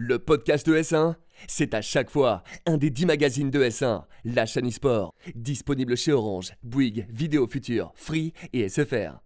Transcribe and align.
Le 0.00 0.20
podcast 0.20 0.64
de 0.64 0.76
S1, 0.76 1.16
c'est 1.48 1.74
à 1.74 1.82
chaque 1.82 2.08
fois 2.08 2.44
un 2.66 2.76
des 2.76 2.88
10 2.88 3.06
magazines 3.06 3.50
de 3.50 3.64
S1, 3.64 4.04
la 4.24 4.46
chaîne 4.46 4.68
e-sport, 4.68 5.12
disponible 5.34 5.96
chez 5.96 6.12
Orange, 6.12 6.52
Bouygues, 6.62 7.08
Vidéo 7.10 7.48
Future, 7.48 7.90
Free 7.96 8.32
et 8.52 8.68
SFR. 8.68 9.18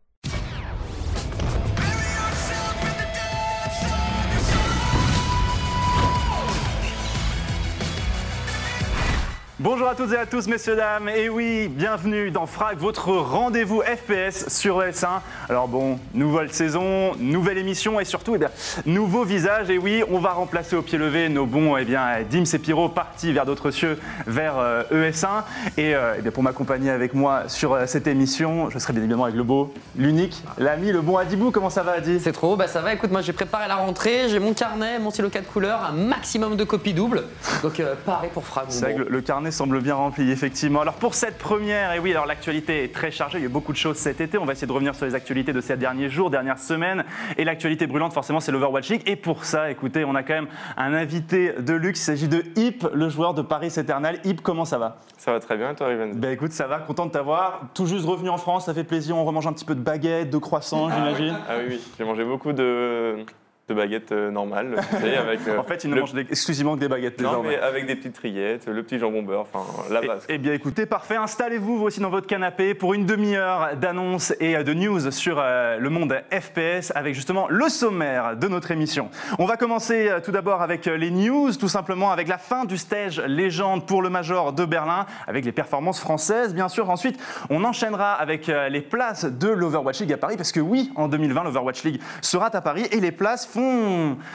Bonjour 9.63 9.87
à 9.87 9.95
toutes 9.95 10.13
et 10.13 10.17
à 10.17 10.27
tous, 10.27 10.49
messieurs, 10.49 10.75
dames, 10.75 11.09
et 11.09 11.29
oui, 11.29 11.69
bienvenue 11.69 12.33
dans 12.33 12.47
Frag, 12.47 12.79
votre 12.79 13.11
rendez-vous 13.12 13.81
FPS 13.83 14.49
sur 14.49 14.81
S1. 14.83 15.21
Alors 15.49 15.69
bon, 15.69 16.01
nouvelle 16.15 16.53
saison, 16.53 17.12
nouvelle 17.21 17.59
émission 17.59 18.01
et 18.01 18.05
surtout, 18.05 18.35
eh 18.35 18.39
bien, 18.39 18.48
nouveau 18.87 19.23
visage, 19.25 19.71
et 19.71 19.79
oui, 19.79 20.03
on 20.11 20.19
va 20.19 20.30
remplacer 20.33 20.75
au 20.75 20.83
pied 20.83 20.98
levé 20.98 21.29
nos 21.29 21.47
bons, 21.47 21.77
eh 21.77 21.85
bien, 21.85 22.07
Dims 22.29 22.45
et 22.53 22.59
Pyro 22.59 22.89
partis 22.89 23.33
vers 23.33 23.47
d'autres 23.47 23.70
cieux, 23.70 24.01
vers 24.27 24.55
euh, 24.59 24.83
ES1. 24.91 25.45
Et, 25.77 25.95
euh, 25.95 26.15
eh 26.19 26.23
bien, 26.23 26.33
pour 26.33 26.42
m'accompagner 26.42 26.91
avec 26.91 27.15
moi 27.15 27.45
sur 27.47 27.75
euh, 27.75 27.87
cette 27.87 28.09
émission, 28.09 28.69
je 28.69 28.81
serai 28.81 28.95
bien 28.95 29.03
évidemment 29.03 29.25
avec 29.25 29.37
le 29.37 29.45
beau, 29.45 29.73
l'unique, 29.97 30.42
l'ami, 30.59 30.91
le 30.91 31.03
bon 31.03 31.19
Adibou. 31.19 31.53
Comment 31.53 31.70
ça 31.70 31.84
va, 31.84 31.92
Adi? 31.92 32.19
C'est 32.19 32.33
trop, 32.33 32.56
bah 32.56 32.67
ça 32.67 32.81
va. 32.81 32.95
Écoute, 32.95 33.12
moi 33.12 33.20
j'ai 33.20 33.33
préparé 33.33 33.69
la 33.69 33.77
rentrée, 33.77 34.29
j'ai 34.29 34.41
mon 34.41 34.55
carnet, 34.55 34.98
mon 34.98 35.11
stylo 35.12 35.29
4 35.31 35.47
couleurs, 35.53 35.84
un 35.84 35.92
maximum 35.92 36.56
de 36.56 36.65
copies 36.65 36.95
doubles. 36.95 37.23
Donc 37.62 37.81
pareil 38.05 38.31
pour 38.34 38.45
Frag. 38.45 38.65
C'est 38.70 38.97
le- 38.98 39.06
le 39.09 39.20
carnet 39.20 39.52
semble 39.52 39.80
bien 39.80 39.95
rempli, 39.95 40.30
effectivement. 40.30 40.80
Alors 40.80 40.95
pour 40.95 41.15
cette 41.15 41.38
première, 41.38 41.92
et 41.92 41.98
oui, 41.98 42.11
alors 42.11 42.27
l'actualité 42.27 42.84
est 42.84 42.95
très 42.95 43.11
chargée, 43.11 43.38
il 43.38 43.42
y 43.42 43.45
a 43.45 43.47
eu 43.48 43.52
beaucoup 43.52 43.73
de 43.73 43.77
choses 43.77 43.97
cet 43.97 44.20
été. 44.20 44.38
On 44.38 44.45
va 44.45 44.52
essayer 44.52 44.66
de 44.66 44.73
revenir 44.73 44.95
sur 44.95 45.06
les 45.06 45.15
actualités 45.15 45.52
de 45.52 45.61
ces 45.61 45.77
derniers 45.77 46.09
jours, 46.09 46.30
dernières 46.30 46.59
semaines. 46.59 47.05
Et 47.37 47.45
l'actualité 47.45 47.87
brûlante, 47.87 48.12
forcément, 48.12 48.41
c'est 48.41 48.52
l'Overwatch 48.52 48.88
League. 48.91 49.02
Et 49.06 49.16
pour 49.16 49.45
ça, 49.45 49.70
écoutez, 49.70 50.05
on 50.05 50.15
a 50.15 50.23
quand 50.23 50.34
même 50.34 50.48
un 50.77 50.95
invité 50.95 51.52
de 51.59 51.75
luxe. 51.75 52.01
Il 52.01 52.05
s'agit 52.05 52.28
de 52.28 52.45
Hip, 52.56 52.87
le 52.92 53.09
joueur 53.09 53.34
de 53.34 53.42
Paris 53.42 53.73
Eternal. 53.77 54.19
Hip, 54.25 54.41
comment 54.42 54.64
ça 54.64 54.78
va? 54.78 54.98
Ça 55.19 55.33
va 55.33 55.41
très 55.41 55.56
bien, 55.56 55.75
toi, 55.75 55.89
Riven 55.89 56.14
Ben 56.14 56.33
écoute, 56.33 56.53
ça 56.53 56.67
va, 56.67 56.78
content 56.78 57.06
de 57.06 57.12
t'avoir. 57.12 57.62
Tout 57.75 57.86
juste 57.86 58.06
revenu 58.06 58.28
en 58.28 58.39
France, 58.39 58.67
ça 58.67 58.75
fait 58.75 58.84
plaisir. 58.84 59.17
On 59.17 59.25
remange 59.25 59.47
un 59.47 59.53
petit 59.53 59.64
peu 59.64 59.75
de 59.75 59.80
baguettes, 59.80 60.30
de 60.30 60.39
croissants, 60.39 60.91
j'imagine. 60.91 61.36
Ah 61.48 61.55
oui, 61.58 61.64
oui, 61.70 61.80
j'ai 61.98 62.05
mangé 62.05 62.25
beaucoup 62.25 62.53
de, 62.53 63.25
de 63.73 63.78
baguettes 63.78 64.12
euh, 64.12 64.31
normales, 64.31 64.77
tu 64.91 64.97
sais, 65.01 65.17
avec... 65.17 65.41
euh, 65.48 65.59
En 65.59 65.65
fait, 65.65 65.84
il 65.84 65.91
ne 65.91 65.95
le- 65.95 66.01
mange 66.03 66.12
des- 66.12 66.20
exclusivement 66.23 66.75
que 66.75 66.81
des 66.81 66.89
baguettes 66.89 67.20
Non, 67.20 67.28
désormais. 67.31 67.48
mais 67.51 67.59
avec 67.61 67.87
des 67.87 67.97
petites 67.97 68.19
rillettes, 68.19 68.67
le 68.67 68.83
petit 68.83 68.98
jambon 68.98 69.23
beurre, 69.23 69.47
enfin, 69.53 69.64
la 69.92 70.01
Eh- 70.03 70.06
base. 70.06 70.27
Eh 70.29 70.39
bien 70.39 70.53
écoutez, 70.53 70.87
parfait. 70.87 71.17
Installez-vous 71.17 71.79
vous 71.79 71.84
aussi 71.84 72.01
dans 72.01 72.11
votre 72.11 72.27
canapé 72.27 72.75
pour 72.75 72.95
une 72.95 73.06
demi-heure 73.06 73.77
d'annonces 73.77 74.34
et 74.41 74.56
euh, 74.56 74.62
de 74.62 74.75
news 74.75 75.11
sur 75.11 75.37
euh, 75.39 75.79
le 75.79 75.91
monde 75.91 76.14
FPS 76.31 76.92
avec 76.95 77.14
justement 77.14 77.47
le 77.48 77.69
sommaire 77.69 78.37
de 78.37 78.48
notre 78.48 78.70
émission. 78.70 79.09
On 79.39 79.47
va 79.47 79.56
commencer 79.56 80.09
euh, 80.09 80.20
tout 80.20 80.33
d'abord 80.33 80.62
avec 80.62 80.86
les 80.86 81.11
news, 81.11 81.53
tout 81.55 81.69
simplement 81.69 82.11
avec 82.12 82.29
la 82.29 82.39
fin 82.39 82.64
du 82.64 82.77
stage 82.77 83.20
légende 83.20 83.86
pour 83.86 84.03
le 84.03 84.11
Major 84.11 84.53
de 84.53 84.64
Berlin, 84.64 85.07
avec 85.27 85.45
les 85.45 85.53
performances 85.53 86.01
françaises 86.01 86.55
bien 86.55 86.69
sûr. 86.69 86.91
Ensuite, 86.91 87.19
on 87.51 87.64
enchaînera 87.64 88.12
avec 88.14 88.48
euh, 88.48 88.69
les 88.69 88.81
places 88.81 89.25
de 89.25 89.48
l'Overwatch 89.48 90.01
League 90.01 90.12
à 90.12 90.17
Paris, 90.17 90.36
parce 90.36 90.53
que 90.53 90.61
oui, 90.61 90.91
en 90.97 91.09
2020, 91.09 91.45
l'Overwatch 91.45 91.84
League 91.84 92.01
sera 92.20 92.47
à 92.53 92.61
Paris 92.61 92.86
et 92.91 93.01
les 93.01 93.12
places 93.12 93.47
font 93.47 93.61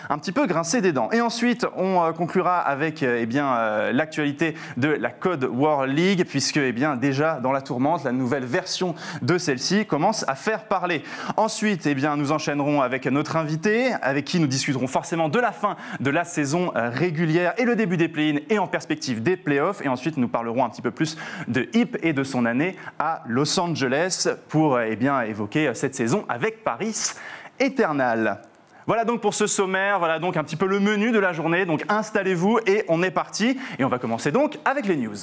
un 0.10 0.18
petit 0.18 0.32
peu 0.32 0.46
grincer 0.46 0.82
des 0.82 0.92
dents. 0.92 1.10
Et 1.12 1.22
ensuite, 1.22 1.66
on 1.76 2.04
euh, 2.04 2.12
conclura 2.12 2.60
avec 2.60 3.04
euh, 3.04 3.20
eh 3.22 3.26
bien, 3.26 3.54
euh, 3.54 3.92
l'actualité 3.92 4.56
de 4.78 4.90
la 4.90 5.10
Code 5.10 5.44
War 5.46 5.86
League, 5.86 6.26
puisque 6.28 6.58
eh 6.58 6.72
bien, 6.72 6.96
déjà 6.96 7.40
dans 7.40 7.52
la 7.52 7.62
tourmente, 7.62 8.04
la 8.04 8.12
nouvelle 8.12 8.46
version 8.46 8.96
de 9.22 9.38
celle-ci 9.38 9.86
commence 9.86 10.26
à 10.28 10.36
faire 10.36 10.66
parler. 10.66 11.04
Ensuite, 11.36 11.86
eh 11.86 11.96
bien, 11.96 12.16
nous 12.16 12.32
enchaînerons 12.32 12.82
avec 12.82 13.06
notre 13.06 13.36
invité, 13.36 13.94
avec 14.02 14.26
qui 14.26 14.40
nous 14.40 14.48
discuterons 14.48 14.88
forcément 14.88 15.30
de 15.30 15.40
la 15.40 15.52
fin 15.52 15.76
de 16.00 16.10
la 16.10 16.24
saison 16.24 16.72
régulière 16.76 17.54
et 17.58 17.66
le 17.66 17.76
début 17.76 17.98
des 17.98 18.10
play-ins 18.10 18.40
et 18.50 18.60
en 18.60 18.68
perspective 18.68 19.22
des 19.22 19.38
playoffs. 19.38 19.82
Et 19.84 19.88
ensuite, 19.88 20.18
nous 20.18 20.28
parlerons 20.28 20.66
un 20.66 20.70
petit 20.70 20.82
peu 20.82 20.92
plus 20.92 21.18
de 21.48 21.68
Hip 21.74 21.98
et 22.02 22.14
de 22.14 22.24
son 22.24 22.46
année 22.46 22.76
à 23.00 23.24
Los 23.28 23.60
Angeles 23.60 24.28
pour 24.50 24.80
eh 24.80 24.96
bien, 24.96 25.22
évoquer 25.22 25.72
cette 25.74 25.96
saison 25.96 26.26
avec 26.30 26.64
Paris 26.64 27.14
Eternal. 27.60 28.42
Voilà 28.88 29.04
donc 29.04 29.20
pour 29.20 29.34
ce 29.34 29.48
sommaire, 29.48 30.00
voilà 30.00 30.18
donc 30.18 30.38
un 30.38 30.46
petit 30.46 30.56
peu 30.56 30.66
le 30.66 30.80
menu 30.80 31.12
de 31.12 31.20
la 31.20 31.34
journée. 31.34 31.66
Donc 31.66 31.84
installez-vous 31.90 32.60
et 32.66 32.86
on 32.88 33.04
est 33.04 33.12
parti. 33.12 33.58
Et 33.78 33.84
on 33.84 33.90
va 33.90 34.00
commencer 34.00 34.32
donc 34.32 34.58
avec 34.64 34.88
les 34.88 34.96
news. 34.96 35.18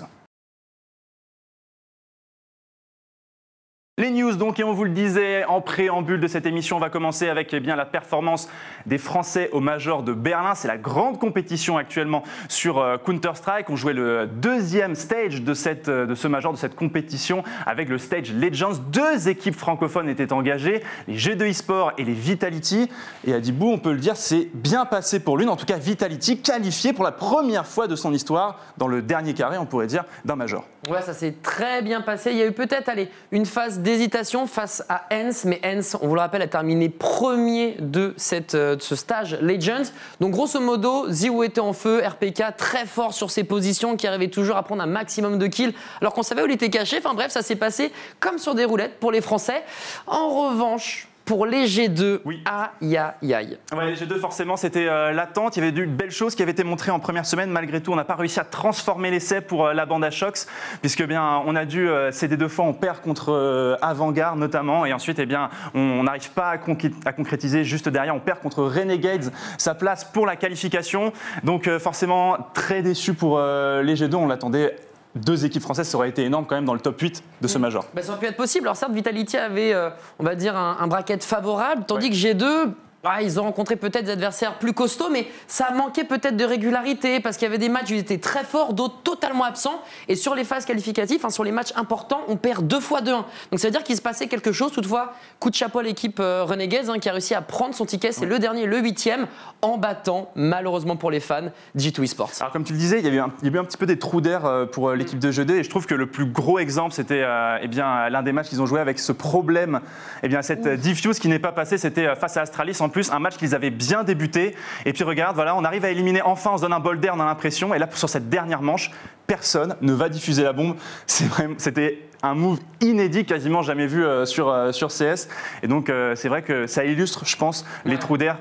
Les 3.97 4.11
news 4.11 4.35
donc, 4.35 4.59
et 4.59 4.65
on 4.65 4.73
vous 4.73 4.83
le 4.83 4.91
disait 4.91 5.45
en 5.45 5.61
préambule 5.61 6.19
de 6.19 6.27
cette 6.27 6.47
émission, 6.47 6.79
on 6.79 6.81
va 6.81 6.91
commencer 6.91 7.29
avec 7.29 7.55
eh 7.55 7.61
bien, 7.61 7.77
la 7.77 7.85
performance 7.85 8.49
des 8.87 8.99
Français 8.99 9.51
au 9.53 9.61
Major 9.61 10.03
de 10.03 10.13
Berlin. 10.13 10.57
C'est 10.57 10.67
la 10.67 10.79
grande 10.79 11.21
compétition 11.21 11.77
actuellement 11.77 12.25
sur 12.49 12.81
euh, 12.81 12.97
Counter-Strike. 12.99 13.71
On 13.71 13.77
jouait 13.77 13.93
le 13.93 14.27
deuxième 14.27 14.97
stage 14.97 15.43
de, 15.43 15.55
cette, 15.55 15.89
euh, 15.89 16.07
de 16.07 16.17
ce 16.17 16.27
Major, 16.27 16.53
de 16.53 16.59
cette 16.59 16.75
compétition, 16.75 17.45
avec 17.67 17.89
le 17.89 17.99
stage 17.99 18.33
Legends. 18.33 18.81
Deux 18.91 19.29
équipes 19.29 19.55
francophones 19.55 20.09
étaient 20.09 20.33
engagées, 20.33 20.83
les 21.07 21.17
G2 21.17 21.45
eSport 21.45 21.93
et 21.97 22.03
les 22.03 22.15
Vitality. 22.15 22.91
Et 23.25 23.33
à 23.33 23.39
Dibou, 23.39 23.71
on 23.71 23.79
peut 23.79 23.93
le 23.93 24.01
dire, 24.01 24.17
c'est 24.17 24.49
bien 24.55 24.87
passé 24.87 25.21
pour 25.21 25.39
l'une. 25.39 25.51
En 25.51 25.57
tout 25.57 25.67
cas, 25.67 25.79
Vitality 25.79 26.41
qualifié 26.41 26.95
pour 26.95 27.05
la 27.05 27.13
première 27.13 27.65
fois 27.65 27.87
de 27.87 27.95
son 27.95 28.13
histoire 28.13 28.59
dans 28.77 28.89
le 28.89 29.03
dernier 29.03 29.35
carré, 29.35 29.57
on 29.57 29.67
pourrait 29.67 29.87
dire, 29.87 30.05
d'un 30.25 30.35
Major. 30.35 30.67
Ouais, 30.91 31.01
ça 31.01 31.15
s'est 31.15 31.37
très 31.43 31.81
bien 31.81 32.01
passé. 32.01 32.33
Il 32.33 32.39
y 32.39 32.43
a 32.43 32.47
eu 32.47 32.53
peut-être, 32.53 32.89
allez, 32.89 33.09
une 33.31 33.47
phase 33.47 33.84
d'hésitation 33.85 34.49
face 34.49 34.83
à 34.89 35.05
Hens, 35.13 35.45
mais 35.45 35.61
Hens, 35.65 35.97
on 36.01 36.09
vous 36.09 36.15
le 36.15 36.21
rappelle, 36.21 36.43
a 36.43 36.49
terminé 36.49 36.89
premier 36.89 37.77
de, 37.79 38.17
euh, 38.55 38.77
ce 38.81 38.97
stage 38.97 39.39
Legends. 39.41 39.93
Donc, 40.21 40.33
grosso 40.33 40.59
modo, 40.59 41.09
Zio 41.11 41.45
était 41.45 41.61
en 41.61 41.75
feu, 41.75 42.03
RPK 42.05 42.57
très 42.57 42.87
fort 42.87 43.13
sur 43.13 43.31
ses 43.31 43.45
positions, 43.45 43.97
qui 43.97 44.07
arrivait 44.07 44.29
toujours 44.29 44.57
à 44.57 44.63
prendre 44.63 44.83
un 44.83 44.87
maximum 44.87 45.39
de 45.39 45.47
kills, 45.47 45.75
alors 46.01 46.15
qu'on 46.15 46.23
savait 46.23 46.43
où 46.43 46.47
il 46.47 46.53
était 46.53 46.71
caché. 46.71 46.97
Enfin 46.99 47.15
bref, 47.15 47.31
ça 47.31 47.43
s'est 47.43 47.57
passé 47.57 47.93
comme 48.19 48.39
sur 48.39 48.55
des 48.55 48.65
roulettes 48.65 48.99
pour 48.99 49.13
les 49.13 49.21
Français. 49.21 49.63
En 50.07 50.49
revanche, 50.49 51.07
pour 51.25 51.47
les 51.47 51.67
G2, 51.67 52.21
Oui. 52.25 52.43
aïe 52.45 52.97
aïe 52.97 53.35
aïe. 53.35 53.59
Ouais, 53.75 53.87
les 53.87 53.95
G2, 53.97 54.19
forcément, 54.19 54.57
c'était 54.57 54.87
euh, 54.89 55.13
l'attente. 55.13 55.57
Il 55.57 55.61
y 55.61 55.63
avait 55.63 55.73
de 55.73 55.85
belles 55.87 56.11
choses 56.11 56.35
qui 56.35 56.43
avaient 56.43 56.53
été 56.53 56.65
montrées 56.65 56.91
en 56.91 57.01
première 57.01 57.25
semaine. 57.27 57.51
Malgré 57.51 57.81
tout, 57.81 57.93
on 57.93 57.97
n'a 57.97 58.05
pas 58.05 58.15
réussi 58.15 58.41
à 58.41 58.45
transformer 58.45 59.11
l'essai 59.11 59.41
pour 59.41 59.67
euh, 59.67 59.73
la 59.73 59.87
bande 59.87 60.05
à 60.05 60.11
Shox, 60.11 60.47
puisque 60.83 61.03
bien, 61.07 61.43
on 61.47 61.57
a 61.57 61.65
dû 61.65 61.89
euh, 61.89 62.11
céder 62.13 62.37
deux 62.37 62.49
fois. 62.49 62.67
On 62.67 62.75
perd 62.75 63.01
contre 63.01 63.79
Avantgarde 63.81 64.39
notamment, 64.39 64.85
et 64.85 64.93
ensuite, 64.93 65.19
eh 65.19 65.27
bien, 65.27 65.49
on 65.75 66.03
n'arrive 66.05 66.31
pas 66.33 66.51
à, 66.51 66.59
à 67.07 67.13
concrétiser 67.13 67.65
juste 67.65 67.89
derrière. 67.89 68.15
On 68.15 68.21
perd 68.21 68.41
contre 68.41 68.63
Renegades, 68.65 69.33
sa 69.59 69.75
place 69.75 70.05
pour 70.05 70.27
la 70.27 70.37
qualification. 70.37 71.13
Donc, 71.43 71.69
forcément, 71.79 72.37
très 72.53 72.83
déçu 72.83 73.15
pour 73.15 73.39
les 73.39 73.95
G2. 73.95 74.15
On 74.15 74.27
l'attendait. 74.27 74.77
Deux 75.15 75.45
équipes 75.45 75.63
françaises, 75.63 75.89
ça 75.89 75.97
aurait 75.97 76.09
été 76.09 76.25
énorme 76.25 76.45
quand 76.47 76.57
même 76.57 76.65
dans 76.65 76.75
le 76.75 76.81
top 76.81 77.01
8 77.01 77.23
de 77.41 77.49
ce 77.49 77.59
major. 77.59 77.87
Bah, 77.95 78.03
ça 78.03 78.11
aurait 78.11 78.21
pu 78.21 78.27
être 78.27 78.37
possible. 78.37 78.67
Alors 78.67 78.77
certes, 78.77 78.93
Vitality 78.93 79.37
avait, 79.37 79.73
euh, 79.73 79.91
on 80.19 80.25
va 80.25 80.35
dire, 80.35 80.57
un, 80.57 80.77
un 80.81 80.87
bracket 80.87 81.23
favorable, 81.23 81.85
tandis 81.87 82.11
que 82.11 82.17
G2, 82.17 82.73
ah, 83.05 83.23
ils 83.23 83.39
ont 83.39 83.45
rencontré 83.45 83.77
peut-être 83.77 84.05
des 84.05 84.13
adversaires 84.13 84.59
plus 84.59 84.73
costauds, 84.73 85.11
mais 85.11 85.27
ça 85.47 85.71
manquait 85.73 86.05
peut-être 86.05 86.37
de 86.37 86.45
régularité 86.45 87.21
parce 87.21 87.37
qu'il 87.37 87.47
y 87.47 87.49
avait 87.49 87.59
des 87.59 87.69
matchs 87.69 87.91
où 87.91 87.95
ils 87.95 87.99
étaient 87.99 88.19
très 88.19 88.45
forts, 88.45 88.73
d'autres 88.73 89.03
totalement 89.03 89.45
absents. 89.45 89.83
Et 90.09 90.17
sur 90.17 90.35
les 90.35 90.45
phases 90.45 90.65
qualificatives, 90.65 91.19
enfin, 91.19 91.31
sur 91.31 91.45
les 91.45 91.53
matchs 91.53 91.73
importants, 91.77 92.23
on 92.29 92.37
perd 92.37 92.67
deux 92.67 92.81
fois 92.81 93.01
2-1. 93.01 93.25
Donc 93.51 93.61
ça 93.61 93.69
veut 93.69 93.73
dire 93.73 93.85
qu'il 93.85 93.97
se 93.97 94.03
passait 94.03 94.27
quelque 94.27 94.53
chose. 94.53 94.73
Toutefois, 94.73 95.13
coup 95.39 95.51
de 95.51 95.55
chapeau 95.55 95.81
à 95.81 95.83
l'équipe 95.83 96.19
euh, 96.21 96.45
Renegades 96.45 96.89
hein, 96.89 96.99
qui 96.99 97.09
a 97.09 97.13
réussi 97.13 97.35
à 97.35 97.43
prendre 97.43 97.75
son 97.75 97.85
ticket. 97.85 98.13
C'est 98.13 98.27
le 98.27 98.39
dernier, 98.39 98.67
le 98.67 98.79
huitième, 98.79 99.27
en 99.63 99.79
battant, 99.79 100.31
malheureusement 100.35 100.97
pour 100.97 101.11
les 101.11 101.21
fans, 101.21 101.51
G2 101.77 102.03
Esports. 102.05 102.31
Alors 102.41 102.53
comme 102.53 102.65
tu 102.65 102.73
le 102.73 102.79
disais, 102.79 102.99
il 102.99 103.07
y 103.07 103.09
a 103.09 103.13
eu 103.13 103.19
un, 103.19 103.33
il 103.43 103.49
y 103.49 103.51
a 103.51 103.55
eu 103.55 103.59
un 103.59 103.65
petit 103.65 103.77
peu 103.77 103.87
des 103.87 103.99
trous 103.99 104.21
d'air 104.21 104.45
euh, 104.45 104.67
pour 104.67 104.91
euh, 104.91 104.97
l'équipe 104.97 105.19
de 105.19 105.31
G2 105.31 105.53
et 105.53 105.63
je 105.63 105.71
trouve 105.71 105.87
que 105.87 105.95
le 105.95 106.07
plus 106.07 106.27
gros 106.27 106.59
exemple, 106.59 106.95
c'était 106.95 107.23
euh, 107.23 107.59
eh 107.63 107.69
bien 107.69 108.09
l'un 108.11 108.23
des 108.23 108.33
matchs 108.33 108.49
qu'ils 108.49 108.61
ont 108.61 108.67
joué 108.67 108.81
avec 108.81 108.99
ce 108.99 109.13
problème, 109.13 109.81
eh 110.23 110.29
bien 110.29 110.43
cette 110.43 110.69
diffuse 110.69 111.19
qui 111.19 111.29
n'est 111.29 111.39
pas 111.39 111.53
passée, 111.53 111.79
c'était 111.79 112.15
face 112.17 112.37
à 112.37 112.43
Astralis 112.43 112.77
en 112.81 112.89
plus, 112.95 113.13
un 113.13 113.19
match 113.19 113.37
qu'ils 113.37 113.55
avaient 113.55 113.71
bien 113.71 114.05
débuté. 114.05 114.55
Et 114.87 114.93
puis 114.95 115.05
regarde, 115.05 115.35
voilà, 115.35 115.55
on 115.55 115.65
arrive 115.65 115.85
à 115.85 115.91
éliminer 115.91 116.23
enfin, 116.23 116.53
on 116.55 116.57
se 116.57 116.63
donne 116.63 116.73
un 116.73 116.81
bol 116.81 116.99
d'air, 116.99 117.13
on 117.15 117.21
a 117.21 117.25
l'impression. 117.27 117.75
Et 117.75 117.79
là, 117.79 117.89
sur 117.93 118.09
cette 118.09 118.31
dernière 118.31 118.63
manche, 118.63 118.91
personne 119.27 119.77
ne 119.83 119.93
va 119.93 120.09
diffuser 120.09 120.45
la 120.45 120.53
bombe. 120.53 120.77
C'était 121.07 122.09
un 122.23 122.35
move 122.35 122.61
inédit, 122.81 123.27
quasiment 123.27 123.63
jamais 123.63 123.87
vu 123.87 124.05
euh, 124.05 124.25
sur, 124.25 124.49
euh, 124.49 124.73
sur 124.73 124.89
CS. 124.89 125.29
Et 125.63 125.69
donc 125.69 125.91
euh, 125.91 126.15
c'est 126.15 126.29
vrai 126.29 126.43
que 126.43 126.67
ça 126.67 126.85
illustre, 126.85 127.27
je 127.27 127.37
pense, 127.37 127.67
les 127.85 127.99
trous 127.99 128.17
d'air 128.17 128.39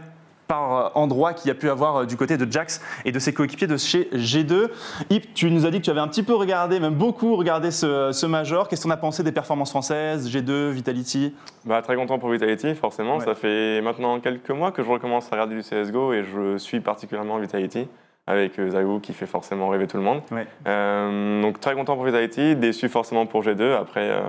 par 0.48 0.74
euh, 0.74 0.90
endroit 0.96 1.34
qu'il 1.34 1.48
y 1.48 1.52
a 1.52 1.56
pu 1.56 1.70
avoir 1.70 1.96
euh, 1.96 2.06
du 2.06 2.18
côté 2.18 2.38
de 2.38 2.52
Jax 2.52 2.82
et 3.06 3.12
de 3.12 3.20
ses 3.20 3.34
coéquipiers 3.34 3.68
de 3.68 3.78
chez 3.78 4.10
G2. 4.14 4.70
Yip, 5.10 5.34
tu 5.34 5.50
nous 5.52 5.66
as 5.66 5.72
dit 5.72 5.80
que 5.80 5.86
tu 5.86 5.90
avais 5.90 6.00
un 6.00 6.08
petit 6.08 6.24
peu 6.24 6.36
regardé, 6.36 6.80
même 6.80 6.96
beaucoup 6.96 7.36
regardé 7.36 7.72
ce, 7.72 8.12
ce 8.12 8.26
Major. 8.26 8.68
Qu'est-ce 8.68 8.84
qu'on 8.84 8.90
a 8.92 8.98
pensé 8.98 9.24
des 9.24 9.32
performances 9.32 9.72
françaises, 9.72 10.30
G2, 10.30 10.70
Vitality? 10.70 11.34
Bah, 11.66 11.82
très 11.82 11.96
content 11.96 12.20
pour 12.20 12.30
Vitality, 12.30 12.76
forcément. 12.76 13.18
Ouais. 13.18 13.26
Ça 13.26 13.36
fait 13.36 13.82
maintenant 13.82 14.20
quelques 14.20 14.52
mois 14.52 14.72
que 14.72 14.84
je 14.84 14.90
recommence 14.90 15.28
à 15.28 15.36
regarder 15.36 15.56
du 15.56 15.62
CSGO 15.62 16.14
et 16.14 16.24
je 16.24 16.58
suis 16.58 16.80
particulièrement 16.80 17.38
Vitality. 17.40 17.88
avec 18.28 18.58
euh, 18.60 18.70
Zayu 18.70 19.02
qui 19.02 19.14
fait 19.14 19.26
forcément 19.26 19.70
rêver 19.70 19.88
tout 19.88 19.98
le 19.98 20.04
monde. 20.04 20.22
Ouais. 20.32 20.48
Euh, 20.68 21.42
donc 21.42 21.60
très 21.60 21.74
content 21.76 21.96
pour 21.96 22.06
Vitality, 22.06 22.56
déçu 22.56 22.88
forcément 22.90 23.26
pour 23.26 23.44
G2. 23.44 23.76
Après, 23.76 24.10
euh, 24.10 24.22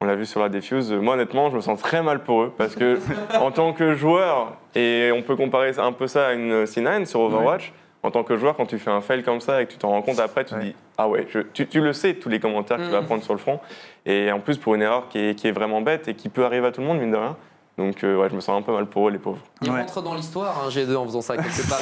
On 0.00 0.06
l'a 0.06 0.14
vu 0.14 0.26
sur 0.26 0.40
la 0.40 0.48
Defuse. 0.48 0.92
Moi, 0.92 1.14
honnêtement, 1.14 1.50
je 1.50 1.56
me 1.56 1.60
sens 1.60 1.80
très 1.80 2.02
mal 2.02 2.22
pour 2.22 2.42
eux 2.42 2.52
parce 2.56 2.76
que, 2.76 3.00
en 3.40 3.50
tant 3.50 3.72
que 3.72 3.94
joueur, 3.94 4.56
et 4.76 5.10
on 5.12 5.22
peut 5.22 5.34
comparer 5.34 5.72
un 5.76 5.90
peu 5.90 6.06
ça 6.06 6.28
à 6.28 6.32
une 6.34 6.64
C9 6.66 7.04
sur 7.04 7.18
Overwatch, 7.18 7.72
en 8.04 8.12
tant 8.12 8.22
que 8.22 8.36
joueur, 8.36 8.54
quand 8.54 8.66
tu 8.66 8.78
fais 8.78 8.92
un 8.92 9.00
fail 9.00 9.24
comme 9.24 9.40
ça 9.40 9.60
et 9.60 9.66
que 9.66 9.72
tu 9.72 9.78
t'en 9.78 9.88
rends 9.88 10.02
compte 10.02 10.20
après, 10.20 10.44
tu 10.44 10.54
te 10.54 10.60
dis 10.60 10.76
Ah 10.98 11.08
ouais, 11.08 11.26
tu, 11.52 11.66
tu, 11.66 11.80
le 11.80 11.92
sais, 11.92 12.14
tous 12.14 12.28
les 12.28 12.38
commentaires 12.38 12.76
que 12.76 12.84
tu 12.84 12.90
vas 12.90 13.00
mm. 13.00 13.06
prendre 13.06 13.24
sur 13.24 13.32
le 13.32 13.40
front. 13.40 13.58
Et 14.06 14.30
en 14.30 14.38
plus, 14.38 14.56
pour 14.56 14.76
une 14.76 14.82
erreur 14.82 15.08
qui 15.08 15.18
est, 15.18 15.34
qui 15.34 15.48
est 15.48 15.52
vraiment 15.52 15.80
bête 15.80 16.06
et 16.06 16.14
qui 16.14 16.28
peut 16.28 16.44
arriver 16.44 16.68
à 16.68 16.70
tout 16.70 16.80
le 16.80 16.86
monde, 16.86 17.00
mine 17.00 17.10
de 17.10 17.16
rien. 17.16 17.36
Donc 17.78 18.02
euh, 18.02 18.16
ouais, 18.16 18.28
je 18.28 18.34
me 18.34 18.40
sens 18.40 18.58
un 18.58 18.62
peu 18.62 18.72
mal 18.72 18.86
pour 18.86 19.08
eux, 19.08 19.12
les 19.12 19.18
pauvres. 19.18 19.38
Ils 19.62 19.70
rentrent 19.70 20.02
dans 20.02 20.14
l'histoire, 20.14 20.64
hein, 20.64 20.68
G2, 20.68 20.96
en 20.96 21.04
faisant 21.04 21.20
ça 21.20 21.36
quelque 21.36 21.68
part. 21.68 21.78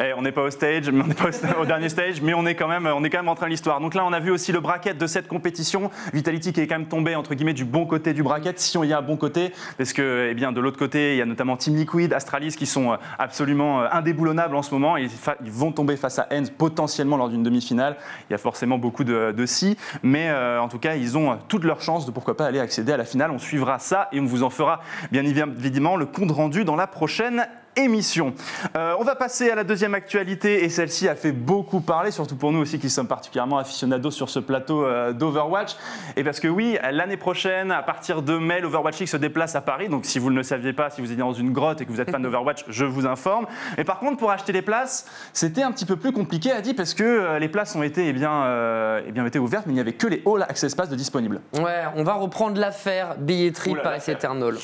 Eh, 0.00 0.14
on 0.16 0.22
n'est 0.22 0.32
pas 0.32 0.42
au 0.42 0.50
stage, 0.50 0.88
on 0.88 1.06
n'est 1.06 1.14
pas 1.14 1.28
au, 1.60 1.66
dernier 1.66 1.90
stage, 1.90 2.22
mais 2.22 2.32
on 2.32 2.46
est 2.46 2.54
quand 2.54 2.66
même, 2.66 2.86
on 2.86 3.04
est 3.04 3.10
quand 3.10 3.18
même 3.18 3.28
en 3.28 3.34
train 3.34 3.46
de 3.46 3.50
l'histoire. 3.50 3.78
Donc 3.80 3.94
là, 3.94 4.04
on 4.06 4.12
a 4.12 4.20
vu 4.20 4.30
aussi 4.30 4.52
le 4.52 4.60
bracket 4.60 4.96
de 4.96 5.06
cette 5.06 5.28
compétition. 5.28 5.90
Vitality 6.14 6.54
qui 6.54 6.60
est 6.62 6.66
quand 6.66 6.78
même 6.78 6.88
tombé 6.88 7.14
entre 7.14 7.34
guillemets 7.34 7.52
du 7.52 7.66
bon 7.66 7.84
côté 7.84 8.14
du 8.14 8.22
bracket, 8.22 8.58
si 8.58 8.78
on 8.78 8.84
y 8.84 8.92
a 8.94 8.98
un 8.98 9.02
bon 9.02 9.18
côté, 9.18 9.52
parce 9.76 9.92
que 9.92 10.28
eh 10.30 10.34
bien 10.34 10.50
de 10.50 10.60
l'autre 10.60 10.78
côté, 10.78 11.12
il 11.12 11.18
y 11.18 11.22
a 11.22 11.26
notamment 11.26 11.58
Team 11.58 11.76
Liquid, 11.76 12.14
Astralis 12.14 12.56
qui 12.56 12.66
sont 12.66 12.92
euh, 12.92 12.96
absolument 13.18 13.82
euh, 13.82 13.88
indéboulonnables 13.92 14.56
en 14.56 14.62
ce 14.62 14.72
moment. 14.72 14.96
Ils, 14.96 15.10
ils 15.44 15.50
vont 15.50 15.72
tomber 15.72 15.96
face 15.96 16.18
à 16.18 16.28
Enz 16.32 16.50
potentiellement 16.50 17.18
lors 17.18 17.28
d'une 17.28 17.42
demi-finale. 17.42 17.96
Il 18.30 18.32
y 18.32 18.34
a 18.34 18.38
forcément 18.38 18.78
beaucoup 18.78 19.04
de, 19.04 19.32
de 19.36 19.46
si, 19.46 19.76
mais 20.02 20.32
en 20.32 20.68
tout 20.68 20.78
cas, 20.78 20.94
ils 20.94 21.18
ont 21.18 21.36
toutes 21.48 21.64
leurs 21.64 21.82
chances 21.82 22.06
de 22.06 22.10
pourquoi 22.10 22.36
pas 22.36 22.46
aller 22.46 22.60
accéder 22.60 22.92
à 22.92 22.96
la 22.96 23.04
finale. 23.04 23.30
On 23.30 23.38
suivra 23.38 23.78
ça 23.78 24.08
et 24.12 24.20
on 24.20 24.24
vous 24.24 24.42
en 24.42 24.50
fera 24.50 24.80
bien 25.10 25.24
évidemment 25.24 25.96
le 25.96 26.06
compte 26.06 26.30
rendu 26.30 26.64
dans 26.64 26.76
la 26.76 26.86
prochaine 26.86 27.46
émission. 27.76 28.34
Euh, 28.76 28.94
on 28.98 29.04
va 29.04 29.14
passer 29.16 29.50
à 29.50 29.54
la 29.54 29.64
deuxième 29.64 29.94
actualité 29.94 30.64
et 30.64 30.68
celle-ci 30.68 31.08
a 31.08 31.14
fait 31.14 31.32
beaucoup 31.32 31.80
parler, 31.80 32.10
surtout 32.10 32.36
pour 32.36 32.52
nous 32.52 32.60
aussi 32.60 32.78
qui 32.78 32.90
sommes 32.90 33.06
particulièrement 33.06 33.58
aficionados 33.58 34.10
sur 34.10 34.28
ce 34.28 34.38
plateau 34.38 34.84
euh, 34.84 35.12
d'Overwatch. 35.12 35.76
Et 36.16 36.24
parce 36.24 36.40
que 36.40 36.48
oui, 36.48 36.78
l'année 36.90 37.16
prochaine, 37.16 37.70
à 37.70 37.82
partir 37.82 38.22
de 38.22 38.36
mai, 38.36 38.60
l'Overwatch 38.60 38.98
League 39.00 39.08
se 39.08 39.16
déplace 39.16 39.54
à 39.54 39.60
Paris. 39.60 39.88
Donc 39.88 40.04
si 40.04 40.18
vous 40.18 40.30
ne 40.30 40.36
le 40.36 40.42
saviez 40.42 40.72
pas, 40.72 40.90
si 40.90 41.00
vous 41.00 41.10
êtes 41.10 41.18
dans 41.18 41.32
une 41.32 41.52
grotte 41.52 41.80
et 41.80 41.86
que 41.86 41.90
vous 41.90 42.00
êtes 42.00 42.10
fan 42.10 42.22
d'Overwatch, 42.22 42.64
je 42.68 42.84
vous 42.84 43.06
informe. 43.06 43.46
Mais 43.76 43.84
par 43.84 43.98
contre, 43.98 44.18
pour 44.18 44.30
acheter 44.30 44.52
les 44.52 44.62
places, 44.62 45.06
c'était 45.32 45.62
un 45.62 45.72
petit 45.72 45.86
peu 45.86 45.96
plus 45.96 46.12
compliqué 46.12 46.52
à 46.52 46.60
dire 46.60 46.74
parce 46.76 46.94
que 46.94 47.02
euh, 47.02 47.38
les 47.38 47.48
places 47.48 47.74
ont 47.74 47.82
été, 47.82 48.08
eh 48.08 48.12
bien, 48.12 49.02
eh 49.06 49.12
bien, 49.12 49.24
été 49.26 49.38
ouvertes, 49.38 49.66
mais 49.66 49.72
il 49.72 49.76
n'y 49.76 49.80
avait 49.80 49.92
que 49.92 50.06
les 50.06 50.22
All 50.26 50.42
Access 50.42 50.74
Pass 50.74 50.88
de 50.88 50.96
disponibles. 50.96 51.40
Ouais, 51.54 51.84
on 51.96 52.04
va 52.04 52.14
reprendre 52.14 52.60
l'affaire 52.60 53.16
billetterie 53.18 53.76
Paris 53.82 54.02
Eternal. 54.08 54.54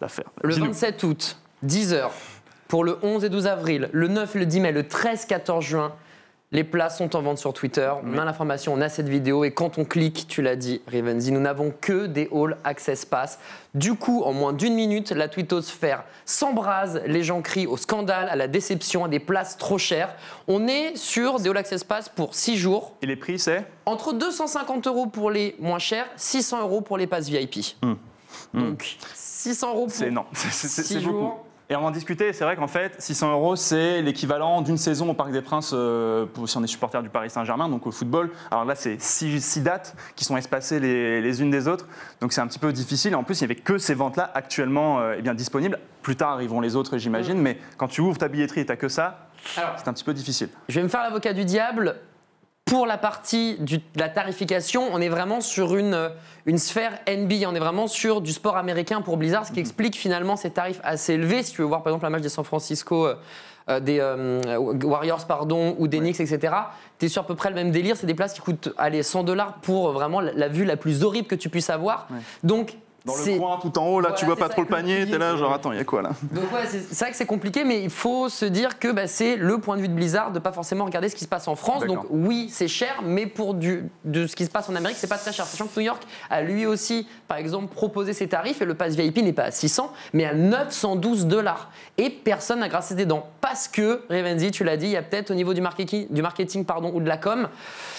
L'affaire. 0.00 0.26
Le 0.42 0.54
27 0.54 1.02
août, 1.04 1.38
10h 1.64 2.10
pour 2.68 2.84
le 2.84 2.98
11 3.02 3.24
et 3.24 3.28
12 3.28 3.46
avril, 3.46 3.88
le 3.92 4.08
9 4.08 4.34
le 4.34 4.46
10 4.46 4.60
mai, 4.60 4.72
le 4.72 4.86
13 4.86 5.26
14 5.26 5.64
juin. 5.64 5.92
Les 6.52 6.62
places 6.62 6.98
sont 6.98 7.16
en 7.16 7.22
vente 7.22 7.38
sur 7.38 7.52
Twitter. 7.52 7.92
On 8.04 8.16
a 8.16 8.24
l'information, 8.24 8.72
on 8.72 8.80
a 8.80 8.88
cette 8.88 9.08
vidéo. 9.08 9.42
Et 9.42 9.50
quand 9.50 9.78
on 9.78 9.84
clique, 9.84 10.26
tu 10.28 10.42
l'as 10.42 10.54
dit, 10.54 10.80
Rivenzi, 10.86 11.32
nous 11.32 11.40
n'avons 11.40 11.72
que 11.80 12.06
des 12.06 12.28
All 12.32 12.56
Access 12.62 13.04
Pass. 13.04 13.40
Du 13.74 13.94
coup, 13.94 14.22
en 14.22 14.32
moins 14.32 14.52
d'une 14.52 14.74
minute, 14.74 15.10
la 15.10 15.28
twittosphère 15.28 16.04
s'embrase. 16.24 17.02
Les 17.06 17.24
gens 17.24 17.42
crient 17.42 17.66
au 17.66 17.76
scandale, 17.76 18.28
à 18.28 18.36
la 18.36 18.46
déception, 18.46 19.04
à 19.04 19.08
des 19.08 19.18
places 19.18 19.58
trop 19.58 19.76
chères. 19.76 20.14
On 20.46 20.68
est 20.68 20.96
sur 20.96 21.40
des 21.40 21.50
All 21.50 21.56
Access 21.56 21.82
Pass 21.82 22.08
pour 22.08 22.36
6 22.36 22.56
jours. 22.56 22.94
Et 23.02 23.06
les 23.06 23.16
prix, 23.16 23.40
c'est? 23.40 23.66
Entre 23.84 24.12
250 24.12 24.86
euros 24.86 25.06
pour 25.06 25.32
les 25.32 25.56
moins 25.58 25.80
chers, 25.80 26.06
600 26.14 26.60
euros 26.60 26.80
pour 26.80 26.96
les 26.96 27.08
passes 27.08 27.28
VIP. 27.28 27.76
Hum. 27.82 27.98
Donc, 28.54 28.96
600 29.14 29.70
euros 29.70 29.86
pour 29.86 29.94
C'est 29.94 30.10
non, 30.12 30.26
c'est 30.34 31.02
beaucoup. 31.02 31.45
Et 31.68 31.74
on 31.74 31.84
en 31.84 31.90
discutait, 31.90 32.32
c'est 32.32 32.44
vrai 32.44 32.54
qu'en 32.54 32.68
fait, 32.68 32.94
600 33.00 33.32
euros, 33.32 33.56
c'est 33.56 34.00
l'équivalent 34.00 34.62
d'une 34.62 34.76
saison 34.76 35.10
au 35.10 35.14
Parc 35.14 35.32
des 35.32 35.42
Princes 35.42 35.72
euh, 35.74 36.26
si 36.46 36.56
on 36.56 36.62
est 36.62 36.68
supporter 36.68 37.02
du 37.02 37.08
Paris 37.08 37.28
Saint-Germain, 37.28 37.68
donc 37.68 37.88
au 37.88 37.90
football. 37.90 38.30
Alors 38.52 38.64
là, 38.64 38.76
c'est 38.76 39.00
six, 39.00 39.60
dates 39.62 39.96
qui 40.14 40.24
sont 40.24 40.36
espacées 40.36 40.78
les, 40.78 41.42
unes 41.42 41.50
des 41.50 41.66
autres, 41.66 41.88
donc 42.20 42.32
c'est 42.32 42.40
un 42.40 42.46
petit 42.46 42.60
peu 42.60 42.72
difficile. 42.72 43.12
Et 43.12 43.16
en 43.16 43.24
plus, 43.24 43.40
il 43.40 43.44
n'y 43.44 43.52
avait 43.52 43.60
que 43.60 43.78
ces 43.78 43.94
ventes-là 43.94 44.30
actuellement 44.34 45.00
euh, 45.00 45.16
eh 45.18 45.22
bien, 45.22 45.34
disponibles. 45.34 45.80
Plus 46.02 46.14
tard 46.14 46.30
arriveront 46.30 46.60
les 46.60 46.76
autres, 46.76 46.98
j'imagine, 46.98 47.40
mais 47.40 47.58
quand 47.78 47.88
tu 47.88 48.00
ouvres 48.00 48.18
ta 48.18 48.28
billetterie 48.28 48.60
et 48.60 48.66
tu 48.66 48.70
n'as 48.70 48.76
que 48.76 48.88
ça, 48.88 49.26
c'est 49.44 49.88
un 49.88 49.92
petit 49.92 50.04
peu 50.04 50.14
difficile. 50.14 50.50
Je 50.68 50.76
vais 50.76 50.84
me 50.84 50.88
faire 50.88 51.02
l'avocat 51.02 51.32
du 51.32 51.44
diable. 51.44 51.96
Pour 52.66 52.84
la 52.84 52.98
partie 52.98 53.56
de 53.60 53.80
la 53.94 54.08
tarification, 54.08 54.88
on 54.92 55.00
est 55.00 55.08
vraiment 55.08 55.40
sur 55.40 55.76
une, 55.76 56.10
une 56.46 56.58
sphère 56.58 56.98
NBA. 57.06 57.48
On 57.48 57.54
est 57.54 57.60
vraiment 57.60 57.86
sur 57.86 58.20
du 58.20 58.32
sport 58.32 58.56
américain 58.56 59.02
pour 59.02 59.16
Blizzard, 59.18 59.46
ce 59.46 59.52
qui 59.52 59.60
mhm. 59.60 59.66
explique 59.66 59.94
finalement 59.94 60.34
ces 60.34 60.50
tarifs 60.50 60.80
assez 60.82 61.12
élevés. 61.12 61.44
Si 61.44 61.52
tu 61.52 61.60
veux 61.60 61.68
voir 61.68 61.84
par 61.84 61.92
exemple 61.92 62.06
la 62.06 62.10
match 62.10 62.22
des 62.22 62.28
San 62.28 62.44
Francisco, 62.44 63.06
euh, 63.06 63.14
euh, 63.68 63.78
des 63.78 64.00
euh, 64.00 64.58
Warriors 64.82 65.28
pardon, 65.28 65.76
ou 65.78 65.86
des 65.86 66.00
Knicks, 66.00 66.18
etc., 66.18 66.54
tu 66.98 67.06
es 67.06 67.08
sur 67.08 67.22
à 67.22 67.26
peu 67.28 67.36
près 67.36 67.50
le 67.50 67.54
même 67.54 67.70
délire. 67.70 67.96
C'est 67.96 68.08
des 68.08 68.14
places 68.14 68.32
qui 68.32 68.40
coûtent 68.40 68.74
allez, 68.78 69.04
100 69.04 69.22
dollars 69.22 69.54
pour 69.62 69.92
vraiment 69.92 70.20
la, 70.20 70.48
vue 70.48 70.64
la 70.64 70.76
plus 70.76 71.04
horrible 71.04 71.28
que 71.28 71.36
tu 71.36 71.48
puisses 71.48 71.70
avoir. 71.70 72.08
Donc 72.42 72.76
dans 73.06 73.14
le 73.16 73.38
coin, 73.38 73.58
tout 73.62 73.78
en 73.78 73.86
haut, 73.86 74.00
là, 74.00 74.12
tu 74.12 74.24
vois 74.24 74.36
pas 74.36 74.48
trop 74.48 74.62
le 74.62 74.66
panier, 74.66 75.08
t'es 75.08 75.16
là, 75.16 75.36
genre, 75.36 75.52
attends, 75.52 75.70
il 75.70 75.78
y 75.78 75.80
a 75.80 75.84
quoi 75.84 76.02
là? 76.02 76.10
Donc, 76.32 76.52
ouais, 76.52 76.66
c'est 76.66 76.98
vrai 76.98 77.10
que 77.12 77.16
c'est 77.16 77.24
compliqué, 77.24 77.64
mais 77.64 77.82
il 77.82 77.90
faut 77.90 78.28
se 78.28 78.44
dire 78.44 78.80
que 78.80 78.90
bah, 78.90 79.06
c'est 79.06 79.36
le 79.36 79.58
point 79.58 79.76
de 79.76 79.82
vue 79.82 79.88
de 79.88 79.94
Blizzard 79.94 80.32
de 80.32 80.40
pas 80.40 80.52
forcément 80.52 80.84
regarder 80.84 81.08
ce 81.08 81.14
qui 81.14 81.22
se 81.24 81.28
passe 81.28 81.46
en 81.46 81.54
France. 81.54 81.86
Donc, 81.86 82.06
oui, 82.10 82.48
c'est 82.50 82.68
cher, 82.68 83.02
mais 83.04 83.26
pour 83.26 83.54
du, 83.54 83.84
de 84.04 84.26
ce 84.26 84.34
qui 84.34 84.44
se 84.44 84.50
passe 84.50 84.68
en 84.68 84.74
Amérique, 84.74 84.96
c'est 84.98 85.06
pas 85.06 85.18
très 85.18 85.32
cher. 85.32 85.46
Sachant 85.46 85.66
que 85.66 85.78
New 85.78 85.86
York 85.86 86.02
a 86.30 86.42
lui 86.42 86.66
aussi, 86.66 87.06
par 87.28 87.38
exemple, 87.38 87.72
proposé 87.72 88.12
ses 88.12 88.28
tarifs 88.28 88.60
et 88.60 88.64
le 88.64 88.74
pass 88.74 88.96
VIP 88.96 89.18
n'est 89.18 89.32
pas 89.32 89.44
à 89.44 89.50
600, 89.52 89.92
mais 90.12 90.24
à 90.24 90.34
912 90.34 91.26
dollars. 91.26 91.70
Et 91.98 92.10
personne 92.10 92.58
n'a 92.58 92.68
grassé 92.68 92.96
des 92.96 93.06
dents. 93.06 93.28
Parce 93.40 93.68
que, 93.68 94.02
Revenzi, 94.10 94.50
tu 94.50 94.64
l'as 94.64 94.76
dit, 94.76 94.86
il 94.86 94.92
y 94.92 94.96
a 94.96 95.02
peut-être 95.02 95.30
au 95.30 95.34
niveau 95.34 95.54
du 95.54 95.60
marketing, 95.60 96.08
du 96.10 96.22
marketing 96.22 96.64
pardon, 96.64 96.90
ou 96.92 97.00
de 97.00 97.08
la 97.08 97.16
com, 97.16 97.48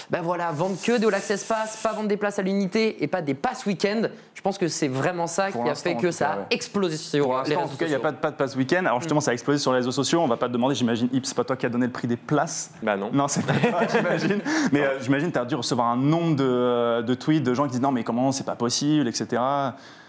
ben 0.09 0.21
voilà, 0.21 0.51
vendre 0.51 0.77
que 0.81 0.97
de 0.97 1.07
l'Access 1.07 1.43
Pass, 1.43 1.77
pas 1.81 1.93
vendre 1.93 2.07
des 2.07 2.17
places 2.17 2.39
à 2.39 2.41
l'unité 2.41 3.03
et 3.03 3.07
pas 3.07 3.21
des 3.21 3.33
passes 3.33 3.65
week-end. 3.65 4.03
Je 4.33 4.41
pense 4.41 4.57
que 4.57 4.67
c'est 4.67 4.87
vraiment 4.97 5.27
ça 5.27 5.51
qui 5.51 5.57
a 5.57 5.75
fait 5.75 5.95
que 5.95 6.11
ça 6.11 6.31
a 6.31 6.37
explosé 6.49 6.97
sur 6.97 7.27
les 7.27 7.35
réseaux 7.35 7.43
sociaux. 7.45 7.59
En 7.59 7.67
tout 7.67 7.77
cas, 7.77 7.85
il 7.85 7.89
n'y 7.89 7.95
a 7.95 7.99
pas 7.99 8.11
de, 8.11 8.17
pas 8.17 8.31
de 8.31 8.35
pass 8.35 8.55
week-end. 8.55 8.85
Alors 8.85 8.99
justement, 8.99 9.19
ça 9.21 9.31
a 9.31 9.33
explosé 9.33 9.59
sur 9.59 9.71
les 9.71 9.77
réseaux 9.77 9.91
sociaux. 9.91 10.21
On 10.21 10.27
va 10.27 10.37
pas 10.37 10.47
te 10.47 10.53
demander, 10.53 10.75
j'imagine, 10.75 11.09
Yps, 11.13 11.27
c'est 11.29 11.35
pas 11.35 11.43
toi 11.43 11.55
qui 11.55 11.65
as 11.65 11.69
donné 11.69 11.85
le 11.85 11.91
prix 11.91 12.07
des 12.07 12.17
places 12.17 12.71
Bah 12.81 12.97
non. 12.97 13.09
Non, 13.13 13.27
c'est 13.27 13.45
pas 13.45 13.53
toi, 13.53 13.81
j'imagine. 13.95 14.41
Mais 14.71 14.81
euh, 14.81 14.99
j'imagine, 15.01 15.31
tu 15.31 15.39
as 15.39 15.45
dû 15.45 15.55
recevoir 15.55 15.87
un 15.87 15.97
nombre 15.97 16.35
de, 16.35 16.43
euh, 16.43 17.01
de, 17.01 17.13
tweets 17.13 17.43
de 17.43 17.53
gens 17.53 17.63
qui 17.63 17.71
disent 17.71 17.81
non, 17.81 17.91
mais 17.91 18.03
comment, 18.03 18.31
c'est 18.31 18.45
pas 18.45 18.55
possible, 18.55 19.07
etc. 19.07 19.41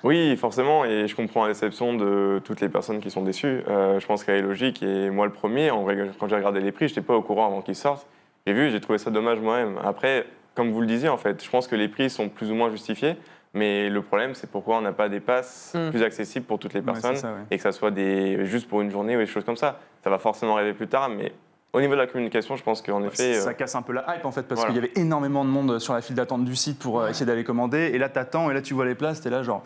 Oui, 0.05 0.37
forcément, 0.37 0.85
et 0.85 1.08
je 1.08 1.17
comprends 1.17 1.43
la 1.43 1.52
déception 1.52 1.94
de 1.94 2.41
toutes 2.44 2.61
les 2.61 2.69
personnes 2.69 3.00
qui 3.00 3.11
sont 3.11 3.23
déçues. 3.23 3.62
Euh, 3.69 3.99
je 3.99 4.06
pense 4.06 4.25
qu'elle 4.25 4.37
est 4.37 4.43
logique, 4.43 4.82
et 4.82 5.11
moi 5.11 5.26
le 5.26 5.32
premier, 5.32 5.70
en 5.70 5.82
vrai, 5.82 6.11
quand 6.19 6.29
j'ai 6.29 6.37
regardé 6.37 6.61
les 6.61 6.73
prix, 6.73 6.88
je 6.88 6.93
n'étais 6.93 7.02
pas 7.06 7.14
au 7.14 7.23
courant 7.23 7.46
avant 7.46 7.62
qu'ils 7.62 7.76
sortent. 7.76 8.06
J'ai 8.46 8.52
vu, 8.52 8.70
j'ai 8.70 8.81
trouvé 8.81 8.99
ça 8.99 9.11
dommage 9.11 9.41
moi-même. 9.41 9.79
Après, 9.84 10.26
comme 10.55 10.73
vous 10.73 10.81
le 10.81 10.87
disiez, 10.87 11.08
en 11.08 11.17
fait, 11.17 11.43
je 11.44 11.50
pense 11.50 11.69
que 11.69 11.76
les 11.76 11.88
prix 11.88 12.11
sont 12.11 12.29
plus 12.29 12.50
ou 12.50 12.55
moins 12.55 12.70
justifiés. 12.70 13.17
Mais 13.58 13.90
le 13.90 14.02
problème, 14.02 14.34
c'est 14.34 14.49
pourquoi 14.49 14.78
on 14.78 14.81
n'a 14.81 14.93
pas 14.93 15.08
des 15.08 15.20
passes 15.20 15.75
mm. 15.75 15.90
plus 15.90 16.02
accessibles 16.02 16.46
pour 16.46 16.58
toutes 16.58 16.75
les 16.75 16.82
personnes 16.82 17.16
et 17.50 17.56
que 17.56 17.62
ça 17.62 17.72
soit 17.72 17.90
des, 17.90 18.44
juste 18.46 18.69
pour 18.69 18.81
une 18.81 18.90
journée 18.90 19.16
ou 19.16 19.19
des 19.19 19.26
choses 19.26 19.44
comme 19.44 19.56
ça. 19.56 19.81
Ça 20.05 20.10
va 20.10 20.19
forcément 20.19 20.56
arriver 20.56 20.75
plus 20.75 20.88
tard, 20.88 21.08
mais 21.08 21.32
au 21.75 21.81
niveau 21.82 21.93
de 21.93 21.99
la 21.99 22.06
communication, 22.06 22.56
je 22.56 22.62
pense 22.62 22.81
qu'en 22.81 23.03
effet. 23.05 23.41
Ça 23.41 23.50
euh, 23.50 23.53
casse 23.53 23.75
un 23.75 23.82
peu 23.82 23.93
la 23.93 24.05
hype 24.08 24.25
en 24.25 24.32
fait, 24.32 24.44
parce 24.44 24.65
qu'il 24.65 24.75
y 24.75 24.79
avait 24.79 24.93
énormément 24.96 25.44
de 25.44 25.51
monde 25.51 25.79
sur 25.79 25.93
la 25.93 26.01
file 26.01 26.17
d'attente 26.17 26.44
du 26.46 26.56
site 26.56 26.79
pour 26.79 27.01
euh, 27.01 27.10
essayer 27.10 27.27
d'aller 27.27 27.44
commander. 27.44 27.91
Et 27.93 27.98
là, 27.98 28.08
tu 28.08 28.19
attends, 28.19 28.51
et 28.51 28.55
là, 28.55 28.63
tu 28.63 28.72
vois 28.72 28.87
les 28.87 28.94
places, 28.94 29.20
tu 29.20 29.29
es 29.29 29.31
là, 29.31 29.43
genre, 29.43 29.63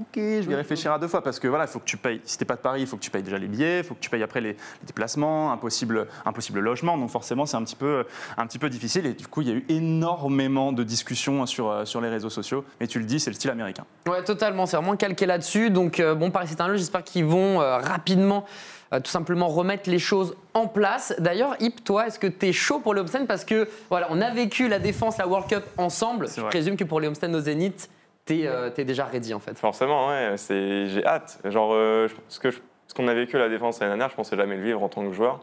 ok, 0.00 0.16
je 0.16 0.48
vais 0.48 0.56
réfléchir 0.56 0.92
à 0.92 0.98
deux 0.98 1.06
fois, 1.06 1.22
parce 1.22 1.38
que 1.38 1.46
voilà, 1.46 1.64
il 1.64 1.68
faut 1.68 1.78
que 1.78 1.84
tu 1.84 1.96
payes. 1.96 2.20
Si 2.24 2.38
t'es 2.38 2.44
pas 2.44 2.56
de 2.56 2.60
Paris, 2.60 2.80
il 2.80 2.86
faut 2.88 2.96
que 2.96 3.02
tu 3.02 3.10
payes 3.10 3.22
déjà 3.22 3.38
les 3.38 3.46
billets, 3.46 3.78
il 3.78 3.84
faut 3.84 3.94
que 3.94 4.00
tu 4.00 4.10
payes 4.10 4.24
après 4.24 4.40
les, 4.40 4.56
déplacements, 4.84 5.52
un 5.52 5.56
possible, 5.56 6.08
un 6.24 6.32
possible 6.32 6.58
logement. 6.58 6.98
Donc 6.98 7.10
forcément, 7.10 7.46
c'est 7.46 7.56
un, 7.56 7.62
petit 7.62 7.76
peu, 7.76 8.04
un 8.36 8.46
petit 8.48 8.58
peu 8.58 8.68
difficile. 8.68 9.06
Et 9.06 9.12
du 9.12 9.28
coup, 9.28 9.42
il 9.42 9.48
y 9.48 9.52
a 9.52 9.54
eu 9.54 9.64
énormément 9.68 10.72
de 10.72 10.82
discussions 10.82 11.46
sur, 11.46 11.70
euh, 11.70 11.84
sur 11.84 12.00
les 12.00 12.08
réseaux 12.08 12.30
sociaux. 12.30 12.64
Mais 12.80 12.88
tu 12.88 12.98
le 12.98 13.04
dis, 13.04 13.20
c'est 13.20 13.30
le 13.30 13.36
style 13.36 13.50
américain. 13.50 13.84
Ouais, 14.08 14.24
totalement. 14.24 14.66
C'est 14.66 14.76
vraiment 14.76 14.96
calqué 14.96 15.24
là-dessus. 15.24 15.70
Donc, 15.70 16.02
bon, 16.02 16.32
Paris, 16.32 16.48
c'est 16.50 16.60
un 16.60 16.66
lieu, 16.66 16.76
j'espère 16.76 17.04
qu'ils 17.04 17.24
vont 17.24 17.58
rapidement 17.58 18.44
tout 18.92 19.10
simplement 19.10 19.48
remettre 19.48 19.90
les 19.90 19.98
choses 19.98 20.36
en 20.52 20.66
place. 20.66 21.14
D'ailleurs, 21.18 21.56
Hip, 21.60 21.82
toi, 21.84 22.06
est-ce 22.06 22.18
que 22.18 22.26
tu 22.26 22.46
es 22.46 22.52
chaud 22.52 22.78
pour 22.78 22.94
les 22.94 23.02
Parce 23.26 23.44
que 23.44 23.68
voilà, 23.90 24.06
on 24.10 24.20
a 24.20 24.30
vécu 24.30 24.68
la 24.68 24.78
défense, 24.78 25.18
la 25.18 25.26
World 25.26 25.48
Cup 25.48 25.64
ensemble. 25.76 26.28
Je 26.34 26.42
présume 26.42 26.76
que 26.76 26.84
pour 26.84 27.00
les 27.00 27.08
Homestead 27.08 27.34
au 27.34 27.40
Zénith, 27.40 27.90
tu 28.26 28.40
es, 28.40 28.46
euh, 28.46 28.70
déjà 28.70 29.04
ready 29.04 29.34
en 29.34 29.40
fait. 29.40 29.58
Forcément, 29.58 30.08
ouais. 30.08 30.36
J'ai 30.48 31.04
hâte. 31.04 31.40
Genre, 31.44 31.72
euh, 31.74 32.08
ce 32.28 32.94
qu'on 32.94 33.08
a 33.08 33.14
vécu 33.14 33.38
la 33.38 33.48
défense 33.48 33.80
l'année 33.80 33.90
dernière, 33.90 34.10
je 34.10 34.16
pensais 34.16 34.36
jamais 34.36 34.56
le 34.56 34.62
vivre 34.62 34.82
en 34.82 34.88
tant 34.88 35.04
que 35.06 35.12
joueur. 35.12 35.40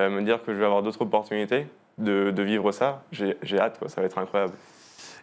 Euh, 0.00 0.08
me 0.08 0.22
dire 0.22 0.42
que 0.42 0.52
je 0.52 0.58
vais 0.58 0.64
avoir 0.64 0.82
d'autres 0.82 1.02
opportunités 1.02 1.66
de, 1.98 2.30
de, 2.30 2.42
vivre 2.42 2.72
ça, 2.72 3.02
j'ai 3.12 3.58
hâte, 3.58 3.78
quoi. 3.78 3.88
ça 3.88 4.00
va 4.00 4.06
être 4.06 4.16
incroyable. 4.18 4.54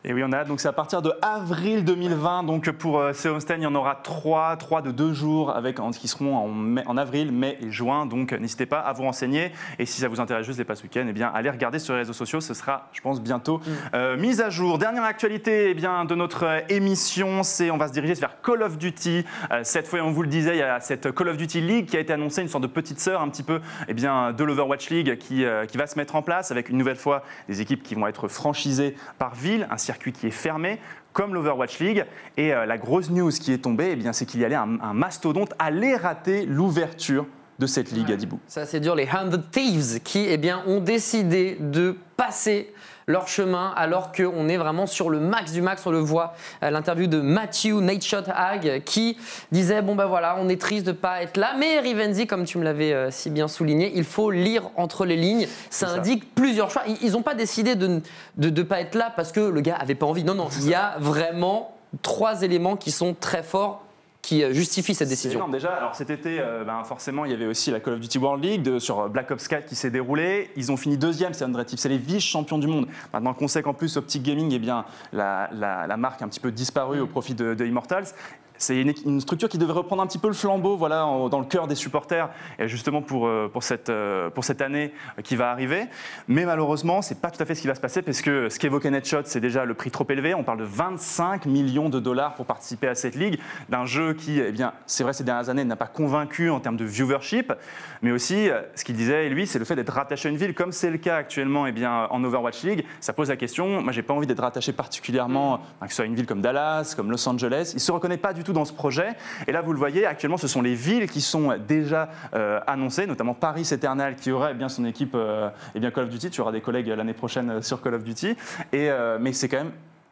Et 0.05 0.13
oui, 0.13 0.23
on 0.25 0.31
a 0.31 0.45
donc 0.45 0.61
c'est 0.61 0.69
à 0.69 0.73
partir 0.73 1.01
de 1.01 1.11
avril 1.21 1.83
2020. 1.83 2.43
Donc 2.43 2.71
pour 2.71 2.99
euh, 2.99 3.11
il 3.21 3.61
y 3.61 3.65
en 3.65 3.75
aura 3.75 3.95
trois, 3.95 4.55
trois 4.55 4.81
de 4.81 4.91
deux 4.91 5.11
jours 5.11 5.53
avec 5.53 5.77
qui 5.99 6.07
seront 6.07 6.37
en, 6.37 6.77
en 6.85 6.97
avril, 6.97 7.33
mai 7.33 7.57
et 7.61 7.69
juin. 7.69 8.05
Donc 8.05 8.31
n'hésitez 8.31 8.65
pas 8.65 8.79
à 8.79 8.93
vous 8.93 9.03
renseigner. 9.03 9.51
Et 9.77 9.85
si 9.85 9.99
ça 9.99 10.07
vous 10.07 10.21
intéresse 10.21 10.45
juste 10.45 10.57
les 10.57 10.63
passes 10.63 10.83
week-end, 10.83 11.05
eh 11.09 11.11
bien 11.11 11.29
allez 11.33 11.49
regarder 11.49 11.79
sur 11.79 11.95
les 11.95 11.99
réseaux 11.99 12.13
sociaux. 12.13 12.39
Ce 12.39 12.53
sera, 12.53 12.87
je 12.93 13.01
pense, 13.01 13.21
bientôt 13.21 13.57
mm. 13.57 13.71
euh, 13.93 14.17
mise 14.17 14.39
à 14.39 14.49
jour. 14.49 14.77
Dernière 14.77 15.03
actualité, 15.03 15.71
eh 15.71 15.73
bien 15.73 16.05
de 16.05 16.15
notre 16.15 16.45
euh, 16.45 16.59
émission, 16.69 17.43
c'est 17.43 17.69
on 17.69 17.77
va 17.77 17.89
se 17.89 17.93
diriger 17.93 18.13
vers 18.13 18.41
Call 18.41 18.63
of 18.63 18.77
Duty. 18.77 19.25
Euh, 19.51 19.59
cette 19.63 19.87
fois, 19.87 19.99
on 19.99 20.11
vous 20.11 20.21
le 20.21 20.29
disait, 20.29 20.55
il 20.55 20.59
y 20.59 20.63
a 20.63 20.79
cette 20.79 21.13
Call 21.13 21.27
of 21.27 21.35
Duty 21.35 21.59
League 21.59 21.87
qui 21.87 21.97
a 21.97 21.99
été 21.99 22.13
annoncée, 22.13 22.41
une 22.41 22.47
sorte 22.47 22.63
de 22.63 22.69
petite 22.69 23.01
sœur 23.01 23.21
un 23.21 23.27
petit 23.27 23.43
peu, 23.43 23.59
eh 23.89 23.93
bien 23.93 24.31
de 24.31 24.43
l'Overwatch 24.45 24.89
League 24.91 25.17
qui, 25.17 25.43
qui 25.67 25.77
va 25.77 25.87
se 25.87 25.97
mettre 25.97 26.15
en 26.15 26.21
place 26.21 26.51
avec 26.51 26.69
une 26.69 26.77
nouvelle 26.77 26.95
fois 26.95 27.23
des 27.49 27.59
équipes 27.59 27.83
qui 27.83 27.95
vont 27.95 28.07
être 28.07 28.29
franchisées 28.29 28.95
par 29.17 29.35
ville, 29.35 29.67
ainsi 29.69 29.88
circuit 29.89 30.11
qui 30.13 30.27
est 30.27 30.31
fermé. 30.31 30.79
comme 31.11 31.33
l'Overwatch 31.33 31.79
League. 31.79 32.05
Et 32.37 32.49
la 32.49 32.77
grosse 32.77 33.09
news 33.09 33.31
qui 33.31 33.51
est 33.51 33.57
tombée, 33.57 33.89
eh 33.91 33.95
bien, 33.95 34.13
c'est 34.13 34.25
qu'il 34.27 34.39
y 34.39 34.45
allait 34.45 34.55
un, 34.55 34.77
un 34.79 34.93
mastodonte 34.93 35.53
aller 35.57 35.95
rater 35.95 36.45
l'ouverture 36.45 37.25
de 37.59 37.67
cette 37.67 37.91
ligue 37.91 38.11
à 38.11 38.15
Dibou. 38.15 38.39
Ça 38.47 38.65
c'est 38.65 38.79
dur, 38.79 38.95
les 38.95 39.05
100 39.05 39.51
Thieves 39.51 39.99
qui 40.01 40.25
eh 40.29 40.37
bien, 40.37 40.63
ont 40.65 40.79
décidé 40.79 41.57
de 41.59 41.97
passer 42.15 42.73
leur 43.09 43.27
chemin 43.27 43.73
alors 43.75 44.11
qu'on 44.11 44.47
est 44.47 44.57
vraiment 44.57 44.85
sur 44.85 45.09
le 45.09 45.19
max 45.19 45.51
du 45.51 45.61
max. 45.63 45.85
On 45.85 45.91
le 45.91 45.97
voit 45.97 46.35
à 46.61 46.69
l'interview 46.69 47.07
de 47.07 47.19
Matthew 47.19 47.81
Nightshot 47.81 48.29
Hag 48.33 48.83
qui 48.85 49.17
disait 49.51 49.81
Bon 49.81 49.95
ben 49.95 50.05
voilà, 50.05 50.37
on 50.39 50.47
est 50.47 50.61
triste 50.61 50.85
de 50.85 50.91
ne 50.91 50.95
pas 50.95 51.23
être 51.23 51.37
là, 51.37 51.55
mais 51.57 51.79
Rivenzi, 51.79 52.27
comme 52.27 52.45
tu 52.45 52.59
me 52.59 52.63
l'avais 52.63 52.93
euh, 52.93 53.09
si 53.09 53.31
bien 53.31 53.47
souligné, 53.47 53.91
il 53.95 54.03
faut 54.03 54.29
lire 54.29 54.69
entre 54.75 55.05
les 55.05 55.15
lignes. 55.15 55.47
Ça 55.71 55.89
indique 55.89 56.35
plusieurs 56.35 56.69
choix. 56.69 56.83
Ils 57.01 57.13
n'ont 57.13 57.23
pas 57.23 57.33
décidé 57.33 57.75
de 57.75 57.87
ne 57.87 57.99
de, 58.37 58.49
de 58.49 58.61
pas 58.61 58.79
être 58.79 58.93
là 58.93 59.11
parce 59.15 59.31
que 59.31 59.39
le 59.39 59.61
gars 59.61 59.77
avait 59.79 59.95
pas 59.95 60.05
envie. 60.05 60.23
Non, 60.23 60.35
non, 60.35 60.47
il 60.61 60.69
y 60.69 60.75
a 60.75 60.95
vraiment 60.99 61.75
trois 62.03 62.43
éléments 62.43 62.75
qui 62.75 62.91
sont 62.91 63.15
très 63.19 63.41
forts 63.41 63.83
qui 64.21 64.43
euh, 64.43 64.53
justifie 64.53 64.93
cette 64.93 65.09
décision 65.09 65.47
Déjà, 65.47 65.73
alors 65.73 65.95
cet 65.95 66.09
été, 66.09 66.39
euh, 66.39 66.63
ben, 66.63 66.83
forcément, 66.83 67.25
il 67.25 67.31
y 67.31 67.33
avait 67.33 67.45
aussi 67.45 67.71
la 67.71 67.79
Call 67.79 67.93
of 67.95 67.99
Duty 67.99 68.17
World 68.17 68.43
League 68.43 68.79
sur 68.79 68.99
euh, 68.99 69.07
Black 69.07 69.31
Ops 69.31 69.47
4 69.47 69.65
qui 69.65 69.75
s'est 69.75 69.91
déroulée. 69.91 70.51
Ils 70.55 70.71
ont 70.71 70.77
fini 70.77 70.97
deuxième, 70.97 71.33
c'est 71.33 71.45
Undrative. 71.45 71.79
C'est 71.79 71.89
les 71.89 71.97
vice-champions 71.97 72.57
du 72.57 72.67
monde. 72.67 72.87
Maintenant 73.13 73.33
qu'on 73.33 73.47
sait 73.47 73.61
qu'en 73.61 73.73
plus, 73.73 73.97
Optic 73.97 74.23
Gaming, 74.23 74.51
eh 74.53 74.59
bien, 74.59 74.85
la, 75.13 75.49
la, 75.53 75.97
marque 75.97 76.21
a 76.21 76.25
un 76.25 76.27
petit 76.27 76.39
peu 76.39 76.51
disparu 76.51 76.99
au 76.99 77.07
profit 77.07 77.33
de, 77.33 77.53
de 77.53 77.65
Immortals 77.65 78.13
c'est 78.59 78.81
une, 78.81 79.21
structure 79.21 79.49
qui 79.49 79.57
devrait 79.57 79.79
reprendre 79.79 80.03
un 80.03 80.07
petit 80.07 80.17
peu 80.17 80.27
le 80.27 80.33
flambeau 80.33 80.75
voilà, 80.75 80.99
dans 81.31 81.39
le 81.39 81.45
cœur 81.45 81.67
des 81.67 81.75
supporters, 81.75 82.29
justement 82.59 83.01
pour, 83.01 83.25
euh, 83.25 83.49
pour, 83.51 83.63
cette, 83.63 83.89
euh, 83.89 84.29
pour 84.29 84.43
cette 84.43 84.61
année 84.61 84.93
qui 85.23 85.35
va 85.37 85.49
arriver. 85.49 85.85
Mais 86.27 86.45
malheureusement, 86.45 87.01
ce 87.01 87.13
n'est 87.13 87.19
pas 87.19 87.31
tout 87.31 87.41
à 87.41 87.45
fait 87.45 87.55
ce 87.55 87.61
qui 87.61 87.67
va 87.67 87.75
se 87.75 87.79
passer, 87.79 88.01
parce 88.01 88.21
que 88.21 88.49
ce 88.49 88.59
qu'évoquait 88.59 88.91
Netshot, 88.91 89.21
c'est 89.23 89.39
déjà 89.39 89.63
le 89.63 89.73
prix 89.73 89.91
trop 89.91 90.05
élevé. 90.09 90.35
On 90.35 90.43
parle 90.43 90.59
de 90.59 90.65
25 90.65 91.45
millions 91.45 91.89
de 91.89 91.99
dollars 91.99 92.35
pour 92.35 92.45
participer 92.45 92.87
à 92.87 92.95
cette 92.95 93.15
ligue, 93.15 93.39
d'un 93.69 93.85
jeu 93.85 94.13
qui, 94.13 94.39
eh 94.39 94.51
bien, 94.51 94.73
c'est 94.85 95.03
vrai, 95.03 95.13
ces 95.13 95.23
dernières 95.23 95.49
années, 95.49 95.63
n'a 95.63 95.77
pas 95.77 95.87
convaincu 95.87 96.49
en 96.49 96.59
termes 96.59 96.77
de 96.77 96.85
viewership, 96.85 97.53
mais 98.01 98.11
aussi, 98.11 98.49
euh, 98.49 98.61
ce 98.75 98.83
qu'il 98.83 98.95
disait, 98.95 99.29
lui, 99.29 99.47
c'est 99.47 99.59
le 99.59 99.65
fait 99.65 99.77
d'être 99.77 99.93
rattaché 99.93 100.27
à 100.27 100.31
une 100.31 100.37
ville, 100.37 100.53
comme 100.53 100.73
c'est 100.73 100.91
le 100.91 100.97
cas 100.97 101.15
actuellement 101.15 101.65
eh 101.65 101.71
bien, 101.71 102.07
en 102.09 102.21
Overwatch 102.25 102.63
League. 102.63 102.85
Ça 102.99 103.13
pose 103.13 103.29
la 103.29 103.37
question, 103.37 103.81
moi, 103.81 103.93
j'ai 103.93 104.03
pas 104.03 104.13
envie 104.13 104.27
d'être 104.27 104.41
rattaché 104.41 104.73
particulièrement, 104.73 105.61
que 105.81 105.89
ce 105.89 105.95
soit 105.95 106.05
une 106.05 106.15
ville 106.15 106.25
comme 106.25 106.41
Dallas, 106.41 106.93
comme 106.95 107.09
Los 107.09 107.27
Angeles. 107.27 107.71
Il 107.73 107.79
se 107.79 107.91
reconnaît 107.91 108.17
pas 108.17 108.33
du 108.33 108.43
tout 108.43 108.48
dans 108.53 108.65
ce 108.65 108.73
projet. 108.73 109.15
Et 109.47 109.51
là, 109.51 109.61
vous 109.61 109.73
le 109.73 109.79
voyez, 109.79 110.05
actuellement, 110.05 110.37
ce 110.37 110.47
sont 110.47 110.61
les 110.61 110.75
villes 110.75 111.09
qui 111.09 111.21
sont 111.21 111.57
déjà 111.67 112.09
euh, 112.33 112.59
annoncées, 112.67 113.07
notamment 113.07 113.33
Paris 113.33 113.67
Eternal, 113.71 114.15
qui 114.15 114.31
aurait 114.31 114.53
bien 114.53 114.69
son 114.69 114.85
équipe 114.85 115.13
euh, 115.15 115.49
eh 115.75 115.79
bien 115.79 115.91
Call 115.91 116.05
of 116.05 116.09
Duty. 116.09 116.29
Tu 116.29 116.41
auras 116.41 116.51
des 116.51 116.61
collègues 116.61 116.87
l'année 116.87 117.13
prochaine 117.13 117.61
sur 117.61 117.81
Call 117.81 117.95
of 117.95 118.03
Duty. 118.03 118.35
Et, 118.71 118.89
euh, 118.89 119.17
mais 119.19 119.33
c'est 119.33 119.47
quand 119.47 119.57
même 119.57 119.71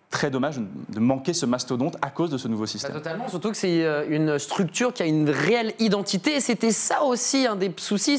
très 0.09 0.31
dommage 0.31 0.57
de 0.57 0.99
manquer 0.99 1.33
ce 1.33 1.45
mastodonte 1.45 1.97
à 2.01 2.09
cause 2.09 2.29
de 2.29 2.37
ce 2.37 2.47
nouveau 2.47 2.65
système. 2.65 2.93
Bah, 2.93 2.99
totalement, 2.99 3.27
surtout 3.27 3.51
que 3.51 3.57
c'est 3.57 4.07
une 4.09 4.39
structure 4.39 4.93
qui 4.93 5.03
a 5.03 5.05
une 5.05 5.29
réelle 5.29 5.73
identité. 5.79 6.35
Et 6.35 6.39
c'était 6.39 6.71
ça 6.71 7.03
aussi 7.03 7.45
un 7.45 7.57
des 7.57 7.71
soucis, 7.75 8.17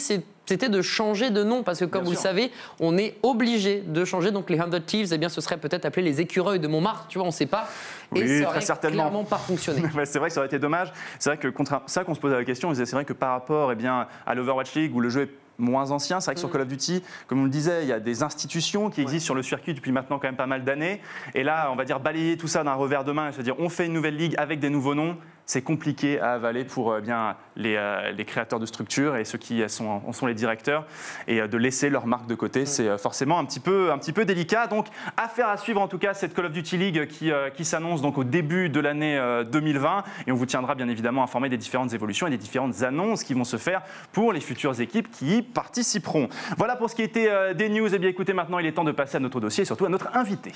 c'était 0.49 0.71
de 0.71 0.81
changer 0.81 1.31
de 1.31 1.45
nom 1.45 1.63
parce 1.63 1.79
que 1.79 1.85
comme 1.85 2.05
vous 2.05 2.13
le 2.13 2.17
savez, 2.17 2.51
on 2.81 2.97
est 2.97 3.17
obligé 3.23 3.83
de 3.87 4.05
changer. 4.05 4.31
Donc 4.31 4.49
les 4.49 4.57
100 4.57 4.87
Thieves, 4.87 5.11
eh 5.13 5.19
bien, 5.19 5.29
ce 5.29 5.41
serait 5.41 5.59
peut-être 5.59 5.85
appelé 5.85 6.03
les 6.03 6.21
écureuils 6.23 6.59
de 6.59 6.69
Montmartre, 6.69 7.07
tu 7.09 7.19
vois, 7.19 7.25
on 7.25 7.31
ne 7.31 7.33
sait 7.33 7.47
pas. 7.47 7.69
Et 8.15 8.23
oui, 8.23 8.43
ça 8.43 8.49
aurait 8.49 8.61
certainement. 8.63 9.03
clairement 9.03 9.25
pas 9.25 9.37
fonctionné. 9.37 9.83
c'est 10.05 10.19
vrai 10.19 10.29
que 10.29 10.35
ça 10.35 10.41
aurait 10.41 10.47
été 10.47 10.59
dommage. 10.59 10.91
C'est 11.19 11.31
vrai 11.31 11.37
que 11.37 11.49
contre 11.49 11.83
ça 11.87 12.03
qu'on 12.05 12.15
se 12.15 12.21
pose 12.21 12.33
la 12.33 12.45
question, 12.45 12.73
c'est 12.75 12.91
vrai 12.91 13.05
que 13.05 13.13
par 13.13 13.33
rapport 13.33 13.73
eh 13.73 13.75
bien, 13.75 14.07
à 14.27 14.35
l'Overwatch 14.35 14.75
League 14.75 14.95
où 14.95 15.01
le 15.01 15.11
jeu 15.11 15.23
est 15.23 15.31
moins 15.59 15.91
ancien. 15.91 16.21
C'est 16.21 16.27
vrai 16.27 16.35
que 16.35 16.41
sur 16.41 16.49
mm. 16.49 16.53
Call 16.53 16.61
of 16.63 16.69
Duty, 16.69 17.03
comme 17.27 17.41
on 17.41 17.45
le 17.45 17.51
disait, 17.51 17.83
il 17.83 17.89
y 17.89 17.93
a 17.93 18.01
des 18.01 18.23
institutions 18.23 18.89
qui 18.89 19.03
existent 19.03 19.27
sur 19.27 19.35
le 19.35 19.43
circuit 19.43 19.75
depuis 19.75 19.93
maintenant 19.93 20.19
quand 20.19 20.29
même 20.29 20.37
pas 20.37 20.47
mal 20.47 20.65
d'années. 20.65 21.03
Et 21.35 21.43
là, 21.43 21.69
on 21.71 21.77
va 21.77 21.85
dire 21.85 22.01
balayer 22.01 22.39
tout 22.39 22.49
ça 22.49 22.65
d'un 22.65 22.75
revers 22.75 23.05
de 23.05 23.13
main 23.13 23.29
et 23.29 23.33
se 23.33 23.43
dire 23.43 23.57
on 23.59 23.69
fait 23.69 23.87
une 23.87 23.93
nouvelle 23.93 24.17
ligue 24.17 24.35
avec 24.39 24.61
des 24.61 24.71
nouveaux 24.71 24.95
noms 24.95 25.17
c'est 25.49 25.63
compliqué 25.63 26.21
à 26.21 26.35
avaler 26.35 26.65
pour 26.65 26.93
euh, 26.93 27.01
bien 27.01 27.35
euh, 27.59 28.13
les, 28.13 28.25
créateurs 28.27 28.61
de 28.61 28.67
structures 28.67 29.17
et 29.17 29.25
ceux 29.25 29.39
qui 29.39 29.67
sont, 29.69 30.03
en 30.07 30.13
sont 30.13 30.27
les 30.27 30.35
directeurs. 30.35 30.87
Et 31.27 31.41
euh, 31.41 31.49
de 31.49 31.57
laisser 31.57 31.89
leur 31.89 32.07
marque 32.07 32.27
de 32.27 32.35
côté, 32.35 32.67
c'est 32.67 32.99
forcément 32.99 33.39
un 33.39 33.47
petit, 33.47 33.59
peu, 33.59 33.91
un 33.91 33.99
petit 33.99 34.13
peu 34.13 34.27
délicat. 34.27 34.67
Donc, 34.67 34.87
affaire 35.17 35.49
à 35.49 35.57
suivre 35.57 35.81
en 35.81 35.89
tout 35.89 35.97
cas 35.97 36.13
cette 36.13 36.35
Call 36.35 36.45
of 36.45 36.53
Duty 36.53 36.77
League 36.77 37.07
qui, 37.07 37.33
qui 37.55 37.65
s'annonce 37.65 38.03
donc 38.03 38.19
au 38.19 38.25
début 38.25 38.69
de 38.69 38.79
l'année 38.79 39.19
2020. 39.51 40.05
Et 40.27 40.33
on 40.33 40.35
vous 40.35 40.45
tiendra 40.45 40.75
bien 40.75 40.89
évidemment 40.89 41.23
informé 41.23 41.49
des 41.49 41.57
différentes 41.57 41.95
évolutions 41.95 42.27
et 42.27 42.31
des 42.31 42.37
différentes 42.37 42.83
annonces 42.83 43.25
qui 43.25 43.33
vont 43.33 43.45
se 43.45 43.57
faire 43.57 43.83
pour 44.13 44.35
les 44.35 44.41
futures 44.41 44.79
équipes 44.81 45.11
qui 45.11 45.39
y 45.39 45.43
participeront. 45.43 46.29
Voilà 46.59 46.77
pour 46.77 46.91
ce 46.91 46.95
qui 46.95 47.03
était 47.03 47.55
des 47.55 47.71
news. 47.71 47.89
Et 47.89 47.97
eh 47.97 47.99
bien 47.99 48.11
écoutez, 48.11 48.35
maintenant 48.35 48.59
il 48.59 48.67
est 48.67 48.73
temps 48.73 48.85
de 48.85 48.93
passer 48.93 49.17
à 49.17 49.21
notre 49.21 49.41
dossier 49.41 49.63
et 49.63 49.65
surtout 49.65 49.87
à 49.87 49.89
notre 49.89 50.15
invité. 50.15 50.53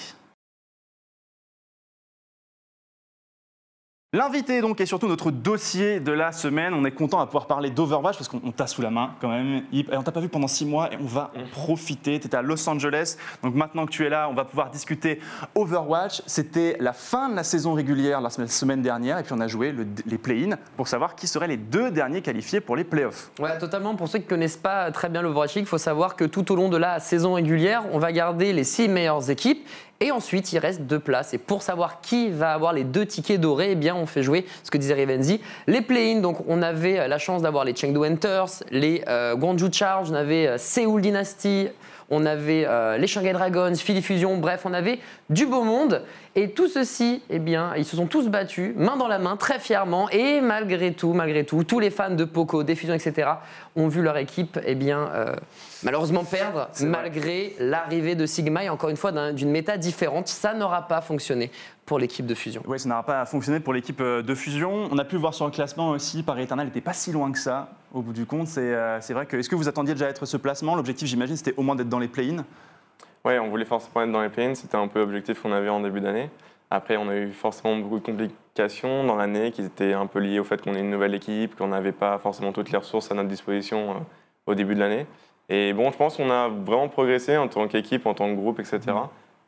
L'invité 4.15 4.61
donc 4.61 4.79
est 4.79 4.85
surtout 4.85 5.09
notre 5.09 5.31
dossier 5.31 5.99
de 5.99 6.13
la 6.13 6.33
semaine. 6.33 6.75
On 6.75 6.85
est 6.85 6.91
content 6.91 7.19
à 7.21 7.25
pouvoir 7.25 7.47
parler 7.47 7.71
d'Overwatch 7.71 8.19
parce 8.19 8.29
qu'on 8.29 8.53
t'a 8.53 8.67
sous 8.67 8.83
la 8.83 8.91
main 8.91 9.15
quand 9.23 9.31
même. 9.31 9.63
Et 9.73 9.87
on 9.91 10.03
t'a 10.03 10.13
pas 10.13 10.21
vu 10.21 10.29
pendant 10.29 10.49
six 10.49 10.67
mois 10.67 10.93
et 10.93 10.99
on 11.01 11.07
va 11.07 11.31
en 11.35 11.47
profiter. 11.51 12.21
Tu 12.21 12.27
étais 12.27 12.37
à 12.37 12.43
Los 12.43 12.69
Angeles. 12.69 13.17
Donc 13.43 13.55
maintenant 13.55 13.87
que 13.87 13.91
tu 13.91 14.05
es 14.05 14.11
là, 14.11 14.29
on 14.29 14.35
va 14.35 14.45
pouvoir 14.45 14.69
discuter 14.69 15.19
Overwatch. 15.55 16.21
C'était 16.27 16.77
la 16.79 16.93
fin 16.93 17.31
de 17.31 17.37
la 17.37 17.43
saison 17.43 17.73
régulière 17.73 18.21
la 18.21 18.29
semaine 18.29 18.83
dernière 18.83 19.17
et 19.17 19.23
puis 19.23 19.33
on 19.33 19.41
a 19.41 19.49
joué 19.49 19.75
les 20.05 20.19
play-in 20.19 20.59
pour 20.77 20.89
savoir 20.89 21.15
qui 21.15 21.27
seraient 21.27 21.49
les 21.49 21.57
deux 21.57 21.91
derniers 21.91 22.21
qualifiés 22.21 22.61
pour 22.61 22.77
les 22.77 22.85
playoffs. 22.85 23.31
Ouais, 23.39 23.57
totalement. 23.57 23.95
Pour 23.95 24.09
ceux 24.09 24.19
qui 24.19 24.27
connaissent 24.27 24.59
pas 24.59 24.91
très 24.91 25.09
bien 25.09 25.23
l'Overwatch 25.23 25.57
il 25.57 25.65
faut 25.65 25.79
savoir 25.79 26.17
que 26.17 26.27
tout 26.27 26.53
au 26.53 26.55
long 26.55 26.69
de 26.69 26.77
la 26.77 27.01
saison 27.01 27.33
régulière, 27.33 27.85
on 27.93 27.99
va 27.99 28.13
garder 28.13 28.53
les 28.53 28.65
six 28.65 28.89
meilleures 28.89 29.31
équipes 29.31 29.67
et 30.03 30.11
ensuite, 30.11 30.53
il 30.53 30.59
reste 30.59 30.83
deux 30.83 30.99
places. 30.99 31.33
Et 31.33 31.39
pour 31.39 31.63
savoir 31.63 32.01
qui 32.01 32.29
va 32.29 32.53
avoir 32.53 32.73
les 32.73 32.83
deux 32.83 33.07
tickets 33.07 33.41
dorés, 33.41 33.71
eh 33.71 33.75
bien, 33.77 33.95
on 33.95 34.07
fait 34.07 34.25
jouer 34.25 34.45
ce 34.65 34.71
que 34.73 34.77
disait 34.77 34.95
Rivenzi. 34.95 35.41
Les 35.69 35.81
play-in, 35.81 36.21
donc 36.21 36.39
on 36.49 36.61
avait 36.61 37.07
la 37.07 37.19
chance 37.19 37.41
d'avoir 37.41 37.65
les 37.65 37.75
Chengdu 37.75 38.05
Hunters, 38.05 38.65
les 38.73 39.05
euh, 39.07 39.37
Guangzhou 39.37 39.73
Charge, 39.73 40.11
on 40.11 40.15
avait 40.15 40.49
euh, 40.49 40.59
Seoul 40.59 41.03
Dynasty, 41.03 41.69
on 42.13 42.27
avait 42.27 42.67
euh, 42.67 42.99
les 42.99 43.07
Shanghai 43.07 43.33
Dragons, 43.33 43.75
Philly 43.75 44.03
Fusion, 44.03 44.37
bref, 44.37 44.67
on 44.67 44.75
avait 44.75 45.01
du 45.31 45.47
beau 45.47 45.65
monde. 45.65 46.03
Et 46.37 46.51
tout 46.51 46.69
ceci, 46.69 47.23
eh 47.31 47.39
bien, 47.39 47.73
ils 47.75 47.87
se 47.87 47.97
sont 47.97 48.07
tous 48.07 48.29
battus, 48.29 48.75
main 48.77 48.99
dans 48.99 49.09
la 49.09 49.19
main, 49.19 49.39
très 49.39 49.59
fièrement. 49.59 50.11
Et 50.11 50.43
malgré 50.43 50.93
tout, 50.93 51.15
malgré 51.15 51.45
tout, 51.45 51.65
tous 51.65 51.81
les 51.81 51.89
fans 51.91 52.15
de 52.15 52.25
Poco, 52.25 52.65
des 52.65 52.75
fusions, 52.75 52.95
etc., 52.95 53.31
ont 53.77 53.89
vu 53.89 54.03
leur 54.03 54.19
équipe, 54.19 54.59
eh 54.67 54.75
bien, 54.75 55.09
euh, 55.15 55.35
malheureusement 55.83 56.25
perdre, 56.25 56.69
malgré 56.83 57.55
l'arrivée 57.59 58.15
de 58.15 58.27
Sigma. 58.27 58.65
Et 58.65 58.69
encore 58.69 58.91
une 58.91 58.97
fois, 58.97 59.33
d'une 59.33 59.51
méta 59.51 59.79
différente, 59.79 60.29
ça 60.29 60.53
n'aura 60.53 60.89
pas 60.89 61.01
fonctionné 61.01 61.51
pour 61.87 61.99
l'équipe 61.99 62.27
de 62.27 62.35
fusion. 62.35 62.63
Oui, 62.67 62.79
ça 62.79 62.91
n'aura 62.91 63.05
pas 63.05 63.25
fonctionné 63.25 63.59
pour 63.59 63.73
l'équipe 63.73 64.03
euh, 64.03 64.23
de 64.23 64.35
fusion. 64.35 64.87
On 64.91 64.99
a 64.99 65.05
pu 65.05 65.15
le 65.15 65.21
voir 65.23 65.33
sur 65.33 65.47
le 65.47 65.51
classement 65.51 65.91
aussi, 65.91 66.23
Paris 66.23 66.43
Eternal 66.43 66.67
n'était 66.67 66.83
pas 66.83 66.93
si 66.93 67.11
loin 67.11 67.33
que 67.33 67.39
ça, 67.39 67.71
au 67.93 68.03
bout 68.03 68.13
du 68.13 68.27
compte. 68.27 68.49
C'est 68.49 68.75
euh, 68.75 68.99
vrai 69.11 69.27
que. 69.27 69.37
Est-ce 69.37 69.49
que 69.49 69.57
vous 69.57 69.69
attendiez 69.69 69.95
déjà 69.95 70.07
à 70.07 70.11
être 70.11 70.27
ce 70.27 70.37
placement? 70.37 70.75
L'objectif, 70.75 71.09
j'imagine, 71.09 71.37
c'était 71.37 71.55
au 71.57 71.63
moins 71.63 71.75
d'être 71.75 71.89
dans 71.89 71.99
les 71.99 72.09
play-in 72.09 72.45
oui, 73.25 73.39
on 73.39 73.49
voulait 73.49 73.65
forcément 73.65 74.03
être 74.03 74.11
dans 74.11 74.23
les 74.23 74.29
play 74.29 74.55
C'était 74.55 74.77
un 74.77 74.89
peu 74.89 74.99
l'objectif 74.99 75.41
qu'on 75.41 75.53
avait 75.53 75.69
en 75.69 75.81
début 75.81 76.01
d'année. 76.01 76.29
Après, 76.71 76.97
on 76.97 77.09
a 77.09 77.17
eu 77.17 77.31
forcément 77.31 77.77
beaucoup 77.77 78.01
de 78.01 78.05
complications 78.05 79.05
dans 79.05 79.15
l'année 79.15 79.53
qui 79.53 79.63
étaient 79.63 79.93
un 79.93 80.07
peu 80.07 80.19
liées 80.19 80.41
au 80.41 80.45
fait 80.45 80.61
qu'on 80.61 80.75
est 80.75 80.81
une 80.81 80.91
nouvelle 80.91 81.15
équipe, 81.15 81.55
qu'on 81.55 81.69
n'avait 81.69 81.93
pas 81.93 82.19
forcément 82.19 82.53
toutes 82.53 82.73
les 82.73 82.79
ressources 82.79 83.13
à 83.13 83.15
notre 83.15 83.29
disposition 83.29 83.91
euh, 83.91 83.95
au 84.47 84.55
début 84.55 84.75
de 84.75 84.81
l'année. 84.81 85.07
Et 85.49 85.73
bon, 85.73 85.93
je 85.93 85.97
pense 85.97 86.17
qu'on 86.17 86.31
a 86.31 86.49
vraiment 86.49 86.89
progressé 86.89 87.37
en 87.37 87.47
tant 87.47 87.69
qu'équipe, 87.69 88.07
en 88.07 88.15
tant 88.15 88.29
que 88.29 88.35
groupe, 88.35 88.59
etc. 88.59 88.81
Mm. 88.87 88.93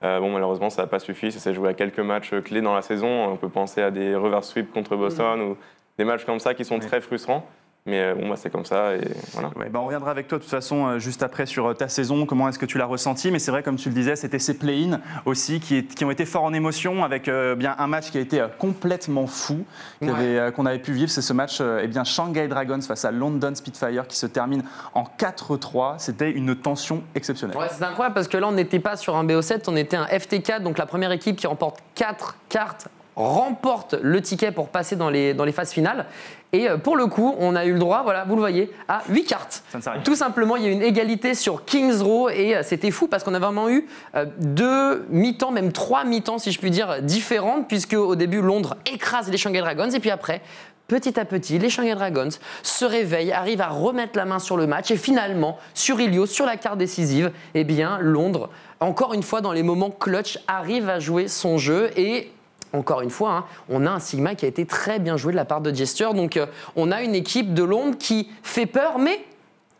Euh, 0.04 0.20
bon, 0.20 0.30
malheureusement, 0.30 0.70
ça 0.70 0.82
n'a 0.82 0.86
pas 0.86 1.00
suffi. 1.00 1.32
Ça 1.32 1.40
s'est 1.40 1.54
joué 1.54 1.70
à 1.70 1.74
quelques 1.74 1.98
matchs 1.98 2.32
clés 2.44 2.60
dans 2.60 2.74
la 2.74 2.82
saison. 2.82 3.08
On 3.08 3.36
peut 3.36 3.48
penser 3.48 3.82
à 3.82 3.90
des 3.90 4.14
reverse 4.14 4.50
sweep 4.50 4.72
contre 4.72 4.94
Boston 4.94 5.40
mm. 5.40 5.42
ou 5.42 5.56
des 5.98 6.04
matchs 6.04 6.24
comme 6.24 6.38
ça 6.38 6.54
qui 6.54 6.64
sont 6.64 6.78
très 6.78 7.00
frustrants. 7.00 7.44
Mais 7.86 8.00
euh, 8.00 8.14
bon, 8.14 8.30
bah, 8.30 8.36
c'est 8.38 8.48
comme 8.48 8.64
ça. 8.64 8.94
Et 8.94 9.02
voilà. 9.34 9.50
Bah, 9.70 9.78
on 9.78 9.84
reviendra 9.84 10.10
avec 10.10 10.26
toi 10.26 10.38
de 10.38 10.42
toute 10.42 10.50
façon 10.50 10.86
euh, 10.86 10.98
juste 10.98 11.22
après 11.22 11.44
sur 11.44 11.66
euh, 11.66 11.74
ta 11.74 11.88
saison. 11.88 12.24
Comment 12.24 12.48
est-ce 12.48 12.58
que 12.58 12.64
tu 12.64 12.78
l'as 12.78 12.86
ressenti? 12.86 13.30
Mais 13.30 13.38
c'est 13.38 13.50
vrai, 13.50 13.62
comme 13.62 13.76
tu 13.76 13.90
le 13.90 13.94
disais, 13.94 14.16
c'était 14.16 14.38
ces 14.38 14.54
play-in 14.56 15.00
aussi 15.26 15.60
qui, 15.60 15.84
qui, 15.84 16.02
ont 16.06 16.10
été 16.10 16.24
forts 16.24 16.44
en 16.44 16.54
émotion 16.54 17.04
avec 17.04 17.28
bien 17.56 17.74
un 17.78 17.86
match 17.86 18.10
qui 18.10 18.16
a 18.16 18.22
été 18.22 18.42
complètement 18.58 19.26
fou 19.26 19.66
qu'on 20.00 20.66
avait, 20.66 20.78
pu 20.78 20.92
vivre. 20.92 21.10
C'est 21.10 21.20
ce 21.20 21.34
match 21.34 21.60
eh 21.60 21.86
bien, 21.86 22.04
Shanghai 22.04 22.48
Dragons 22.48 22.80
face 22.80 23.04
à 23.04 23.10
London 23.10 23.54
Spitfire 23.54 24.06
qui 24.06 24.16
se 24.16 24.26
termine 24.26 24.62
en 24.94 25.04
4-3. 25.04 25.96
C'était 25.98 26.30
une 26.30 26.56
tension 26.56 27.02
exceptionnelle. 27.14 27.56
Ouais, 27.56 27.68
c'est 27.70 27.84
incroyable 27.84 28.14
parce 28.14 28.28
que 28.28 28.38
là, 28.38 28.48
on 28.48 28.52
n'était 28.52 28.80
pas 28.80 28.96
sur 28.96 29.14
un 29.14 29.26
BO7, 29.26 29.64
on 29.66 29.76
était 29.76 29.96
un 29.96 30.06
FT4, 30.06 30.62
donc 30.62 30.78
la 30.78 30.86
première 30.86 31.12
équipe 31.12 31.36
qui 31.36 31.46
remporte 31.46 31.80
4 31.94 32.36
cartes 32.48 32.88
remporte 33.16 33.94
le 33.94 34.20
ticket 34.20 34.50
pour 34.50 34.68
passer 34.68 34.96
dans 34.96 35.10
les, 35.10 35.34
dans 35.34 35.44
les 35.44 35.52
phases 35.52 35.72
finales. 35.72 36.06
Et 36.54 36.68
euh, 36.68 36.76
pour 36.78 36.96
le 36.96 37.08
coup, 37.08 37.34
on 37.40 37.56
a 37.56 37.66
eu 37.66 37.72
le 37.72 37.80
droit, 37.80 38.02
voilà, 38.04 38.24
vous 38.24 38.36
le 38.36 38.40
voyez, 38.40 38.72
à 38.86 39.02
8 39.08 39.24
cartes. 39.24 39.64
Tout 40.04 40.14
simplement, 40.14 40.54
il 40.54 40.62
y 40.62 40.66
a 40.66 40.68
eu 40.68 40.72
une 40.72 40.82
égalité 40.82 41.34
sur 41.34 41.64
Kings 41.64 42.00
Row 42.00 42.28
et 42.28 42.54
euh, 42.54 42.62
c'était 42.62 42.92
fou 42.92 43.08
parce 43.08 43.24
qu'on 43.24 43.34
a 43.34 43.40
vraiment 43.40 43.68
eu 43.68 43.88
euh, 44.14 44.24
deux 44.38 45.04
mi-temps, 45.10 45.50
même 45.50 45.72
trois 45.72 46.04
mi-temps, 46.04 46.38
si 46.38 46.52
je 46.52 46.60
puis 46.60 46.70
dire, 46.70 47.02
différentes, 47.02 47.66
puisque 47.66 47.94
au 47.94 48.14
début, 48.14 48.40
Londres 48.40 48.76
écrase 48.86 49.28
les 49.30 49.36
Shanghai 49.36 49.62
Dragons 49.62 49.90
et 49.90 49.98
puis 49.98 50.12
après, 50.12 50.42
petit 50.86 51.18
à 51.18 51.24
petit, 51.24 51.58
les 51.58 51.70
Shanghai 51.70 51.96
Dragons 51.96 52.28
se 52.62 52.84
réveillent, 52.84 53.32
arrivent 53.32 53.60
à 53.60 53.68
remettre 53.70 54.16
la 54.16 54.24
main 54.24 54.38
sur 54.38 54.56
le 54.56 54.68
match 54.68 54.92
et 54.92 54.96
finalement, 54.96 55.58
sur 55.74 56.00
Ilios, 56.00 56.26
sur 56.26 56.46
la 56.46 56.56
carte 56.56 56.78
décisive, 56.78 57.32
eh 57.54 57.64
bien, 57.64 57.98
Londres, 58.00 58.48
encore 58.78 59.12
une 59.12 59.24
fois, 59.24 59.40
dans 59.40 59.52
les 59.52 59.64
moments 59.64 59.90
clutch, 59.90 60.38
arrive 60.46 60.88
à 60.88 61.00
jouer 61.00 61.26
son 61.26 61.58
jeu 61.58 61.90
et 61.96 62.30
encore 62.74 63.00
une 63.00 63.10
fois, 63.10 63.32
hein, 63.32 63.44
on 63.68 63.86
a 63.86 63.90
un 63.90 64.00
Sigma 64.00 64.34
qui 64.34 64.44
a 64.44 64.48
été 64.48 64.66
très 64.66 64.98
bien 64.98 65.16
joué 65.16 65.32
de 65.32 65.36
la 65.36 65.44
part 65.44 65.60
de 65.60 65.74
Gesture. 65.74 66.14
Donc, 66.14 66.36
euh, 66.36 66.46
on 66.76 66.90
a 66.90 67.02
une 67.02 67.14
équipe 67.14 67.54
de 67.54 67.62
Londres 67.62 67.96
qui 67.98 68.28
fait 68.42 68.66
peur, 68.66 68.98
mais 68.98 69.24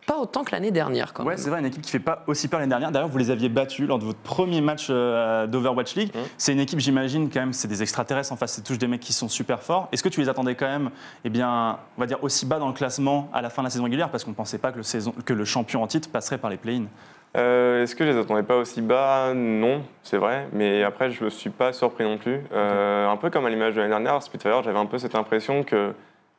pas 0.07 0.19
autant 0.19 0.45
que 0.45 0.53
l'année 0.53 0.71
dernière. 0.71 1.13
Quand 1.13 1.25
ouais, 1.25 1.37
c'est 1.37 1.49
vrai, 1.49 1.61
une 1.61 1.67
équipe 1.67 1.81
qui 1.81 1.91
fait 1.91 1.99
pas 1.99 2.25
aussi 2.27 2.49
peur 2.49 2.61
l'année 2.61 2.71
dernière. 2.71 2.93
D'ailleurs, 2.93 3.09
vous 3.09 3.19
les 3.19 3.31
aviez 3.31 3.49
battus 3.49 3.89
lors 3.89 3.99
de 3.99 4.05
votre 4.05 4.19
premier 4.19 4.61
match 4.61 4.89
euh, 4.91 5.47
d'Overwatch 5.47 5.95
League. 5.95 6.11
Mmh. 6.15 6.19
C'est 6.37 6.53
une 6.53 6.61
équipe, 6.61 6.79
j'imagine, 6.79 7.31
quand 7.31 7.41
même, 7.41 7.53
c'est 7.53 7.69
des 7.69 7.83
extraterrestres 7.83 8.33
en 8.33 8.37
face, 8.37 8.53
c'est 8.53 8.63
tous 8.65 8.77
des 8.77 8.87
mecs 8.87 9.01
qui 9.01 9.15
sont 9.15 9.29
super 9.29 9.63
forts. 9.63 9.89
Est-ce 9.93 10.03
que 10.03 10.09
tu 10.11 10.21
les 10.21 10.29
attendais 10.29 10.55
quand 10.55 10.69
même, 10.69 10.91
eh 11.25 11.31
bien, 11.31 11.79
on 11.97 12.01
va 12.01 12.07
dire, 12.07 12.23
aussi 12.23 12.45
bas 12.45 12.59
dans 12.59 12.69
le 12.69 12.75
classement 12.75 13.31
à 13.33 13.41
la 13.41 13.49
fin 13.49 13.63
de 13.63 13.67
la 13.67 13.71
saison 13.71 13.85
régulière? 13.85 14.11
Parce 14.11 14.25
qu'on 14.25 14.31
ne 14.31 14.37
pensait 14.37 14.59
pas 14.59 14.73
que 14.73 14.77
le, 14.77 14.83
saison, 14.83 15.15
que 15.25 15.33
le 15.33 15.45
champion 15.45 15.83
en 15.83 15.87
titre 15.87 16.11
passerait 16.11 16.39
par 16.39 16.51
les 16.51 16.59
play-ins. 16.59 16.87
Euh, 17.37 17.83
Est-ce 17.83 17.97
que 17.97 18.05
je 18.05 18.11
les 18.11 18.19
attendais 18.19 18.43
pas 18.45 18.57
aussi 18.57 18.81
bas? 18.81 19.33
Non, 19.35 19.83
c'est 20.03 20.19
vrai. 20.19 20.47
Mais 20.53 20.85
après, 20.85 21.11
je 21.11 21.25
me 21.25 21.31
suis 21.31 21.51
pas 21.51 21.73
surpris 21.73 22.05
non 22.05 22.19
plus. 22.19 22.41
Euh, 22.53 23.09
Un 23.09 23.17
peu 23.17 23.31
comme 23.31 23.47
à 23.47 23.51
l'image 23.51 23.75
de 23.75 23.81
l'année 23.81 23.91
dernière, 23.91 24.23
Spitfire, 24.23 24.63
j'avais 24.63 24.79
un 24.79 24.87
peu 24.87 24.99
cette 24.99 25.15
impression 25.15 25.65
que 25.65 25.93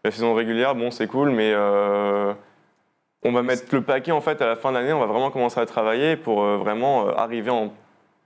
la 0.04 0.12
saison 0.12 0.34
régulière, 0.34 0.75
bon, 0.75 0.92
c'est 0.92 1.08
cool, 1.08 1.32
mais 1.32 1.52
euh, 1.54 2.34
on 3.24 3.32
va 3.32 3.42
mettre 3.42 3.64
le 3.74 3.82
paquet 3.82 4.12
en 4.12 4.22
fait 4.22 4.42
à 4.42 4.46
la 4.46 4.56
fin 4.56 4.72
de 4.72 4.78
l'année. 4.78 4.94
On 4.94 5.00
va 5.00 5.08
vraiment 5.08 5.32
commencer 5.32 5.60
à 5.60 5.66
travailler 5.66 6.16
pour 6.16 6.44
vraiment 6.44 7.10
arriver 7.10 7.50
en 7.50 7.74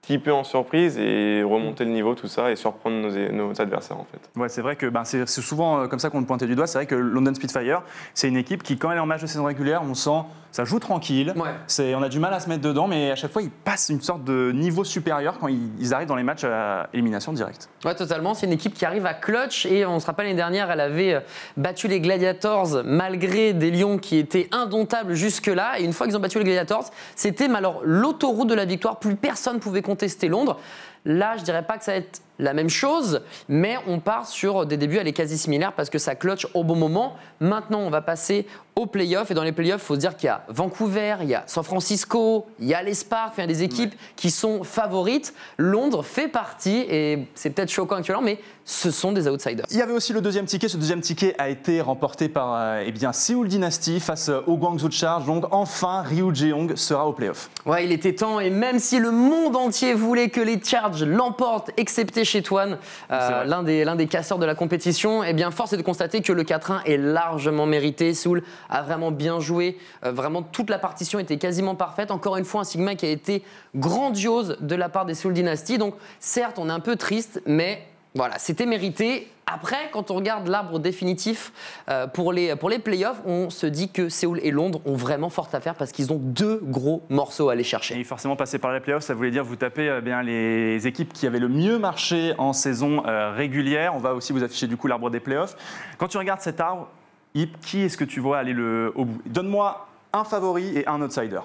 petit 0.01 0.17
peu 0.17 0.31
en 0.31 0.43
surprise 0.43 0.97
et 0.97 1.43
remonter 1.43 1.83
le 1.83 1.91
niveau, 1.91 2.15
tout 2.15 2.27
ça, 2.27 2.51
et 2.51 2.55
surprendre 2.55 2.95
nos, 2.95 3.31
nos 3.31 3.61
adversaires 3.61 3.97
en 3.97 4.05
fait. 4.05 4.39
Ouais, 4.39 4.47
c'est 4.47 4.61
vrai 4.61 4.75
que 4.75 4.85
ben, 4.85 5.03
c'est 5.03 5.25
souvent 5.27 5.87
comme 5.87 5.99
ça 5.99 6.09
qu'on 6.09 6.21
le 6.21 6.25
pointait 6.25 6.47
du 6.47 6.55
doigt. 6.55 6.67
C'est 6.67 6.77
vrai 6.77 6.85
que 6.85 6.95
London 6.95 7.33
Spitfire, 7.33 7.81
c'est 8.13 8.27
une 8.27 8.37
équipe 8.37 8.63
qui, 8.63 8.77
quand 8.77 8.91
elle 8.91 8.97
est 8.97 9.01
en 9.01 9.05
match 9.05 9.21
de 9.21 9.27
saison 9.27 9.45
régulière, 9.45 9.81
on 9.83 9.93
sent 9.93 10.21
ça 10.51 10.65
joue 10.65 10.79
tranquille. 10.79 11.33
Ouais. 11.35 11.49
C'est, 11.67 11.93
on 11.95 12.01
a 12.01 12.09
du 12.09 12.19
mal 12.19 12.33
à 12.33 12.39
se 12.39 12.49
mettre 12.49 12.61
dedans, 12.61 12.87
mais 12.87 13.11
à 13.11 13.15
chaque 13.15 13.31
fois, 13.31 13.41
ils 13.41 13.51
passent 13.51 13.89
une 13.89 14.01
sorte 14.01 14.23
de 14.23 14.51
niveau 14.51 14.83
supérieur 14.83 15.37
quand 15.39 15.47
ils, 15.47 15.69
ils 15.79 15.93
arrivent 15.93 16.07
dans 16.07 16.15
les 16.15 16.23
matchs 16.23 16.43
à 16.43 16.89
élimination 16.93 17.33
directe. 17.33 17.69
Ouais, 17.85 17.95
totalement. 17.95 18.33
C'est 18.33 18.45
une 18.45 18.53
équipe 18.53 18.73
qui 18.73 18.85
arrive 18.85 19.05
à 19.05 19.13
clutch 19.13 19.65
et 19.65 19.85
on 19.85 19.99
se 19.99 20.05
rappelle 20.05 20.25
l'année 20.25 20.37
dernière, 20.37 20.71
elle 20.71 20.79
avait 20.79 21.13
euh, 21.13 21.19
battu 21.57 21.87
les 21.87 21.99
Gladiators 21.99 22.83
malgré 22.83 23.53
des 23.53 23.71
Lions 23.71 23.97
qui 23.97 24.17
étaient 24.17 24.47
indomptables 24.51 25.13
jusque-là. 25.13 25.79
Et 25.79 25.83
une 25.83 25.93
fois 25.93 26.07
qu'ils 26.07 26.17
ont 26.17 26.21
battu 26.21 26.39
les 26.39 26.45
Gladiators, 26.45 26.89
c'était 27.15 27.49
alors 27.53 27.81
l'autoroute 27.83 28.47
de 28.47 28.55
la 28.55 28.65
victoire. 28.65 28.99
Plus 28.99 29.15
personne 29.15 29.59
pouvait 29.59 29.81
contester 29.81 30.27
Londres. 30.27 30.59
Là, 31.05 31.35
je 31.37 31.43
dirais 31.43 31.63
pas 31.63 31.77
que 31.77 31.83
ça 31.83 31.91
va 31.91 31.97
être 31.97 32.21
la 32.39 32.53
même 32.53 32.69
chose, 32.69 33.21
mais 33.47 33.75
on 33.85 33.99
part 33.99 34.27
sur 34.27 34.65
des 34.65 34.77
débuts 34.77 34.97
à 34.97 35.03
les 35.03 35.13
quasi 35.13 35.37
similaires 35.37 35.73
parce 35.73 35.89
que 35.89 35.99
ça 35.99 36.15
clutch 36.15 36.47
au 36.53 36.63
bon 36.63 36.75
moment. 36.75 37.15
Maintenant, 37.39 37.81
on 37.81 37.89
va 37.89 38.01
passer 38.01 38.47
aux 38.75 38.85
playoffs 38.85 39.29
et 39.29 39.33
dans 39.33 39.43
les 39.43 39.51
playoffs, 39.51 39.81
il 39.83 39.85
faut 39.85 39.95
se 39.95 39.99
dire 39.99 40.15
qu'il 40.15 40.27
y 40.27 40.29
a 40.29 40.45
Vancouver, 40.47 41.17
il 41.21 41.29
y 41.29 41.35
a 41.35 41.43
San 41.47 41.63
Francisco, 41.63 42.47
il 42.59 42.67
y 42.67 42.73
a 42.73 42.81
les 42.81 42.93
Sparks, 42.93 43.33
il 43.37 43.41
y 43.41 43.43
a 43.43 43.47
des 43.47 43.63
équipes 43.63 43.93
qui 44.15 44.31
sont 44.31 44.63
favorites. 44.63 45.33
Londres 45.57 46.03
fait 46.03 46.29
partie 46.29 46.85
et 46.89 47.27
c'est 47.35 47.49
peut-être 47.49 47.69
choquant 47.69 47.97
actuellement, 47.97 48.21
mais 48.21 48.39
ce 48.63 48.91
sont 48.91 49.11
des 49.11 49.27
outsiders. 49.27 49.65
Il 49.71 49.77
y 49.77 49.81
avait 49.81 49.93
aussi 49.93 50.13
le 50.13 50.21
deuxième 50.21 50.45
ticket. 50.45 50.69
Ce 50.69 50.77
deuxième 50.77 51.01
ticket 51.01 51.35
a 51.37 51.49
été 51.49 51.81
remporté 51.81 52.29
par 52.29 52.53
euh, 52.55 52.83
eh 52.85 52.91
bien, 52.91 53.11
Seoul 53.11 53.47
Dynasty 53.47 53.99
face 53.99 54.29
au 54.47 54.57
Guangzhou 54.57 54.91
Charge. 54.91 55.25
Donc 55.25 55.45
enfin, 55.51 56.03
Ryu 56.03 56.33
Jeong 56.33 56.75
sera 56.75 57.07
au 57.07 57.13
playoff. 57.13 57.49
Ouais, 57.65 57.83
il 57.83 57.91
était 57.91 58.13
temps 58.13 58.39
et 58.39 58.49
même 58.49 58.79
si 58.79 58.99
le 58.99 59.11
monde 59.11 59.55
entier 59.55 59.93
voulait 59.93 60.29
que 60.29 60.39
les 60.39 60.61
Charges 60.63 61.03
l'emportent, 61.03 61.71
excepté 61.77 62.23
chez 62.29 62.41
Toine, 62.41 62.77
euh, 63.11 63.43
l'un 63.43 63.63
des, 63.63 63.85
des 63.95 64.07
casseurs 64.07 64.39
de 64.39 64.45
la 64.45 64.55
compétition, 64.55 65.23
eh 65.23 65.33
bien 65.33 65.51
force 65.51 65.73
est 65.73 65.77
de 65.77 65.81
constater 65.81 66.21
que 66.21 66.31
le 66.31 66.43
4-1 66.43 66.83
est 66.85 66.97
largement 66.97 67.65
mérité. 67.65 68.13
Seoul 68.13 68.43
a 68.69 68.81
vraiment 68.81 69.11
bien 69.11 69.39
joué, 69.39 69.77
euh, 70.05 70.11
vraiment 70.11 70.43
toute 70.43 70.69
la 70.69 70.79
partition 70.79 71.19
était 71.19 71.37
quasiment 71.37 71.75
parfaite. 71.75 72.11
Encore 72.11 72.37
une 72.37 72.45
fois, 72.45 72.61
un 72.61 72.63
Sigma 72.63 72.95
qui 72.95 73.05
a 73.05 73.09
été 73.09 73.43
grandiose 73.75 74.57
de 74.61 74.75
la 74.75 74.89
part 74.89 75.05
des 75.05 75.15
Seoul 75.15 75.33
Dynasty. 75.33 75.77
Donc 75.77 75.95
certes, 76.19 76.59
on 76.59 76.69
est 76.69 76.73
un 76.73 76.79
peu 76.79 76.95
triste, 76.95 77.41
mais 77.45 77.85
voilà, 78.15 78.37
c'était 78.37 78.65
mérité. 78.65 79.27
Après, 79.51 79.89
quand 79.91 80.11
on 80.11 80.15
regarde 80.15 80.47
l'arbre 80.47 80.79
définitif 80.79 81.51
euh, 81.89 82.07
pour, 82.07 82.33
les, 82.33 82.55
pour 82.55 82.69
les 82.69 82.79
playoffs, 82.79 83.21
on 83.25 83.49
se 83.49 83.65
dit 83.65 83.91
que 83.91 84.09
Séoul 84.09 84.39
et 84.43 84.51
Londres 84.51 84.81
ont 84.85 84.95
vraiment 84.95 85.29
fort 85.29 85.49
à 85.53 85.59
faire 85.59 85.75
parce 85.75 85.91
qu'ils 85.91 86.13
ont 86.13 86.19
deux 86.19 86.59
gros 86.63 87.03
morceaux 87.09 87.49
à 87.49 87.53
aller 87.53 87.63
chercher. 87.63 87.99
Et 87.99 88.03
forcément, 88.03 88.35
passer 88.35 88.59
par 88.59 88.71
les 88.71 88.79
playoffs, 88.79 89.03
ça 89.03 89.13
voulait 89.13 89.31
dire 89.31 89.43
vous 89.43 89.55
taper 89.55 89.89
euh, 89.89 90.01
bien 90.01 90.21
les 90.21 90.85
équipes 90.85 91.13
qui 91.13 91.25
avaient 91.25 91.39
le 91.39 91.49
mieux 91.49 91.79
marché 91.79 92.33
en 92.37 92.53
saison 92.53 93.03
euh, 93.07 93.31
régulière. 93.31 93.95
On 93.95 93.99
va 93.99 94.13
aussi 94.13 94.33
vous 94.33 94.43
afficher 94.43 94.67
du 94.67 94.77
coup 94.77 94.87
l'arbre 94.87 95.09
des 95.09 95.19
playoffs. 95.19 95.55
Quand 95.97 96.07
tu 96.07 96.17
regardes 96.17 96.41
cet 96.41 96.59
arbre, 96.59 96.87
Yip, 97.33 97.59
qui 97.61 97.81
est-ce 97.81 97.97
que 97.97 98.05
tu 98.05 98.19
vois 98.19 98.37
aller 98.37 98.53
le, 98.53 98.91
au 98.95 99.05
bout? 99.05 99.21
Donne-moi 99.25 99.87
un 100.13 100.23
favori 100.23 100.77
et 100.77 100.87
un 100.87 101.01
outsider. 101.01 101.41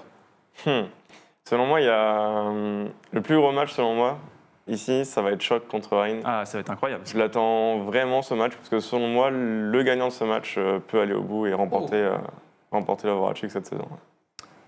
Hmm. 0.67 0.85
Selon 1.45 1.67
moi, 1.67 1.81
il 1.81 1.87
y 1.87 1.91
a 1.91 2.51
le 3.13 3.21
plus 3.21 3.37
gros 3.37 3.53
match 3.53 3.73
selon 3.73 3.95
moi. 3.95 4.19
Ici, 4.67 5.05
ça 5.05 5.21
va 5.21 5.33
être 5.33 5.43
choc 5.43 5.69
contre 5.69 5.97
Rennes. 5.97 6.23
Ah, 6.25 6.45
ça 6.47 6.57
va 6.57 6.61
être 6.61 6.71
incroyable. 6.71 7.05
Je 7.07 7.19
l'attends 7.19 7.81
vraiment 7.81 8.23
ce 8.23 8.33
match 8.33 8.55
parce 8.57 8.69
que 8.71 8.81
selon 8.81 9.09
moi, 9.09 9.31
le 9.31 9.83
gagnant 9.83 10.09
de 10.09 10.13
ce 10.13 10.25
match 10.25 10.55
euh, 10.57 10.79
peut 10.79 11.01
aller 11.01 11.13
au 11.13 11.23
bout 11.23 11.47
et 11.47 11.53
remporter, 11.53 11.97
euh, 11.97 12.17
remporter 12.71 13.07
l'Overwatch 13.07 13.43
League 13.43 13.51
cette 13.51 13.67
saison. 13.67 13.87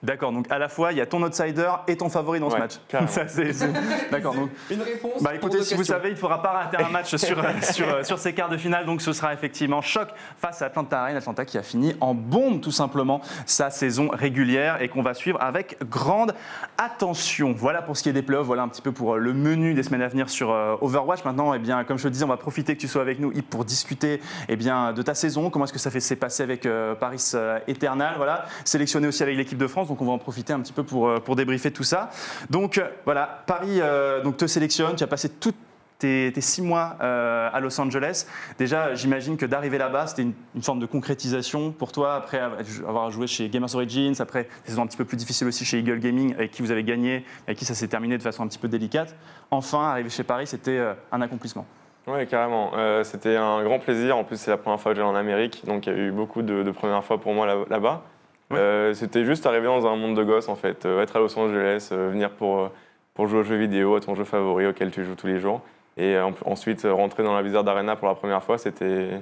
D'accord, 0.02 0.30
donc 0.32 0.46
à 0.50 0.58
la 0.58 0.68
fois, 0.68 0.92
il 0.92 0.98
y 0.98 1.00
a 1.00 1.06
ton 1.06 1.22
outsider 1.22 1.70
et 1.88 1.96
ton 1.96 2.08
favori 2.08 2.38
dans 2.38 2.48
ce 2.50 2.54
Ouais, 2.54 2.60
match. 2.60 2.74
carrément. 2.88 3.10
Ça, 3.16 3.26
c'est- 3.28 3.52
c'est- 3.52 3.70
D'accord, 4.10 4.34
donc 4.34 4.50
Une 4.70 4.82
réponse 4.82 5.22
Bah 5.22 5.34
écoutez, 5.34 5.62
si 5.62 5.74
vous 5.74 5.84
savez, 5.84 6.08
il 6.10 6.12
ne 6.12 6.18
faudra 6.18 6.42
pas 6.42 6.50
rater 6.50 6.76
un 6.76 6.88
match 6.90 7.14
sur, 7.16 7.38
euh, 7.38 7.42
sur, 7.62 7.88
euh, 7.88 8.02
sur 8.04 8.18
ces 8.18 8.32
quarts 8.34 8.48
de 8.50 8.56
finale, 8.56 8.84
donc 8.86 9.00
ce 9.00 9.12
sera 9.12 9.32
effectivement 9.32 9.80
choc 9.82 10.08
face 10.38 10.60
à 10.62 10.66
Atlanta 10.66 11.02
Reign, 11.04 11.16
Atlanta 11.16 11.44
qui 11.44 11.56
a 11.58 11.62
fini 11.62 11.94
en 12.00 12.14
bombe 12.14 12.60
tout 12.60 12.70
simplement 12.70 13.20
sa 13.46 13.70
saison 13.70 14.08
régulière 14.12 14.80
et 14.82 14.88
qu'on 14.88 15.02
va 15.02 15.14
suivre 15.14 15.40
avec 15.42 15.76
grande 15.88 16.34
attention. 16.78 17.52
Voilà 17.56 17.82
pour 17.82 17.96
ce 17.96 18.02
qui 18.02 18.08
est 18.08 18.12
des 18.12 18.22
playoffs, 18.22 18.46
voilà 18.46 18.62
un 18.62 18.68
petit 18.68 18.82
peu 18.82 18.92
pour 18.92 19.14
euh, 19.14 19.18
le 19.18 19.32
menu 19.32 19.74
des 19.74 19.82
semaines 19.82 20.02
à 20.02 20.08
venir 20.08 20.28
sur 20.28 20.50
Overwatch. 20.80 21.24
Maintenant, 21.24 21.54
eh 21.54 21.58
bien, 21.58 21.82
comme 21.84 21.98
je 21.98 22.04
le 22.04 22.10
disais, 22.10 22.24
on 22.24 22.28
va 22.28 22.36
profiter 22.36 22.74
que 22.76 22.80
tu 22.80 22.88
sois 22.88 23.02
avec 23.02 23.18
nous 23.18 23.32
Yves, 23.32 23.42
pour 23.42 23.64
discuter 23.64 24.20
eh 24.48 24.56
bien, 24.56 24.92
de 24.92 25.02
ta 25.02 25.14
saison, 25.14 25.50
comment 25.50 25.64
est-ce 25.64 25.72
que 25.72 25.78
ça 25.78 25.90
fait 25.90 26.00
s'est 26.00 26.16
passé 26.16 26.42
avec 26.42 26.68
Paris 27.00 27.32
Eternal, 27.66 28.14
voilà, 28.16 28.44
sélectionné 28.64 29.08
aussi 29.08 29.22
avec 29.22 29.36
l'équipe 29.36 29.58
de 29.58 29.66
France, 29.66 29.85
donc 29.88 30.00
on 30.00 30.06
va 30.06 30.12
en 30.12 30.18
profiter 30.18 30.52
un 30.52 30.60
petit 30.60 30.72
peu 30.72 30.82
pour, 30.82 31.08
euh, 31.08 31.20
pour 31.20 31.36
débriefer 31.36 31.70
tout 31.70 31.84
ça. 31.84 32.10
Donc 32.50 32.78
euh, 32.78 32.88
voilà, 33.04 33.42
Paris 33.46 33.80
euh, 33.80 34.22
donc, 34.22 34.36
te 34.36 34.46
sélectionne, 34.46 34.96
tu 34.96 35.04
as 35.04 35.06
passé 35.06 35.28
toute 35.28 35.56
tes, 35.98 36.32
six 36.40 36.60
mois 36.60 36.96
à 37.00 37.58
Los 37.60 37.80
Angeles. 37.80 38.26
Déjà, 38.58 38.94
j'imagine 38.94 39.38
que 39.38 39.46
d'arriver 39.46 39.78
là-bas, 39.78 40.08
c'était 40.08 40.24
une, 40.54 40.62
forme 40.62 40.78
de 40.78 40.84
concrétisation 40.84 41.72
pour 41.72 41.90
toi, 41.90 42.16
après 42.16 42.38
avoir 42.86 43.10
joué 43.10 43.26
chez 43.26 43.48
Gamers 43.48 43.74
Origins, 43.74 44.12
après 44.18 44.42
des 44.42 44.70
saisons 44.70 44.82
un 44.82 44.86
petit 44.86 44.98
peu 44.98 45.06
plus 45.06 45.16
difficiles 45.16 45.46
aussi 45.46 45.64
chez 45.64 45.78
Eagle 45.78 45.98
Gaming, 45.98 46.34
avec 46.34 46.50
qui 46.50 46.60
vous 46.60 46.70
avez 46.70 46.84
gagné, 46.84 47.24
avec 47.46 47.56
qui 47.56 47.64
ça 47.64 47.74
s'est 47.74 47.88
terminé 47.88 48.18
de 48.18 48.22
façon 48.22 48.42
un 48.42 48.46
petit 48.46 48.58
peu 48.58 48.68
délicate. 48.68 49.16
Enfin, 49.50 49.88
arriver 49.88 50.10
chez 50.10 50.22
Paris, 50.22 50.46
c'était 50.46 50.84
un 51.10 51.22
accomplissement. 51.22 51.64
Oui, 52.06 52.26
carrément. 52.26 52.72
C'était 53.02 53.36
un 53.36 53.64
grand 53.64 53.78
plaisir. 53.78 54.18
En 54.18 54.24
plus, 54.24 54.36
c'est 54.36 54.50
la 54.50 54.58
première 54.58 54.78
fois 54.78 54.92
que 54.92 54.96
j'allais 54.96 55.08
en 55.08 55.16
Amérique, 55.16 55.64
donc 55.64 55.86
il 55.86 55.92
y 55.94 55.96
a 55.96 55.98
eu 55.98 56.12
beaucoup 56.12 56.42
de, 56.42 56.70
premières 56.72 57.04
fois 57.04 57.18
pour 57.18 57.32
moi 57.32 57.46
là- 57.46 57.64
là-bas. 57.70 58.02
Ouais. 58.50 58.58
Euh, 58.58 58.94
C'était 58.94 59.24
juste 59.24 59.44
arriver 59.46 59.66
dans 59.66 59.86
un 59.86 59.96
monde 59.96 60.16
de 60.16 60.22
gosses, 60.24 60.48
en 60.48 60.56
fait. 60.56 60.86
Euh, 60.86 61.02
être 61.02 61.16
à 61.16 61.18
Los 61.20 61.36
Angeles, 61.38 61.88
euh, 61.92 62.10
venir 62.10 62.30
pour, 62.30 62.70
pour 63.14 63.26
jouer 63.26 63.40
aux 63.40 63.44
jeux 63.44 63.56
vidéo, 63.56 63.96
à 63.96 64.00
ton 64.00 64.14
jeu 64.14 64.24
favori 64.24 64.66
auquel 64.66 64.90
tu 64.90 65.04
joues 65.04 65.14
tous 65.16 65.26
les 65.26 65.40
jours. 65.40 65.60
Et 65.96 66.14
euh, 66.16 66.30
ensuite, 66.44 66.86
rentrer 66.90 67.22
dans 67.24 67.34
la 67.34 67.42
Blizzard 67.42 67.66
Arena 67.66 67.96
pour 67.96 68.06
la 68.08 68.14
première 68.14 68.42
fois, 68.42 68.58
c'était 68.58 69.20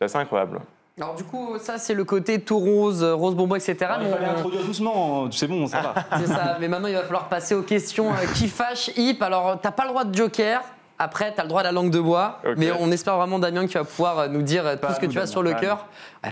assez 0.00 0.16
incroyable. 0.16 0.60
Alors 0.98 1.14
du 1.14 1.24
coup, 1.24 1.56
ça 1.58 1.78
c'est 1.78 1.94
le 1.94 2.04
côté 2.04 2.38
tout 2.42 2.58
rose, 2.58 3.02
rose 3.02 3.34
bonbon, 3.34 3.54
etc. 3.54 3.76
il 3.80 4.04
Mais 4.04 4.10
fallait 4.10 4.26
on- 4.26 4.30
introduire 4.32 4.62
doucement, 4.62 5.30
c'est 5.30 5.46
bon, 5.46 5.66
ça 5.66 5.80
va. 6.10 6.18
C'est 6.18 6.26
ça, 6.26 6.58
mais 6.60 6.68
maintenant 6.68 6.88
il 6.88 6.94
va 6.94 7.02
falloir 7.04 7.28
passer 7.30 7.54
aux 7.54 7.62
questions 7.62 8.10
qui 8.34 8.46
fâchent 8.46 8.90
Hip. 8.98 9.22
Alors 9.22 9.58
t'as 9.58 9.70
pas 9.70 9.84
le 9.84 9.88
droit 9.88 10.04
de 10.04 10.14
joker, 10.14 10.60
après 11.02 11.32
t'as 11.34 11.42
le 11.42 11.48
droit 11.48 11.62
à 11.62 11.64
la 11.64 11.72
langue 11.72 11.90
de 11.90 12.00
bois, 12.00 12.40
mais 12.56 12.70
on 12.78 12.90
espère 12.92 13.16
vraiment 13.16 13.38
Damien 13.38 13.66
que 13.66 13.72
tu 13.72 13.78
vas 13.78 13.84
pouvoir 13.84 14.18
euh, 14.20 14.28
nous 14.28 14.42
dire 14.42 14.66
euh, 14.66 14.74
tout 14.74 14.86
Pas 14.86 14.94
ce 14.94 15.00
que 15.00 15.06
nous, 15.06 15.12
tu 15.12 15.18
as 15.18 15.22
Damien, 15.22 15.30
sur 15.32 15.42
le 15.42 15.54
cœur. 15.54 15.86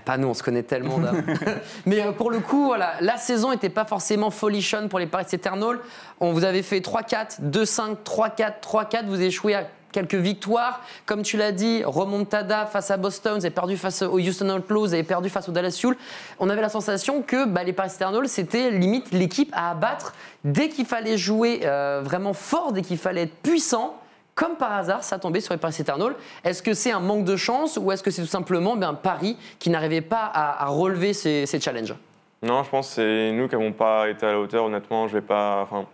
Pas 0.05 0.17
nous, 0.17 0.29
on 0.29 0.35
se 0.35 0.43
connaît 0.43 0.63
tellement. 0.63 1.01
Mais 1.87 2.01
euh, 2.01 2.13
pour 2.13 2.31
le 2.31 2.39
coup, 2.39 2.67
voilà, 2.67 2.95
la 3.01 3.17
saison 3.17 3.51
n'était 3.51 3.69
pas 3.69 3.85
forcément 3.85 4.31
folichonne 4.31 4.89
pour 4.89 5.01
les 5.01 5.07
Paris 5.07 5.27
Eternal. 5.33 5.79
On 6.21 6.33
vous 6.33 6.45
avait 6.45 6.63
fait 6.63 6.79
3-4, 6.79 7.43
2-5, 7.51 7.97
3-4, 8.05 8.61
3-4, 8.63 9.07
vous 9.07 9.21
échouez 9.21 9.57
à 9.57 9.65
quelques 9.91 10.15
victoires. 10.15 10.81
Comme 11.05 11.23
tu 11.23 11.37
l'as 11.37 11.53
dit, 11.53 11.83
remontada 11.85 12.67
face 12.67 12.93
à 12.93 12.97
Boston, 12.97 13.35
vous 13.39 13.45
avez 13.45 13.55
perdu 13.55 13.77
face 13.77 14.03
aux 14.03 14.21
Houston 14.21 14.49
Outlaws, 14.51 14.87
vous 14.87 14.95
avez 14.95 15.03
perdu 15.03 15.29
face 15.31 15.49
au 15.49 15.53
Dallas 15.53 15.77
Fuel. 15.79 15.97
On 16.39 16.49
avait 16.49 16.63
la 16.63 16.69
sensation 16.69 17.23
que 17.23 17.45
bah, 17.45 17.65
les 17.65 17.73
Paris 17.73 17.91
Eternal, 17.95 18.29
c'était 18.29 18.71
limite 18.71 19.11
l'équipe 19.11 19.51
à 19.53 19.71
abattre 19.71 20.15
dès 20.45 20.69
qu'il 20.69 20.87
fallait 20.87 21.19
jouer 21.19 21.63
euh, 21.65 22.01
vraiment 22.05 22.35
fort, 22.35 22.73
dès 22.73 22.83
qu'il 22.83 22.99
fallait 22.99 23.23
être 23.23 23.37
puissant. 23.43 24.00
Comme 24.41 24.57
par 24.57 24.73
hasard, 24.73 25.05
ça 25.05 25.19
tombait 25.19 25.43
sur 25.43 25.53
les 25.53 25.61
Paris 25.61 25.77
Eternal. 25.79 26.15
Est-ce 26.45 26.63
que 26.63 26.73
c'est 26.73 26.93
un 26.93 27.01
manque 27.01 27.27
de 27.27 27.37
chance 27.37 27.79
ou 27.79 27.93
est-ce 27.93 28.03
que 28.03 28.11
c'est 28.11 28.23
tout 28.23 28.29
simplement 28.29 28.75
ben, 28.75 28.95
Paris 28.95 29.37
qui 29.59 29.69
n'arrivait 29.69 30.01
pas 30.01 30.31
à, 30.33 30.67
relever 30.69 31.13
ces, 31.13 31.45
challenges? 31.61 31.95
Non, 32.43 32.63
je 32.63 32.71
pense 32.71 32.89
que 32.89 32.95
c'est 32.95 33.33
nous 33.33 33.49
qui 33.49 33.57
n'avons 33.57 33.73
pas 33.73 34.09
été 34.09 34.25
à 34.25 34.33
la 34.33 34.41
hauteur. 34.41 34.65
Honnêtement, 34.65 35.09
je 35.09 35.13
vais 35.13 35.21
pas. 35.21 35.61
Enfin, 35.61 35.85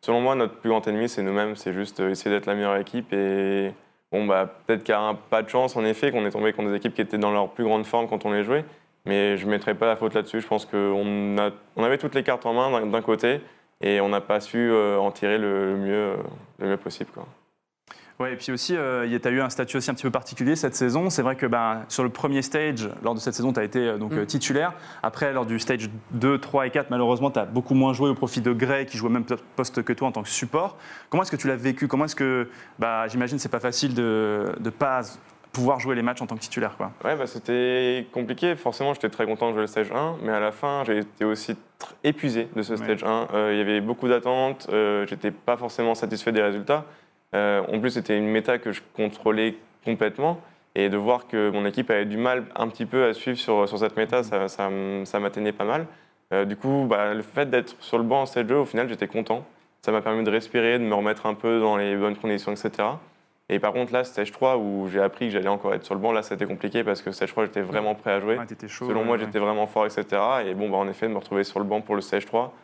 selon 0.00 0.20
moi, 0.20 0.34
notre 0.34 0.54
plus 0.56 0.68
grand 0.70 0.84
ennemi, 0.88 1.08
c'est 1.08 1.22
nous-mêmes. 1.22 1.54
C'est 1.54 1.72
juste 1.72 2.00
euh, 2.00 2.10
essayer 2.10 2.34
d'être 2.34 2.46
la 2.46 2.56
meilleure 2.56 2.76
équipe. 2.76 3.12
Et 3.12 3.72
bah, 4.10 4.52
peut-être 4.66 4.82
qu'il 4.82 4.96
y 4.96 4.98
a 4.98 5.14
pas 5.30 5.42
de 5.42 5.48
chance, 5.48 5.76
en 5.76 5.84
effet, 5.84 6.10
qu'on 6.10 6.26
est 6.26 6.32
tombé 6.32 6.52
contre 6.52 6.70
des 6.70 6.78
équipes 6.78 6.94
qui 6.94 7.02
étaient 7.02 7.18
dans 7.18 7.30
leur 7.30 7.50
plus 7.50 7.62
grande 7.62 7.86
forme 7.86 8.08
quand 8.08 8.26
on 8.26 8.32
les 8.32 8.42
jouait. 8.42 8.64
Mais 9.06 9.36
je 9.36 9.46
ne 9.46 9.50
mettrai 9.52 9.74
pas 9.74 9.86
la 9.86 9.94
faute 9.94 10.14
là-dessus. 10.14 10.40
Je 10.40 10.48
pense 10.48 10.66
qu'on 10.66 11.36
avait 11.76 11.98
toutes 11.98 12.16
les 12.16 12.24
cartes 12.24 12.46
en 12.46 12.52
main 12.52 12.84
d'un- 12.84 13.00
côté 13.00 13.40
et 13.80 14.00
on 14.00 14.08
n'a 14.08 14.20
pas 14.20 14.40
su 14.40 14.58
euh, 14.58 14.98
en 14.98 15.12
tirer 15.12 15.38
le 15.38 15.76
mieux, 15.76 16.16
euh, 16.62 16.66
mieux 16.66 16.76
possible. 16.76 17.12
Ouais, 18.20 18.34
et 18.34 18.36
puis 18.36 18.52
aussi, 18.52 18.76
euh, 18.76 19.06
tu 19.20 19.28
as 19.28 19.30
eu 19.30 19.40
un 19.40 19.48
statut 19.50 19.76
aussi 19.78 19.90
un 19.90 19.94
petit 19.94 20.02
peu 20.04 20.10
particulier 20.10 20.54
cette 20.54 20.74
saison. 20.74 21.10
C'est 21.10 21.22
vrai 21.22 21.34
que 21.34 21.46
ben, 21.46 21.82
sur 21.88 22.02
le 22.04 22.08
premier 22.10 22.42
stage, 22.42 22.88
lors 23.02 23.14
de 23.14 23.20
cette 23.20 23.34
saison, 23.34 23.52
tu 23.52 23.60
as 23.60 23.64
été 23.64 23.80
euh, 23.80 23.98
donc, 23.98 24.12
Mm. 24.12 24.18
euh, 24.18 24.24
titulaire. 24.26 24.72
Après, 25.02 25.32
lors 25.32 25.46
du 25.46 25.58
stage 25.58 25.88
2, 26.12 26.38
3 26.38 26.66
et 26.66 26.70
4, 26.70 26.90
malheureusement, 26.90 27.30
tu 27.30 27.38
as 27.38 27.44
beaucoup 27.46 27.74
moins 27.74 27.92
joué 27.92 28.10
au 28.10 28.14
profit 28.14 28.40
de 28.40 28.52
Gray, 28.52 28.86
qui 28.86 28.96
jouait 28.98 29.10
même 29.10 29.24
poste 29.56 29.82
que 29.82 29.92
toi 29.92 30.08
en 30.08 30.12
tant 30.12 30.22
que 30.22 30.28
support. 30.28 30.76
Comment 31.10 31.22
est-ce 31.22 31.32
que 31.32 31.36
tu 31.36 31.48
l'as 31.48 31.56
vécu? 31.56 31.88
Comment 31.88 32.04
est-ce 32.04 32.16
que, 32.16 32.48
bah, 32.78 33.08
j'imagine, 33.08 33.38
c'est 33.38 33.48
pas 33.48 33.60
facile 33.60 33.94
de 33.94 34.52
ne 34.60 34.70
pas 34.70 35.00
pouvoir 35.52 35.80
jouer 35.80 35.94
les 35.94 36.02
matchs 36.02 36.22
en 36.22 36.26
tant 36.26 36.34
que 36.36 36.40
titulaire 36.40 36.76
quoi? 36.78 36.92
Ouais, 37.04 37.14
bah, 37.16 37.26
c'était 37.26 38.06
compliqué. 38.12 38.54
Forcément, 38.56 38.94
j'étais 38.94 39.10
très 39.10 39.26
content 39.26 39.48
de 39.48 39.52
jouer 39.52 39.60
le 39.62 39.66
stage 39.66 39.90
1, 39.92 40.16
mais 40.22 40.32
à 40.32 40.40
la 40.40 40.52
fin, 40.52 40.82
j'ai 40.86 40.98
été 40.98 41.24
aussi 41.24 41.56
épuisé 42.04 42.48
de 42.54 42.62
ce 42.62 42.76
stage 42.76 43.02
1. 43.04 43.28
Euh, 43.34 43.50
Il 43.52 43.58
y 43.58 43.60
avait 43.60 43.80
beaucoup 43.80 44.08
d'attentes, 44.08 44.68
j'étais 45.08 45.30
pas 45.30 45.56
forcément 45.56 45.94
satisfait 45.94 46.32
des 46.32 46.42
résultats. 46.42 46.84
Euh, 47.34 47.62
en 47.72 47.78
plus, 47.80 47.90
c'était 47.90 48.16
une 48.18 48.26
méta 48.28 48.58
que 48.58 48.72
je 48.72 48.82
contrôlais 48.94 49.56
complètement. 49.84 50.40
Et 50.74 50.88
de 50.88 50.96
voir 50.96 51.26
que 51.28 51.50
mon 51.50 51.66
équipe 51.66 51.90
avait 51.90 52.06
du 52.06 52.16
mal 52.16 52.44
un 52.56 52.66
petit 52.68 52.86
peu 52.86 53.04
à 53.04 53.12
suivre 53.12 53.36
sur, 53.38 53.68
sur 53.68 53.78
cette 53.78 53.96
méta, 53.96 54.22
ça, 54.22 54.48
ça, 54.48 54.68
m- 54.68 55.04
ça 55.04 55.18
m'atteignait 55.20 55.52
pas 55.52 55.64
mal. 55.64 55.86
Euh, 56.32 56.46
du 56.46 56.56
coup, 56.56 56.86
bah, 56.88 57.12
le 57.12 57.20
fait 57.20 57.50
d'être 57.50 57.76
sur 57.80 57.98
le 57.98 58.04
banc 58.04 58.22
en 58.22 58.26
stage 58.26 58.46
2, 58.46 58.54
au 58.54 58.64
final, 58.64 58.88
j'étais 58.88 59.06
content. 59.06 59.44
Ça 59.82 59.92
m'a 59.92 60.00
permis 60.00 60.24
de 60.24 60.30
respirer, 60.30 60.78
de 60.78 60.84
me 60.84 60.94
remettre 60.94 61.26
un 61.26 61.34
peu 61.34 61.60
dans 61.60 61.76
les 61.76 61.94
bonnes 61.94 62.16
conditions, 62.16 62.52
etc. 62.52 62.88
Et 63.50 63.58
par 63.58 63.74
contre, 63.74 63.92
là, 63.92 64.02
stage 64.04 64.32
3, 64.32 64.56
où 64.56 64.88
j'ai 64.90 65.02
appris 65.02 65.26
que 65.26 65.32
j'allais 65.32 65.48
encore 65.48 65.74
être 65.74 65.84
sur 65.84 65.94
le 65.94 66.00
banc, 66.00 66.12
là, 66.12 66.22
c'était 66.22 66.46
compliqué 66.46 66.84
parce 66.84 67.02
que 67.02 67.10
stage 67.12 67.32
3, 67.32 67.44
j'étais 67.44 67.60
vraiment 67.60 67.94
prêt 67.94 68.12
à 68.12 68.20
jouer. 68.20 68.36
Chaud. 68.68 68.86
Selon 68.88 69.04
moi, 69.04 69.16
ouais, 69.18 69.24
j'étais 69.26 69.40
vraiment 69.40 69.66
fort, 69.66 69.84
etc. 69.84 70.06
Et 70.46 70.54
bon, 70.54 70.70
bah, 70.70 70.78
en 70.78 70.88
effet, 70.88 71.06
de 71.06 71.12
me 71.12 71.18
retrouver 71.18 71.44
sur 71.44 71.58
le 71.58 71.66
banc 71.66 71.82
pour 71.82 71.96
le 71.96 72.00
stage 72.00 72.24
3, 72.24 72.54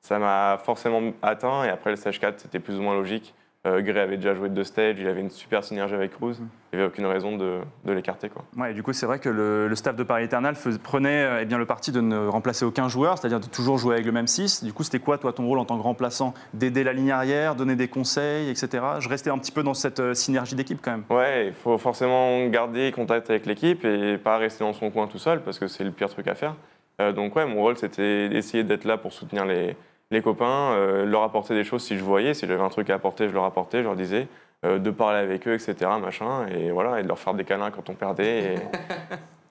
ça 0.00 0.20
m'a 0.20 0.60
forcément 0.62 1.00
atteint. 1.22 1.64
Et 1.64 1.70
après, 1.70 1.90
le 1.90 1.96
stage 1.96 2.20
4, 2.20 2.38
c'était 2.38 2.60
plus 2.60 2.78
ou 2.78 2.82
moins 2.82 2.94
logique. 2.94 3.34
Euh, 3.66 3.82
Gray 3.82 3.98
avait 3.98 4.16
déjà 4.16 4.34
joué 4.34 4.48
deux 4.48 4.62
stages, 4.62 4.96
il 5.00 5.06
avait 5.08 5.20
une 5.20 5.30
super 5.30 5.64
synergie 5.64 5.94
avec 5.94 6.12
Cruz. 6.12 6.36
Mhm. 6.38 6.48
Il 6.72 6.76
n'y 6.76 6.82
avait 6.84 6.92
aucune 6.92 7.06
raison 7.06 7.36
de, 7.36 7.58
de 7.84 7.92
l'écarter. 7.92 8.28
quoi. 8.28 8.44
Ouais, 8.56 8.72
du 8.72 8.82
coup, 8.84 8.92
c'est 8.92 9.04
vrai 9.06 9.18
que 9.18 9.28
le, 9.28 9.66
le 9.66 9.74
staff 9.74 9.96
de 9.96 10.04
Paris 10.04 10.24
Eternal 10.24 10.54
fais- 10.54 10.78
prenait 10.78 11.24
euh, 11.24 11.38
eh 11.42 11.44
bien, 11.44 11.58
le 11.58 11.66
parti 11.66 11.90
de 11.90 12.00
ne 12.00 12.28
remplacer 12.28 12.64
aucun 12.64 12.88
joueur, 12.88 13.18
c'est-à-dire 13.18 13.40
de 13.40 13.46
toujours 13.46 13.76
jouer 13.76 13.94
avec 13.94 14.06
le 14.06 14.12
même 14.12 14.28
6. 14.28 14.62
Du 14.62 14.72
coup, 14.72 14.84
c'était 14.84 15.00
quoi, 15.00 15.18
toi, 15.18 15.32
ton 15.32 15.44
rôle 15.46 15.58
en 15.58 15.64
tant 15.64 15.76
que 15.76 15.82
remplaçant? 15.82 16.34
D'aider 16.54 16.84
la 16.84 16.92
ligne 16.92 17.10
arrière, 17.10 17.56
donner 17.56 17.74
des 17.74 17.88
conseils, 17.88 18.48
etc. 18.48 18.68
Je 19.00 19.08
restais 19.08 19.30
un 19.30 19.38
petit 19.38 19.52
peu 19.52 19.64
dans 19.64 19.74
cette 19.74 19.98
euh, 19.98 20.14
synergie 20.14 20.54
d'équipe 20.54 20.78
quand 20.80 20.92
même. 20.92 21.04
Ouais, 21.10 21.48
il 21.48 21.52
faut 21.52 21.78
forcément 21.78 22.46
garder 22.46 22.92
contact 22.92 23.28
avec 23.28 23.44
l'équipe 23.44 23.84
et 23.84 24.18
pas 24.18 24.38
rester 24.38 24.62
dans 24.62 24.72
son 24.72 24.90
coin 24.90 25.08
tout 25.08 25.18
seul 25.18 25.40
parce 25.42 25.58
que 25.58 25.66
c'est 25.66 25.82
le 25.84 25.90
pire 25.90 26.08
truc 26.10 26.28
à 26.28 26.36
faire. 26.36 26.54
Euh, 27.00 27.12
donc 27.12 27.34
ouais, 27.36 27.46
mon 27.46 27.60
rôle 27.62 27.76
c'était 27.76 28.28
d'essayer 28.28 28.64
d'être 28.64 28.84
là 28.84 28.98
pour 28.98 29.12
soutenir 29.12 29.44
les, 29.46 29.76
les 30.10 30.22
copains, 30.22 30.72
euh, 30.72 31.04
leur 31.04 31.22
apporter 31.22 31.54
des 31.54 31.64
choses 31.64 31.82
si 31.82 31.98
je 31.98 32.04
voyais, 32.04 32.34
si 32.34 32.46
j'avais 32.46 32.62
un 32.62 32.68
truc 32.70 32.88
à 32.90 32.94
apporter, 32.94 33.28
je 33.28 33.34
leur 33.34 33.44
apportais, 33.44 33.78
je 33.78 33.84
leur 33.84 33.96
disais, 33.96 34.28
euh, 34.64 34.78
de 34.78 34.90
parler 34.90 35.18
avec 35.18 35.46
eux, 35.46 35.54
etc. 35.54 35.74
Machin, 36.00 36.46
et 36.46 36.70
voilà, 36.70 37.00
et 37.00 37.02
de 37.02 37.08
leur 37.08 37.18
faire 37.18 37.34
des 37.34 37.44
câlins 37.44 37.70
quand 37.70 37.90
on 37.90 37.94
perdait 37.94 38.54
et, 38.54 38.58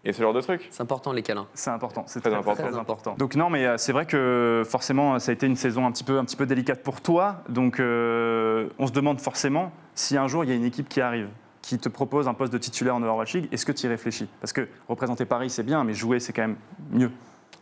et 0.09 0.13
ce 0.13 0.21
genre 0.21 0.33
de 0.33 0.41
trucs. 0.41 0.67
C'est 0.71 0.81
important 0.81 1.11
les 1.11 1.21
câlins. 1.21 1.47
C'est 1.53 1.69
important, 1.69 2.03
c'est 2.07 2.19
Très 2.21 2.31
très, 2.31 2.39
important. 2.39 2.63
très 2.63 2.75
important. 2.77 3.15
Donc 3.17 3.35
non, 3.35 3.49
mais 3.49 3.65
euh, 3.67 3.77
c'est 3.77 3.91
vrai 3.93 4.05
que 4.05 4.63
forcément, 4.67 5.19
ça 5.19 5.31
a 5.31 5.33
été 5.33 5.45
une 5.45 5.55
saison 5.55 5.85
un 5.85 5.91
petit 5.91 6.03
peu, 6.03 6.17
un 6.17 6.25
petit 6.25 6.35
peu 6.35 6.45
délicate 6.47 6.81
pour 6.81 7.01
toi. 7.01 7.43
Donc 7.49 7.79
euh, 7.79 8.67
on 8.79 8.87
se 8.87 8.91
demande 8.93 9.19
forcément 9.21 9.71
si 9.93 10.17
un 10.17 10.27
jour 10.27 10.43
il 10.43 10.49
y 10.49 10.53
a 10.53 10.55
une 10.55 10.65
équipe 10.65 10.89
qui 10.89 11.01
arrive, 11.01 11.29
qui 11.61 11.77
te 11.77 11.89
propose 11.89 12.27
un 12.27 12.33
poste 12.33 12.51
de 12.53 12.57
titulaire 12.57 12.95
en 12.95 13.01
Overwatch 13.03 13.33
League, 13.33 13.47
est-ce 13.51 13.65
que 13.65 13.71
tu 13.71 13.85
y 13.85 13.89
réfléchis? 13.89 14.27
Parce 14.41 14.53
que 14.53 14.67
représenter 14.89 15.25
Paris, 15.25 15.49
c'est 15.49 15.63
bien, 15.63 15.83
mais 15.83 15.93
jouer, 15.93 16.19
c'est 16.19 16.33
quand 16.33 16.43
même 16.43 16.55
mieux. 16.91 17.11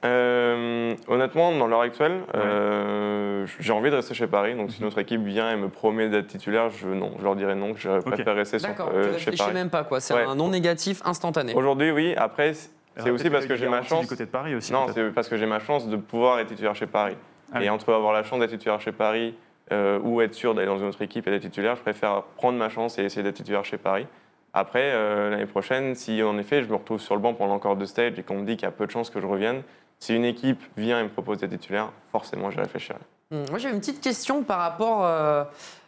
Euh, 0.04 0.96
honnêtement, 1.08 1.52
dans 1.58 1.68
l'heure 1.68 1.82
actuelle, 1.82 2.22
euh, 2.36 3.46
j'ai 3.60 3.72
envie 3.74 3.90
de 3.90 3.96
rester 3.96 4.14
chez 4.14 4.28
Paris. 4.28 4.56
Donc, 4.56 4.72
si 4.72 4.82
notre 4.84 5.00
équipe 5.00 5.22
vient 5.24 5.52
et 5.52 5.56
me 5.56 5.70
promet 5.70 6.10
d'être 6.10 6.28
titulaire, 6.28 6.70
je, 6.70 6.88
non, 6.88 7.12
je 7.18 7.24
leur 7.24 7.36
dirai 7.36 7.56
non, 7.56 7.74
que 7.74 7.80
je 7.80 8.00
préfère 8.02 8.36
rester 8.36 8.60
sur- 8.60 8.70
euh, 8.70 9.04
chez 9.04 9.12
réfléchis 9.12 9.38
Paris. 9.38 9.54
même 9.54 9.70
pas 9.70 9.84
quoi. 9.84 10.00
C'est 10.00 10.14
Ouais. 10.14 10.24
un 10.24 10.36
non 10.36 10.50
négatif 10.50 11.02
instantané. 11.06 11.54
Aujourd'hui, 11.56 11.92
oui. 11.92 12.14
Après, 12.18 12.54
c'est 12.98 13.10
aussi 13.10 13.30
parce 13.30 13.46
que 13.46 13.56
j'ai 13.56 13.68
ma 13.68 13.82
chance. 13.84 14.02
du 14.02 14.08
côté 14.08 14.26
de 14.26 14.30
Paris 14.32 14.56
aussi. 14.56 14.72
Non, 14.74 14.88
c'est 14.94 15.12
parce 15.14 15.28
que 15.30 15.38
j'ai 15.38 15.46
ma 15.46 15.60
chance 15.60 15.88
de 15.88 15.96
pouvoir 15.98 16.40
être 16.40 16.48
titulaire 16.50 16.76
chez 16.76 16.88
Paris. 16.88 17.16
Ah 17.54 17.60
et 17.60 17.64
oui. 17.66 17.70
entre 17.70 17.94
avoir 17.94 18.14
la 18.14 18.24
chance 18.24 18.40
d'être 18.40 18.50
titulaire 18.52 18.82
chez 18.82 18.92
Paris 18.92 19.36
euh, 19.72 20.00
ou 20.04 20.22
être 20.22 20.34
sûr 20.34 20.54
d'aller 20.56 20.68
dans 20.68 20.78
une 20.80 20.88
autre 20.88 21.02
équipe 21.02 21.28
et 21.28 21.32
d'être 21.32 21.44
titulaire, 21.44 21.76
je 21.76 21.82
préfère 21.82 22.24
prendre 22.38 22.58
ma 22.58 22.70
chance 22.70 22.98
et 22.98 23.04
essayer 23.04 23.24
d'être 23.24 23.36
titulaire 23.36 23.64
chez 23.66 23.78
Paris. 23.78 24.08
Après, 24.54 24.82
euh, 24.94 25.30
l'année 25.32 25.46
prochaine, 25.46 25.96
si 25.96 26.24
en 26.24 26.38
effet 26.38 26.64
je 26.64 26.70
me 26.70 26.76
retrouve 26.76 27.00
sur 27.02 27.14
le 27.16 27.22
banc 27.22 27.34
pendant 27.34 27.54
encore 27.56 27.76
deux 27.76 27.86
stages 27.86 28.18
et 28.18 28.24
qu'on 28.24 28.36
me 28.40 28.46
dit 28.46 28.56
qu'il 28.56 28.64
y 28.66 28.68
a 28.68 28.72
peu 28.72 28.86
de 28.86 28.92
chances 28.92 29.10
que 29.10 29.20
je 29.20 29.28
revienne, 29.28 29.62
si 30.06 30.14
une 30.16 30.26
équipe 30.26 30.62
vient 30.78 31.00
et 31.00 31.04
me 31.04 31.10
propose 31.10 31.40
d'être 31.40 31.50
titulaire, 31.50 31.92
forcément 32.12 32.52
j'y 32.52 32.60
réfléchirai. 32.60 33.00
Hum, 33.32 33.46
Moi, 33.50 33.58
j'ai 33.58 33.70
une 33.72 33.80
petite 33.80 34.02
question 34.02 34.44
par 34.44 34.60
rapport 34.60 35.04
euh, 35.04 35.44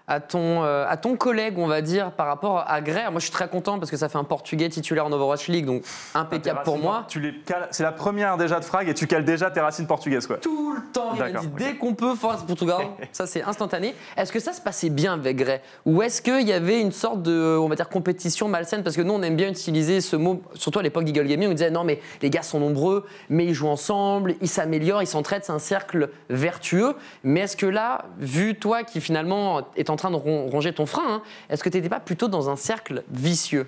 à, 0.07 0.19
ton, 0.21 0.63
euh, 0.63 0.85
à 0.87 0.95
ton 0.95 1.17
collègue, 1.17 1.55
on 1.57 1.67
va 1.67 1.81
dire, 1.81 2.11
par 2.11 2.27
rapport 2.27 2.63
à 2.65 2.79
Gray. 2.81 3.03
Moi, 3.11 3.15
je 3.19 3.25
suis 3.25 3.31
très 3.31 3.49
content 3.49 3.77
parce 3.77 3.91
que 3.91 3.97
ça 3.97 4.07
fait 4.07 4.17
un 4.17 4.23
Portugais 4.23 4.69
titulaire 4.69 5.05
en 5.05 5.11
Overwatch 5.11 5.47
League, 5.49 5.65
donc 5.65 5.83
impeccable 6.15 6.61
pour 6.63 6.77
moi. 6.79 7.03
Tu 7.09 7.19
les 7.19 7.33
cales- 7.45 7.67
C'est 7.71 7.83
la 7.83 7.91
première 7.91 8.37
déjà 8.37 8.59
de 8.59 8.65
Frag 8.65 8.87
et 8.87 8.93
tu 8.93 9.05
cales 9.05 9.25
déjà 9.25 9.51
tes 9.51 9.59
racines 9.59 9.85
portugaises. 9.85 10.25
Quoi. 10.25 10.37
Tout 10.37 10.73
le 10.73 10.81
temps, 10.93 11.11
il 11.15 11.35
dit 11.41 11.47
dès 11.57 11.75
qu'on 11.75 11.93
peut, 11.93 12.15
force 12.15 12.43
Portugal. 12.43 12.77
ça, 13.11 13.27
c'est 13.27 13.43
instantané. 13.43 13.93
Est-ce 14.15 14.31
que 14.31 14.39
ça 14.39 14.53
se 14.53 14.61
passait 14.61 14.89
bien 14.89 15.13
avec 15.15 15.35
Gray 15.35 15.59
Ou 15.85 16.01
est-ce 16.01 16.21
qu'il 16.21 16.47
y 16.47 16.53
avait 16.53 16.79
une 16.79 16.93
sorte 16.93 17.21
de, 17.21 17.57
on 17.59 17.67
va 17.67 17.75
dire, 17.75 17.89
compétition 17.89 18.47
malsaine? 18.47 18.83
Parce 18.83 18.95
que 18.95 19.01
nous, 19.01 19.13
on 19.13 19.21
aime 19.23 19.35
bien 19.35 19.49
utiliser 19.49 19.99
ce 19.99 20.15
mot, 20.15 20.41
surtout 20.53 20.79
à 20.79 20.83
l'époque 20.83 21.03
d'Eagle 21.03 21.27
Gaming, 21.27 21.49
on 21.49 21.53
disait 21.53 21.69
non, 21.69 21.83
mais 21.83 21.99
les 22.21 22.29
gars 22.29 22.43
sont 22.43 22.61
nombreux, 22.61 23.05
mais 23.29 23.43
ils 23.45 23.53
jouent 23.53 23.67
ensemble, 23.67 24.35
ils 24.39 24.47
s'améliorent, 24.47 25.03
ils 25.03 25.07
s'entraident, 25.07 25.43
c'est 25.43 25.51
un 25.51 25.59
cercle 25.59 26.11
vertueux. 26.29 26.95
Mais 27.25 27.41
est-ce 27.41 27.57
que 27.57 27.65
là, 27.65 28.05
vu 28.19 28.55
toi 28.55 28.83
qui 28.83 29.01
finalement 29.01 29.63
est 29.75 29.89
en 29.89 29.96
train 29.97 30.09
de 30.11 30.15
ron- 30.15 30.47
ronger 30.47 30.71
ton 30.73 30.85
frein, 30.85 31.15
hein, 31.15 31.21
est-ce 31.49 31.63
que 31.63 31.69
tu 31.69 31.77
n'étais 31.77 31.89
pas 31.89 31.99
plutôt 31.99 32.29
dans 32.29 32.49
un 32.49 32.55
cercle 32.55 33.03
vicieux? 33.11 33.67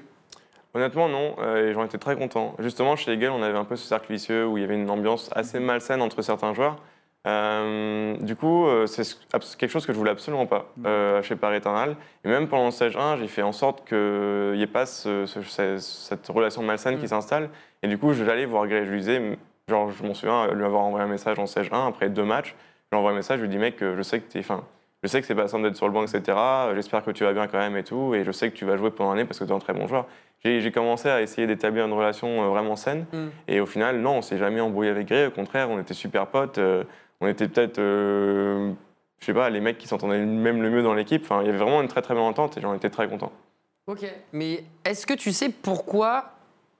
Honnêtement, 0.74 1.10
non, 1.10 1.36
euh, 1.40 1.70
et 1.70 1.74
j'en 1.74 1.84
étais 1.84 1.98
très 1.98 2.16
content. 2.16 2.56
Justement, 2.60 2.96
chez 2.96 3.12
Eagle, 3.14 3.32
on 3.32 3.42
avait 3.44 3.58
un 3.58 3.66
peu 3.66 3.76
ce 3.76 3.88
cercle 3.88 4.12
vicieux 4.12 4.46
où 4.48 4.58
il 4.58 4.62
y 4.62 4.64
avait 4.64 4.76
une 4.76 4.90
ambiance 4.90 5.30
assez 5.36 5.60
malsaine 5.60 6.02
entre 6.02 6.22
certains 6.22 6.54
joueurs. 6.54 6.78
Euh, 7.28 8.16
du 8.22 8.36
coup, 8.36 8.66
euh, 8.68 8.86
c'est 8.86 9.04
quelque 9.58 9.68
chose 9.72 9.86
que 9.86 9.92
je 9.94 9.98
voulais 9.98 10.12
absolument 10.12 10.46
pas 10.46 10.72
euh, 10.86 11.22
chez 11.22 11.36
Paris 11.36 11.58
Eternal. 11.58 11.96
Et 12.24 12.30
même 12.30 12.48
pendant 12.48 12.66
le 12.66 12.72
stage 12.72 12.96
1, 12.96 13.18
j'ai 13.18 13.28
fait 13.28 13.42
en 13.42 13.52
sorte 13.52 13.88
qu'il 13.88 14.54
n'y 14.54 14.62
ait 14.62 14.68
pas 14.68 14.86
ce- 14.86 15.26
ce- 15.26 15.42
ce- 15.42 15.78
cette 15.80 16.28
relation 16.28 16.64
malsaine 16.64 16.96
Mm. 16.96 17.00
qui 17.00 17.08
s'installe. 17.08 17.50
Et 17.84 17.88
du 17.88 17.98
coup, 17.98 18.14
j'allais 18.14 18.46
voir 18.46 18.68
Grey, 18.68 18.86
je 18.86 18.92
lui 18.92 19.00
disais, 19.00 19.38
genre, 19.68 19.92
je 19.92 20.04
m'en 20.04 20.14
souviens, 20.14 20.48
lui 20.54 20.64
avoir 20.64 20.82
envoyé 20.84 21.04
un 21.06 21.10
message 21.10 21.40
en 21.40 21.46
stage 21.46 21.70
1, 21.72 21.88
après 21.88 22.10
deux 22.10 22.24
matchs, 22.24 22.56
je 22.92 22.96
lui 22.96 23.00
envoie 23.00 23.12
un 23.12 23.16
message, 23.16 23.38
je 23.40 23.44
lui 23.44 23.50
dis, 23.50 23.58
mec, 23.58 23.78
je 23.80 24.02
sais 24.02 24.20
que 24.20 24.32
t'es, 24.32 24.40
enfin, 24.40 24.64
je 25.04 25.08
sais 25.08 25.22
que 25.22 25.28
c'est 25.28 25.36
pas 25.36 25.48
simple 25.48 25.64
d'être 25.64 25.78
sur 25.78 25.88
le 25.88 25.94
banc, 25.94 26.04
etc. 26.04 26.38
J'espère 26.76 27.04
que 27.04 27.12
tu 27.12 27.24
vas 27.24 27.32
bien 27.34 27.48
quand 27.48 27.58
même 27.58 27.78
et 27.78 27.84
tout. 27.84 28.14
Et 28.16 28.26
je 28.26 28.32
sais 28.32 28.52
que 28.52 28.56
tu 28.56 28.66
vas 28.66 28.76
jouer 28.76 28.92
pendant 28.92 29.14
l'année 29.14 29.26
parce 29.26 29.40
que 29.40 29.46
tu 29.46 29.52
es 29.52 29.54
un 29.54 29.60
très 29.60 29.74
bon 29.74 29.88
joueur. 29.88 30.08
J'ai 30.44 30.72
commencé 30.72 31.10
à 31.10 31.22
essayer 31.22 31.48
d'établir 31.48 31.86
une 31.86 31.94
relation 31.94 32.44
euh, 32.44 32.48
vraiment 32.48 32.76
saine. 32.76 33.06
Mm. 33.12 33.28
Et 33.48 33.60
au 33.60 33.66
final, 33.66 34.00
non, 34.00 34.18
on 34.18 34.22
s'est 34.22 34.38
jamais 34.38 34.60
embrouillé 34.62 34.90
avec 34.90 35.08
Gray. 35.08 35.28
Au 35.28 35.32
contraire, 35.32 35.70
on 35.70 35.80
était 35.80 35.94
super 35.94 36.28
potes. 36.28 36.58
euh, 36.58 36.84
on 37.22 37.28
était 37.28 37.48
peut-être, 37.48 37.80
euh, 37.80 38.72
je 39.20 39.26
sais 39.26 39.34
pas, 39.34 39.50
les 39.50 39.60
mecs 39.60 39.78
qui 39.78 39.88
s'entendaient 39.88 40.20
même 40.20 40.62
le 40.62 40.70
mieux 40.70 40.84
dans 40.84 40.94
l'équipe. 40.94 41.24
Enfin, 41.24 41.42
il 41.42 41.48
y 41.48 41.50
avait 41.50 41.58
vraiment 41.58 41.82
une 41.82 41.90
très 41.90 42.02
très 42.02 42.14
bonne 42.14 42.24
entente 42.24 42.58
et 42.58 42.62
j'en 42.62 42.74
étais 42.74 42.90
très 42.90 43.08
content. 43.08 43.32
Ok. 43.88 44.06
Mais 44.32 44.64
est-ce 44.86 45.06
que 45.06 45.14
tu 45.14 45.32
sais 45.32 45.50
pourquoi 45.50 46.32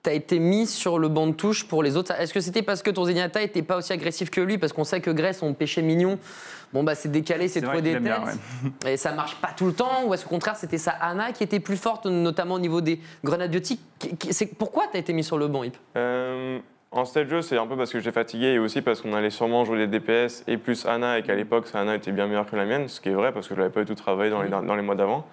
tu 0.02 0.10
as 0.10 0.12
été 0.14 0.38
mis 0.38 0.66
sur 0.66 0.98
le 0.98 1.08
banc 1.08 1.26
de 1.26 1.32
touche 1.32 1.66
pour 1.66 1.82
les 1.82 1.96
autres. 1.96 2.12
Est-ce 2.12 2.32
que 2.32 2.40
c'était 2.40 2.62
parce 2.62 2.82
que 2.82 2.90
ton 2.90 3.04
Zenyatta 3.04 3.40
n'était 3.40 3.62
pas 3.62 3.76
aussi 3.76 3.92
agressif 3.92 4.30
que 4.30 4.40
lui? 4.40 4.58
Parce 4.58 4.72
qu'on 4.72 4.84
sait 4.84 5.00
que 5.00 5.10
Gray, 5.10 5.34
son 5.34 5.52
péché 5.52 5.82
mignon, 5.82 6.18
bon, 6.72 6.82
bah, 6.82 6.94
c'est 6.94 7.10
décalé, 7.10 7.48
c'est 7.48 7.60
vrai 7.60 7.82
des 7.82 8.00
têtes. 8.00 8.12
Et 8.86 8.96
ça 8.96 9.12
marche 9.12 9.36
pas 9.36 9.50
tout 9.56 9.66
le 9.66 9.72
temps 9.74 10.04
Ou 10.06 10.14
est-ce 10.14 10.24
qu'au 10.24 10.30
contraire, 10.30 10.56
c'était 10.56 10.78
sa 10.78 10.92
Anna 10.92 11.32
qui 11.32 11.42
était 11.42 11.60
plus 11.60 11.76
forte, 11.76 12.06
notamment 12.06 12.54
au 12.54 12.60
niveau 12.60 12.80
des 12.80 13.00
grenades 13.24 13.50
biotiques 13.50 13.80
Pourquoi 14.58 14.84
tu 14.90 14.96
as 14.96 15.00
été 15.00 15.12
mis 15.12 15.24
sur 15.24 15.38
le 15.38 15.48
banc, 15.48 15.64
Hip 15.64 15.72
Euh, 15.96 16.58
en 16.92 17.04
stage 17.04 17.28
jeu, 17.28 17.42
c'est 17.42 17.58
un 17.58 17.66
peu 17.66 17.76
parce 17.76 17.92
que 17.92 17.98
j'étais 17.98 18.12
fatigué 18.12 18.46
et 18.46 18.58
aussi 18.58 18.82
parce 18.82 19.00
qu'on 19.00 19.12
allait 19.12 19.30
sûrement 19.30 19.64
jouer 19.64 19.86
des 19.86 19.98
DPS 19.98 20.44
et 20.48 20.56
plus 20.56 20.86
Anna 20.86 21.18
et 21.18 21.22
qu'à 21.22 21.34
l'époque, 21.34 21.68
sa 21.68 21.80
Anna 21.80 21.94
était 21.94 22.10
bien 22.10 22.26
meilleure 22.26 22.46
que 22.50 22.56
la 22.56 22.64
mienne, 22.64 22.88
ce 22.88 23.00
qui 23.00 23.10
est 23.10 23.14
vrai 23.14 23.32
parce 23.32 23.46
que 23.46 23.54
je 23.54 23.60
l'avais 23.60 23.72
pas 23.72 23.80
du 23.80 23.86
tout 23.86 23.94
travaillé 23.94 24.30
dans 24.30 24.42
les, 24.42 24.48
dans 24.48 24.74
les 24.74 24.82
mois 24.82 24.96
d'avant. 24.96 25.24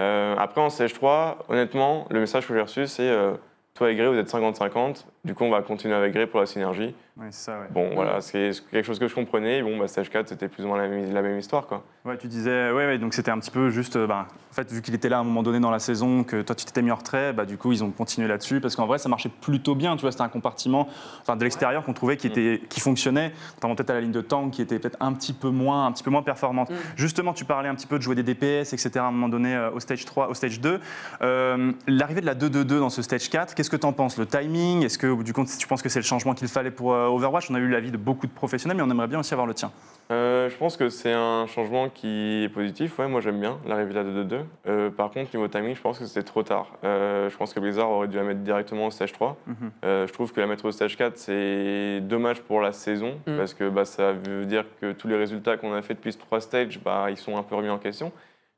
Euh, 0.00 0.34
après, 0.36 0.60
en 0.60 0.70
stage 0.70 0.92
3, 0.92 1.44
honnêtement, 1.48 2.06
le 2.10 2.18
message 2.18 2.48
que 2.48 2.54
j'ai 2.54 2.60
reçu, 2.60 2.86
c'est 2.88 3.08
euh, 3.08 3.34
toi 3.74 3.90
et 3.90 3.96
Grey, 3.96 4.06
vous 4.06 4.18
êtes 4.18 4.30
50-50, 4.30 5.04
du 5.24 5.34
coup, 5.34 5.42
on 5.44 5.50
va 5.50 5.60
continuer 5.62 5.94
avec 5.94 6.12
Grey 6.12 6.28
pour 6.28 6.38
la 6.38 6.46
synergie. 6.46 6.94
C'est 7.16 7.32
ça, 7.32 7.60
ouais. 7.60 7.66
Bon, 7.70 7.94
voilà, 7.94 8.20
c'est 8.20 8.50
quelque 8.70 8.84
chose 8.84 8.98
que 8.98 9.06
je 9.06 9.14
comprenais. 9.14 9.62
Bon, 9.62 9.78
bah, 9.78 9.86
stage 9.86 10.10
4, 10.10 10.28
c'était 10.28 10.48
plus 10.48 10.64
ou 10.64 10.68
moins 10.68 10.78
la 10.78 10.88
même, 10.88 11.12
la 11.12 11.22
même 11.22 11.38
histoire, 11.38 11.66
quoi. 11.66 11.84
Ouais, 12.04 12.18
tu 12.18 12.26
disais, 12.26 12.70
ouais, 12.70 12.86
ouais, 12.86 12.98
donc 12.98 13.14
c'était 13.14 13.30
un 13.30 13.38
petit 13.38 13.52
peu 13.52 13.70
juste, 13.70 13.96
euh, 13.96 14.06
bah, 14.06 14.26
en 14.50 14.54
fait, 14.54 14.70
vu 14.70 14.82
qu'il 14.82 14.94
était 14.94 15.08
là 15.08 15.16
à 15.16 15.20
un 15.20 15.24
moment 15.24 15.42
donné 15.42 15.58
dans 15.58 15.72
la 15.72 15.80
saison, 15.80 16.22
que 16.22 16.40
toi 16.42 16.54
tu 16.54 16.64
t'étais 16.64 16.80
mis 16.80 16.92
en 16.92 16.94
retrait, 16.94 17.32
bah, 17.32 17.44
du 17.44 17.58
coup 17.58 17.72
ils 17.72 17.82
ont 17.82 17.90
continué 17.90 18.28
là-dessus, 18.28 18.60
parce 18.60 18.76
qu'en 18.76 18.86
vrai 18.86 18.98
ça 18.98 19.08
marchait 19.08 19.28
plutôt 19.28 19.74
bien, 19.74 19.96
tu 19.96 20.02
vois, 20.02 20.12
c'était 20.12 20.22
un 20.22 20.28
compartiment, 20.28 20.86
enfin 21.22 21.34
de 21.34 21.42
l'extérieur 21.42 21.82
qu'on 21.82 21.92
trouvait 21.92 22.16
qui, 22.16 22.28
était, 22.28 22.62
qui 22.68 22.78
fonctionnait, 22.78 23.32
notamment 23.56 23.74
peut-être 23.74 23.90
à 23.90 23.94
la 23.94 24.00
ligne 24.00 24.12
de 24.12 24.20
tank 24.20 24.52
qui 24.52 24.62
était 24.62 24.78
peut-être 24.78 24.96
un 25.00 25.12
petit 25.12 25.32
peu 25.32 25.48
moins, 25.48 25.86
un 25.86 25.90
petit 25.90 26.04
peu 26.04 26.10
moins 26.10 26.22
performante. 26.22 26.70
Mm. 26.70 26.74
Justement, 26.94 27.32
tu 27.32 27.44
parlais 27.44 27.68
un 27.68 27.74
petit 27.74 27.88
peu 27.88 27.98
de 27.98 28.02
jouer 28.04 28.14
des 28.14 28.22
DPS, 28.22 28.72
etc. 28.74 28.90
à 28.96 29.06
un 29.06 29.10
moment 29.10 29.28
donné 29.28 29.56
euh, 29.56 29.72
au 29.72 29.80
stage 29.80 30.04
3, 30.04 30.28
au 30.28 30.34
stage 30.34 30.60
2. 30.60 30.78
Euh, 31.22 31.72
L'arrivée 31.88 32.20
de 32.20 32.26
la 32.26 32.36
2-2-2 32.36 32.64
dans 32.64 32.90
ce 32.90 33.02
stage 33.02 33.28
4, 33.28 33.56
qu'est-ce 33.56 33.70
que 33.70 33.76
tu 33.76 33.86
en 33.86 33.92
penses? 33.92 34.18
Le 34.18 34.26
timing? 34.26 34.84
Est-ce 34.84 34.98
que 34.98 35.20
du 35.24 35.32
coup 35.32 35.44
tu 35.58 35.66
penses 35.66 35.82
que 35.82 35.88
c'est 35.88 35.98
le 35.98 36.04
changement 36.04 36.34
qu'il 36.34 36.46
fallait 36.46 36.70
pour, 36.70 36.92
euh, 36.92 37.03
Overwatch 37.08 37.50
On 37.50 37.54
a 37.54 37.58
eu 37.58 37.68
l'avis 37.68 37.90
de 37.90 37.96
beaucoup 37.96 38.26
de 38.26 38.32
professionnels, 38.32 38.76
mais 38.76 38.82
on 38.82 38.90
aimerait 38.90 39.06
bien 39.08 39.20
aussi 39.20 39.34
avoir 39.34 39.46
le 39.46 39.54
tien. 39.54 39.70
Euh, 40.10 40.50
je 40.50 40.56
pense 40.56 40.76
que 40.76 40.90
c'est 40.90 41.12
un 41.14 41.46
changement 41.46 41.88
qui 41.88 42.42
est 42.44 42.48
positif. 42.52 42.98
Ouais, 42.98 43.08
moi 43.08 43.22
j'aime 43.22 43.40
bien 43.40 43.56
l'arrivée 43.66 43.94
de 43.94 43.98
la 43.98 44.04
2-2-2. 44.04 44.40
Euh, 44.66 44.90
par 44.90 45.10
contre, 45.10 45.34
niveau 45.34 45.48
timing, 45.48 45.74
je 45.74 45.80
pense 45.80 45.98
que 45.98 46.04
c'était 46.04 46.22
trop 46.22 46.42
tard. 46.42 46.66
Euh, 46.84 47.30
je 47.30 47.36
pense 47.38 47.54
que 47.54 47.60
Blizzard 47.60 47.90
aurait 47.90 48.08
dû 48.08 48.16
la 48.18 48.22
mettre 48.22 48.40
directement 48.40 48.86
au 48.86 48.90
stage 48.90 49.12
3. 49.12 49.36
Mhm. 49.46 49.56
Euh, 49.84 50.06
je 50.06 50.12
trouve 50.12 50.32
que 50.32 50.40
la 50.40 50.46
mettre 50.46 50.66
au 50.66 50.72
stage 50.72 50.96
4, 50.98 51.16
c'est 51.16 52.00
dommage 52.02 52.42
pour 52.42 52.60
la 52.60 52.72
saison, 52.72 53.12
Mm. 53.26 53.36
parce 53.38 53.54
que 53.54 53.68
bah, 53.70 53.86
ça 53.86 54.12
veut 54.12 54.44
dire 54.44 54.64
que 54.80 54.92
tous 54.92 55.08
les 55.08 55.16
résultats 55.16 55.56
qu'on 55.56 55.72
a 55.72 55.80
fait 55.80 55.94
depuis 55.94 56.12
ce 56.12 56.18
3 56.18 56.40
stages, 56.42 56.78
bah, 56.84 57.06
ils 57.08 57.16
sont 57.16 57.36
un 57.38 57.42
peu 57.42 57.54
remis 57.54 57.70
en 57.70 57.78
question. 57.78 58.12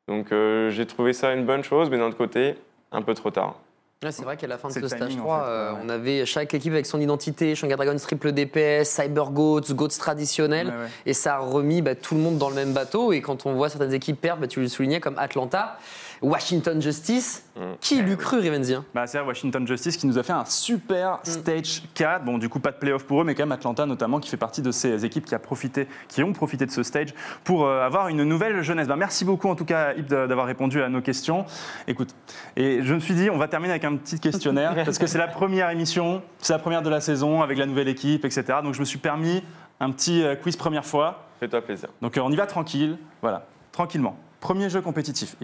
Donc 0.09 0.33
euh, 0.33 0.71
j'ai 0.71 0.87
trouvé 0.87 1.13
ça 1.13 1.33
une 1.33 1.45
bonne 1.47 1.63
chose, 1.63 1.91
mais 1.91 1.99
d'un 1.99 2.07
autre 2.09 2.17
côté, 2.17 2.55
un 2.91 3.03
peu 3.03 3.15
trop 3.15 3.31
tard. 3.31 3.57
Ouais, 4.05 4.13
c'est 4.13 4.25
vrai 4.25 4.37
qu'à 4.37 4.47
la 4.47 4.59
fin 4.59 4.69
de 4.69 4.75
ce 4.75 4.87
stage 4.89 5.09
timing, 5.09 5.21
en 5.21 5.25
3, 5.25 5.39
fait, 5.39 5.47
euh, 5.47 5.73
ouais. 5.73 5.79
on 5.83 5.89
avait 5.89 6.27
chaque 6.27 6.53
équipe 6.53 6.75
avec 6.75 6.85
son 6.85 7.01
identité, 7.01 7.55
Shanghai 7.55 7.77
Dragons 7.77 7.97
triple 7.97 8.33
DPS, 8.33 8.85
Cyber 8.85 9.31
Goats, 9.31 9.73
Goats 9.73 9.89
traditionnels, 9.89 10.67
ouais. 10.67 10.89
et 11.07 11.15
ça 11.15 11.37
a 11.37 11.39
remis 11.39 11.81
bah, 11.81 11.95
tout 11.95 12.15
le 12.15 12.21
monde 12.21 12.37
dans 12.37 12.51
le 12.51 12.57
même 12.57 12.75
bateau. 12.75 13.15
Et 13.15 13.23
quand 13.23 13.47
on 13.47 13.55
voit 13.55 13.71
certaines 13.71 13.95
équipes 13.95 14.21
perdre, 14.21 14.43
bah, 14.43 14.49
tu 14.49 14.61
le 14.61 14.69
soulignais 14.69 15.01
comme 15.01 15.19
Atlanta, 15.19 15.79
Washington 16.23 16.81
Justice, 16.81 17.47
Mm. 17.57 17.61
qui 17.81 18.03
l'eût 18.03 18.19
cru, 18.19 18.39
Rivenzi 18.39 18.75
Bah, 18.95 19.07
c'est 19.07 19.19
Washington 19.19 19.67
Justice 19.67 19.97
qui 19.97 20.07
nous 20.07 20.19
a 20.19 20.23
fait 20.23 20.35
un 20.35 20.45
super 20.45 21.21
stage 21.23 21.83
4. 21.95 22.23
Bon, 22.23 22.37
du 22.37 22.51
coup, 22.51 22.61
pas 22.61 22.71
de 22.71 22.77
playoff 22.77 23.05
pour 23.05 23.23
eux, 23.23 23.25
mais 23.25 23.35
quand 23.35 23.45
même 23.45 23.53
Atlanta 23.53 23.87
notamment 23.87 24.21
qui 24.21 24.29
fait 24.29 24.37
partie 24.37 24.61
de 24.61 24.71
ces 24.71 25.07
équipes 25.07 25.25
qui, 25.25 25.35
a 25.35 25.39
profité, 25.39 25.89
qui 26.09 26.23
ont 26.23 26.35
profité 26.35 26.67
de 26.67 26.71
ce 26.71 26.83
stage 26.83 27.15
pour 27.45 27.65
euh, 27.65 27.81
avoir 27.81 28.09
une 28.09 28.25
nouvelle 28.25 28.63
jeunesse. 28.63 28.89
Bah, 28.89 28.97
merci 28.97 29.25
beaucoup 29.25 29.49
en 29.49 29.55
tout 29.55 29.65
cas, 29.65 29.95
Yves, 29.95 30.07
d'avoir 30.07 30.47
répondu 30.47 30.83
à 30.83 30.91
nos 30.91 31.01
questions. 31.01 31.47
Écoute, 31.89 32.15
et 32.57 32.83
je 32.83 32.93
me 32.93 33.01
suis 33.01 33.15
dit, 33.15 33.31
on 33.31 33.39
va 33.39 33.49
terminer 33.49 33.73
avec 33.73 33.85
un 33.85 33.97
petit 33.97 34.21
questionnaire 34.21 34.75
parce 34.85 34.99
que 34.99 35.07
c'est 35.07 35.19
la 35.19 35.29
première 35.29 35.71
émission, 35.71 36.23
c'est 36.41 36.53
la 36.53 36.59
première 36.59 36.83
de 36.83 36.91
la 36.91 37.01
saison 37.01 37.41
avec 37.43 37.57
la 37.57 37.65
nouvelle 37.65 37.89
équipe, 37.89 38.27
etc. 38.27 38.59
Donc 38.63 38.75
je 38.75 38.81
me 38.81 38.85
suis 38.85 38.99
permis 38.99 39.43
un 39.81 39.91
petit 39.93 40.23
euh, 40.23 40.37
quiz 40.37 40.57
première 40.57 40.85
fois. 40.85 41.25
Fais-toi 41.41 41.63
plaisir. 41.63 41.89
Donc 42.03 42.19
euh, 42.19 42.23
on 42.23 42.31
y 42.31 42.37
va 42.37 42.45
tranquille, 42.45 42.99
voilà, 43.23 43.47
tranquillement. 43.73 44.19
Premier 44.41 44.69
jeu 44.69 44.83
compétitif. 44.83 45.37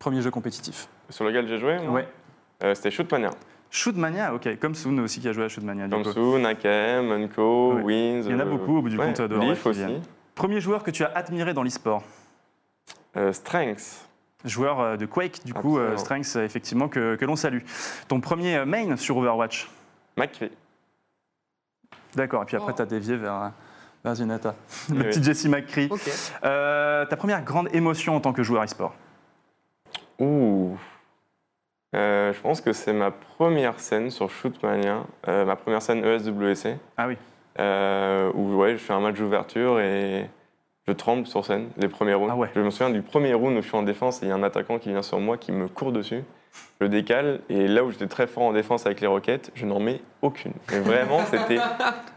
Premier 0.00 0.22
jeu 0.22 0.30
compétitif. 0.30 0.88
Sur 1.10 1.26
lequel 1.26 1.46
j'ai 1.46 1.58
joué, 1.58 1.78
Ouais. 1.86 2.08
euh, 2.64 2.74
c'était 2.74 2.90
Shootmania. 2.90 3.30
Shootmania, 3.70 4.34
ok, 4.34 4.58
comme 4.58 4.74
Soon 4.74 4.98
aussi 4.98 5.20
qui 5.20 5.28
a 5.28 5.32
joué 5.32 5.44
à 5.44 5.48
Shootmania. 5.48 5.88
coup. 5.88 6.02
Kamsu, 6.02 6.40
Nakem, 6.40 7.12
Unco, 7.12 7.74
Ouais. 7.74 7.82
Wins. 7.82 8.22
Il 8.24 8.30
y 8.32 8.34
en 8.34 8.40
a 8.40 8.44
euh, 8.44 8.46
beaucoup, 8.46 8.78
au 8.78 8.82
bout 8.82 8.88
du 8.88 8.96
ouais, 8.98 9.06
compte, 9.06 9.20
de 9.20 9.36
Leaf 9.38 9.66
aussi. 9.66 9.84
Premier 10.34 10.60
joueur 10.62 10.82
que 10.82 10.90
tu 10.90 11.04
as 11.04 11.12
admiré 11.14 11.52
dans 11.54 11.62
l'e-sport 11.62 12.02
Euh, 13.16 13.32
Strength. 13.32 14.06
Joueur 14.46 14.96
de 14.96 15.04
Quake, 15.04 15.44
du 15.44 15.52
coup, 15.52 15.78
euh, 15.78 15.94
euh, 15.98 16.44
effectivement, 16.44 16.88
que, 16.88 17.16
que 17.16 17.24
l'on 17.26 17.36
salue. 17.36 17.60
Ton 18.08 18.20
premier 18.20 18.64
main 18.64 18.96
sur 18.96 19.18
Overwatch 19.18 19.68
McCree. 20.16 20.50
D'accord, 22.14 22.42
et 22.44 22.46
puis 22.46 22.56
après, 22.56 22.72
Oh. 22.72 22.76
tu 22.76 22.80
as 22.82 22.86
dévié 22.86 23.16
vers, 23.16 23.52
vers 24.02 24.14
Zenata. 24.14 24.54
Le 24.88 24.96
Oui, 24.96 25.04
petit 25.04 25.18
oui. 25.18 25.24
Jesse 25.26 25.44
McCree. 25.44 25.90
Euh, 26.42 27.04
ta 27.04 27.16
première 27.18 27.44
grande 27.44 27.68
émotion 27.74 28.16
en 28.16 28.20
tant 28.20 28.32
que 28.32 28.42
joueur 28.42 28.64
e-sport 28.64 28.94
Ouh. 30.20 30.78
Euh, 31.96 32.32
je 32.32 32.40
pense 32.40 32.60
que 32.60 32.72
c'est 32.72 32.92
ma 32.92 33.10
première 33.10 33.80
scène 33.80 34.10
sur 34.10 34.30
Shootmania, 34.30 35.04
euh, 35.26 35.44
ma 35.44 35.56
première 35.56 35.82
scène 35.82 36.04
ESWC, 36.04 36.76
Ah 36.96 37.08
oui, 37.08 37.16
euh, 37.58 38.30
où 38.34 38.54
ouais, 38.54 38.72
je 38.72 38.76
fais 38.76 38.92
un 38.92 39.00
match 39.00 39.16
d'ouverture 39.16 39.80
et 39.80 40.30
je 40.86 40.92
tremble 40.92 41.26
sur 41.26 41.44
scène, 41.44 41.70
les 41.76 41.88
premiers 41.88 42.14
rounds. 42.14 42.30
Ah 42.32 42.36
ouais. 42.36 42.50
Je 42.54 42.60
me 42.60 42.70
souviens 42.70 42.90
du 42.90 43.02
premier 43.02 43.34
round 43.34 43.56
où 43.56 43.62
je 43.62 43.66
suis 43.66 43.76
en 43.76 43.82
défense 43.82 44.22
et 44.22 44.26
il 44.26 44.28
y 44.28 44.32
a 44.32 44.36
un 44.36 44.42
attaquant 44.44 44.78
qui 44.78 44.90
vient 44.90 45.02
sur 45.02 45.18
moi, 45.18 45.36
qui 45.36 45.50
me 45.50 45.66
court 45.66 45.90
dessus. 45.90 46.22
Je 46.80 46.84
le 46.86 46.88
décale 46.88 47.40
et 47.50 47.68
là 47.68 47.84
où 47.84 47.90
j'étais 47.90 48.06
très 48.06 48.26
fort 48.26 48.44
en 48.44 48.52
défense 48.52 48.86
avec 48.86 49.00
les 49.02 49.06
roquettes, 49.06 49.50
je 49.54 49.66
n'en 49.66 49.78
mets 49.80 50.00
aucune. 50.22 50.52
Mais 50.72 50.80
vraiment, 50.80 51.20
c'était, 51.30 51.58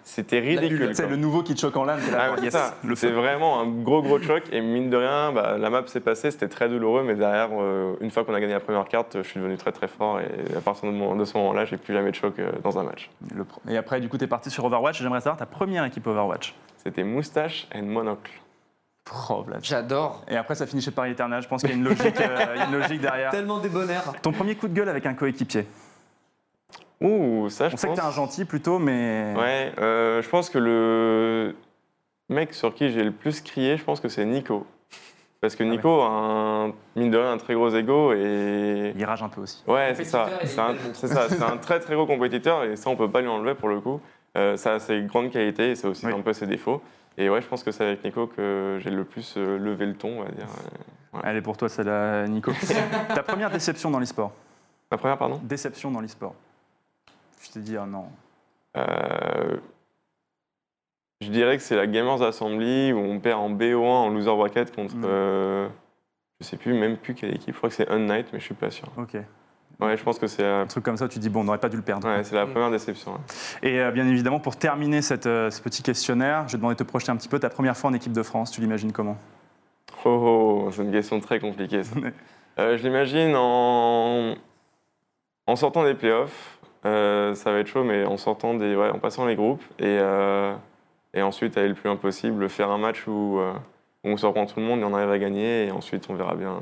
c'était 0.03 0.39
ridicule. 0.39 0.95
c'est 0.95 1.07
le 1.07 1.17
nouveau 1.17 1.43
qui 1.43 1.53
te 1.53 1.59
choque 1.59 1.75
en 1.75 1.85
Ah 1.87 1.95
ouais, 1.95 2.01
c'est 2.37 2.43
yes, 2.45 2.53
ça. 2.53 2.75
C'est 2.95 3.11
vraiment 3.11 3.59
un 3.59 3.67
gros 3.67 4.01
gros 4.01 4.19
choc 4.21 4.43
et 4.51 4.61
mine 4.61 4.89
de 4.89 4.95
rien, 4.97 5.31
bah, 5.33 5.57
la 5.59 5.69
map 5.69 5.83
s'est 5.87 5.99
passée, 5.99 6.31
c'était 6.31 6.47
très 6.47 6.69
douloureux, 6.69 7.03
mais 7.03 7.15
derrière, 7.15 7.49
euh, 7.59 7.95
une 7.99 8.09
fois 8.09 8.23
qu'on 8.23 8.33
a 8.33 8.39
gagné 8.39 8.53
la 8.53 8.59
première 8.61 8.85
carte, 8.85 9.17
je 9.21 9.27
suis 9.27 9.39
devenu 9.39 9.57
très 9.57 9.71
très 9.73 9.87
fort 9.89 10.19
et 10.21 10.55
à 10.57 10.61
partir 10.61 10.89
de, 10.89 10.95
mon- 10.95 11.15
de 11.15 11.25
ce 11.25 11.37
moment-là, 11.37 11.65
j'ai 11.65 11.77
plus 11.77 11.93
jamais 11.93 12.11
de 12.11 12.15
choc 12.15 12.39
euh, 12.39 12.51
dans 12.63 12.79
un 12.79 12.83
match. 12.83 13.09
Et 13.69 13.77
après, 13.77 13.99
du 13.99 14.07
coup, 14.07 14.17
tu 14.17 14.23
es 14.23 14.27
parti 14.27 14.49
sur 14.49 14.63
Overwatch. 14.65 15.01
J'aimerais 15.01 15.19
savoir 15.19 15.37
ta 15.37 15.45
première 15.45 15.83
équipe 15.85 16.07
Overwatch. 16.07 16.55
C'était 16.77 17.03
moustache 17.03 17.67
et 17.75 17.81
monocle. 17.81 18.31
J'adore. 19.61 20.23
Et 20.29 20.35
après, 20.35 20.55
ça 20.55 20.65
finit 20.65 20.81
chez 20.81 20.91
Paris 20.91 21.11
Eternal. 21.11 21.41
Je 21.41 21.47
pense 21.47 21.61
qu'il 21.61 21.69
y 21.69 21.73
a 21.73 21.75
une 21.75 21.83
logique, 21.83 22.19
euh, 22.19 22.65
une 22.67 22.77
logique 22.79 23.01
derrière. 23.01 23.31
Tellement 23.31 23.59
débonnaire. 23.59 24.03
Ton 24.21 24.31
premier 24.31 24.55
coup 24.55 24.67
de 24.67 24.73
gueule 24.73 24.89
avec 24.89 25.05
un 25.05 25.13
coéquipier. 25.13 25.65
Ouh, 27.01 27.49
ça 27.49 27.67
je 27.69 27.73
On 27.73 27.77
sait 27.77 27.87
pense. 27.87 27.95
que 27.97 28.01
t'es 28.01 28.07
un 28.07 28.11
gentil 28.11 28.45
plutôt, 28.45 28.79
mais. 28.79 29.33
Ouais, 29.37 29.71
euh, 29.79 30.21
je 30.21 30.29
pense 30.29 30.49
que 30.49 30.57
le 30.57 31.55
mec 32.29 32.53
sur 32.53 32.73
qui 32.73 32.89
j'ai 32.91 33.03
le 33.03 33.11
plus 33.11 33.41
crié, 33.41 33.77
je 33.77 33.83
pense 33.83 33.99
que 33.99 34.07
c'est 34.07 34.25
Nico. 34.25 34.65
Parce 35.41 35.57
que 35.57 35.63
Ah 35.63 35.67
ouais. 35.67 35.71
Nico 35.73 36.01
a 36.01 36.07
un, 36.07 36.67
mine 36.95 37.11
de 37.11 37.17
rien, 37.17 37.33
un 37.33 37.37
très 37.37 37.53
gros 37.55 37.69
ego 37.75 38.13
et 38.13 38.93
Il 38.95 39.03
rage 39.03 39.21
un 39.21 39.27
peu 39.27 39.41
aussi. 39.41 39.61
Ouais, 39.67 39.93
c'est 39.95 40.05
ça. 40.05 40.29
C'est 40.45 40.59
un, 40.59 40.75
ça. 40.93 41.27
C'est 41.27 41.43
un 41.43 41.57
très 41.57 41.81
très 41.81 41.95
gros 41.95 42.05
compétiteur 42.05 42.63
et 42.63 42.77
ça 42.77 42.89
on 42.89 42.95
peut 42.95 43.11
pas 43.11 43.19
lui 43.19 43.27
enlever 43.27 43.53
pour 43.53 43.67
le 43.67 43.81
coup. 43.81 43.99
Euh, 44.37 44.55
ça 44.55 44.75
a 44.75 44.79
ses 44.79 45.01
grandes 45.01 45.29
qualités 45.31 45.71
et 45.71 45.75
c'est 45.75 45.87
aussi 45.87 46.05
Oui. 46.05 46.13
un 46.13 46.21
peu 46.21 46.31
ses 46.31 46.47
défauts. 46.47 46.81
Et 47.17 47.29
ouais, 47.29 47.41
je 47.41 47.47
pense 47.47 47.63
que 47.63 47.71
c'est 47.71 47.83
avec 47.85 48.03
Nico 48.03 48.27
que 48.27 48.79
j'ai 48.81 48.89
le 48.89 49.03
plus 49.03 49.35
euh, 49.37 49.57
levé 49.57 49.85
le 49.85 49.95
ton, 49.95 50.19
on 50.19 50.23
va 50.23 50.31
dire. 50.31 50.47
Elle 51.23 51.37
est 51.37 51.41
pour 51.41 51.57
toi, 51.57 51.69
celle-là, 51.69 52.27
Nico. 52.27 52.51
Ta 53.15 53.21
première 53.23 53.51
déception 53.51 53.91
dans 53.91 53.99
l'e-sport 53.99 54.31
Ma 54.91 54.97
première, 54.97 55.17
pardon? 55.17 55.39
Déception 55.43 55.91
dans 55.91 56.01
l'e-sport. 56.01 56.33
Je 57.41 57.51
t'ai 57.51 57.59
dit, 57.59 57.77
ah 57.77 57.85
non. 57.85 58.07
Euh, 58.77 59.57
Je 61.21 61.29
dirais 61.29 61.57
que 61.57 61.63
c'est 61.63 61.75
la 61.75 61.85
Gamers 61.85 62.21
Assembly 62.23 62.93
où 62.93 62.97
on 62.97 63.19
perd 63.19 63.39
en 63.39 63.51
BO1 63.51 63.77
en 63.77 64.09
loser 64.09 64.35
bracket 64.35 64.75
contre. 64.75 64.95
Mm. 64.95 65.03
euh, 65.05 65.67
je 66.41 66.45
sais 66.47 66.57
plus, 66.57 66.73
même 66.73 66.97
plus 66.97 67.13
quelle 67.13 67.35
équipe. 67.35 67.53
Je 67.53 67.57
crois 67.57 67.69
que 67.69 67.75
c'est 67.75 67.89
Unnight, 67.89 68.33
mais 68.33 68.39
je 68.39 68.45
suis 68.45 68.55
pas 68.55 68.71
sûr. 68.71 68.87
Ok. 68.97 69.17
Ouais, 69.79 69.97
je 69.97 70.03
pense 70.03 70.19
que 70.19 70.27
c'est 70.27 70.43
euh, 70.43 70.63
Un 70.63 70.67
truc 70.67 70.83
comme 70.83 70.97
ça, 70.97 71.07
tu 71.07 71.19
dis, 71.19 71.29
bon, 71.29 71.41
on 71.41 71.43
n'aurait 71.45 71.57
pas 71.57 71.69
dû 71.69 71.75
le 71.77 71.81
perdre. 71.83 72.07
ouais, 72.07 72.23
c'est 72.23 72.35
la 72.35 72.45
première 72.45 72.71
déception. 72.71 73.13
ouais. 73.13 73.19
Et 73.69 73.79
euh, 73.79 73.91
bien 73.91 74.07
évidemment, 74.07 74.39
pour 74.39 74.55
terminer 74.55 75.01
cette, 75.01 75.25
euh, 75.25 75.49
ce 75.49 75.61
petit 75.61 75.83
questionnaire, 75.83 76.47
je 76.47 76.53
vais 76.53 76.57
demander 76.57 76.75
de 76.75 76.79
te 76.83 76.87
projeter 76.87 77.11
un 77.11 77.15
petit 77.17 77.27
peu 77.27 77.39
ta 77.39 77.49
première 77.49 77.75
fois 77.75 77.89
en 77.89 77.93
équipe 77.93 78.13
de 78.13 78.23
France. 78.23 78.51
Tu 78.51 78.61
l'imagines 78.61 78.91
comment? 78.91 79.17
Oh, 80.05 80.65
oh, 80.67 80.71
c'est 80.71 80.83
une 80.83 80.91
question 80.91 81.19
très 81.19 81.39
compliquée. 81.39 81.83
ça. 81.83 81.95
Euh, 82.59 82.77
je 82.77 82.83
l'imagine 82.83 83.33
en... 83.35 84.35
en 85.47 85.55
sortant 85.55 85.83
des 85.83 85.95
playoffs. 85.95 86.59
ça 86.83 87.33
va 87.51 87.57
être 87.57 87.65
chaud, 87.65 87.83
mais 87.83 88.05
en 88.05 88.15
sortant 88.15 88.53
des, 88.53 88.75
ouais, 88.75 88.91
en 88.91 88.99
passant 88.99 89.25
les 89.25 89.35
groupes 89.35 89.63
et, 89.79 89.97
et 91.15 91.21
ensuite 91.23 91.57
aller 91.57 91.69
le 91.69 91.73
plus 91.73 91.87
loin 91.87 91.95
possible, 91.95 92.47
faire 92.49 92.69
un 92.69 92.77
match 92.77 93.07
où, 93.07 93.39
où 93.39 94.07
on 94.07 94.17
surprend 94.17 94.45
tout 94.45 94.59
le 94.59 94.67
monde 94.67 94.81
et 94.81 94.83
on 94.83 94.93
arrive 94.93 95.09
à 95.09 95.17
gagner 95.17 95.65
et 95.65 95.71
ensuite 95.71 96.05
on 96.11 96.13
verra 96.13 96.35
bien. 96.35 96.59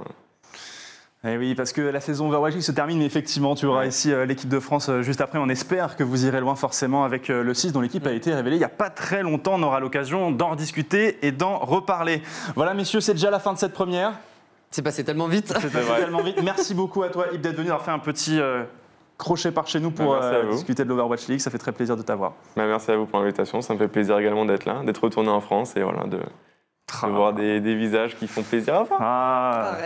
Eh 1.24 1.38
oui, 1.38 1.54
parce 1.54 1.72
que 1.72 1.82
la 1.82 2.00
saison 2.00 2.28
Overwatch 2.30 2.54
League 2.56 2.64
se 2.64 2.72
termine, 2.72 2.98
mais 2.98 3.06
effectivement, 3.06 3.54
tu 3.54 3.68
auras 3.68 3.82
Ouais. 3.82 3.90
ici 3.90 4.12
euh, 4.12 4.26
l'équipe 4.26 4.50
de 4.50 4.60
France 4.60 4.90
euh, 4.90 5.04
juste 5.04 5.22
après. 5.22 5.38
On 5.38 5.50
espère 5.50 5.96
que 5.96 6.04
vous 6.04 6.26
irez 6.26 6.40
loin 6.40 6.56
forcément 6.56 7.04
avec 7.04 7.30
euh, 7.30 7.44
le 7.44 7.54
6 7.54 7.74
dont 7.74 7.82
l'équipe 7.82 8.08
a 8.08 8.12
été 8.12 8.34
révélée 8.34 8.56
il 8.56 8.60
n'y 8.60 8.66
a 8.66 8.70
pas 8.70 8.90
très 8.90 9.22
longtemps. 9.22 9.54
On 9.56 9.62
aura 9.64 9.80
l'occasion 9.80 10.32
d'en 10.32 10.50
rediscuter 10.50 11.20
et 11.26 11.32
d'en 11.32 11.60
reparler. 11.60 12.24
Voilà, 12.56 12.74
messieurs, 12.74 13.02
c'est 13.02 13.14
déjà 13.14 13.30
la 13.30 13.38
fin 13.40 13.54
de 13.54 13.60
cette 13.60 13.74
première. 13.74 14.14
C'est 14.72 14.82
passé 14.82 15.04
tellement 15.04 15.28
vite. 15.28 15.54
C'est 15.62 15.72
passé 15.72 15.92
tellement 16.00 16.24
vite. 16.24 16.42
Merci 16.44 16.74
beaucoup 16.74 17.04
à 17.04 17.10
toi, 17.10 17.28
Yves, 17.32 17.42
d'être 17.42 17.56
venu 17.58 17.68
avoir 17.68 17.84
fait 17.84 17.92
un 17.92 18.00
petit 18.00 18.40
euh, 18.40 18.64
crochet 19.20 19.52
par 19.52 19.68
chez 19.68 19.80
nous 19.80 19.92
pour 19.92 20.14
Bah, 20.14 20.22
euh, 20.24 20.50
discuter 20.52 20.84
de 20.86 20.90
l'Overwatch 20.90 21.28
League. 21.28 21.40
Ça 21.40 21.52
fait 21.52 21.60
très 21.60 21.72
plaisir 21.72 21.96
de 21.98 22.02
t'avoir. 22.02 22.34
Bah, 22.56 22.66
merci 22.66 22.90
à 22.90 22.98
vous 22.98 23.06
pour 23.06 23.20
l'invitation, 23.20 23.62
ça 23.62 23.74
me 23.76 23.78
fait 23.78 23.88
plaisir 23.90 24.18
également 24.18 24.46
d'être 24.46 24.66
là, 24.66 24.82
d'être 24.84 25.04
retourné 25.04 25.30
en 25.30 25.42
France 25.42 25.76
et 25.78 25.84
voilà, 25.84 26.06
de, 26.08 26.18
de 27.04 27.12
voir 27.12 27.34
des, 27.34 27.60
des 27.60 27.76
visages 27.76 28.16
qui 28.16 28.28
font 28.28 28.44
plaisir 28.44 28.76
à 28.76 28.84
voir. 28.84 29.00
Ah. 29.02 29.78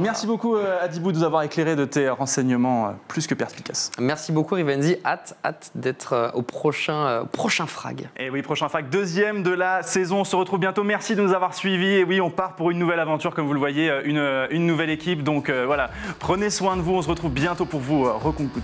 Merci 0.00 0.26
beaucoup, 0.26 0.56
euh, 0.56 0.82
Adibou, 0.82 1.12
de 1.12 1.18
nous 1.18 1.24
avoir 1.24 1.42
éclairé 1.42 1.76
de 1.76 1.84
tes 1.84 2.08
renseignements 2.08 2.86
euh, 2.86 2.90
plus 3.08 3.26
que 3.26 3.34
perspicaces. 3.34 3.90
Merci 3.98 4.32
beaucoup, 4.32 4.54
Rivenzi. 4.54 4.96
Hâte, 5.04 5.36
hâte 5.44 5.70
d'être 5.74 6.12
euh, 6.12 6.30
au 6.34 6.42
prochain, 6.42 7.06
euh, 7.06 7.22
au 7.22 7.26
prochain 7.26 7.66
frag. 7.66 8.08
Et 8.16 8.30
oui, 8.30 8.42
prochain 8.42 8.68
fac, 8.68 8.88
deuxième 8.90 9.42
de 9.42 9.50
la 9.50 9.82
saison. 9.82 10.20
On 10.20 10.24
se 10.24 10.36
retrouve 10.36 10.60
bientôt. 10.60 10.84
Merci 10.84 11.16
de 11.16 11.22
nous 11.22 11.32
avoir 11.32 11.54
suivis. 11.54 11.94
Et 11.94 12.04
oui, 12.04 12.20
on 12.20 12.30
part 12.30 12.54
pour 12.54 12.70
une 12.70 12.78
nouvelle 12.78 13.00
aventure, 13.00 13.34
comme 13.34 13.46
vous 13.46 13.52
le 13.52 13.58
voyez, 13.58 13.92
une, 14.04 14.46
une 14.50 14.66
nouvelle 14.66 14.90
équipe. 14.90 15.22
Donc 15.22 15.48
euh, 15.48 15.64
voilà, 15.66 15.90
prenez 16.18 16.50
soin 16.50 16.76
de 16.76 16.82
vous. 16.82 16.94
On 16.94 17.02
se 17.02 17.08
retrouve 17.08 17.32
bientôt 17.32 17.64
pour 17.64 17.80
vous 17.80 18.08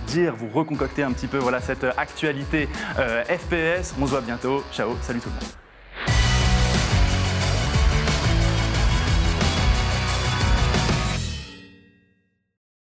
dire, 0.07 0.35
vous 0.35 0.49
reconcocter 0.49 1.03
un 1.03 1.11
petit 1.11 1.27
peu 1.27 1.37
voilà, 1.37 1.59
cette 1.59 1.85
actualité 1.97 2.67
euh, 2.99 3.23
FPS. 3.23 3.95
On 3.99 4.05
se 4.05 4.11
voit 4.11 4.21
bientôt. 4.21 4.63
Ciao, 4.71 4.89
salut 5.01 5.19
tout 5.19 5.29
le 5.29 5.35
monde. 5.35 5.60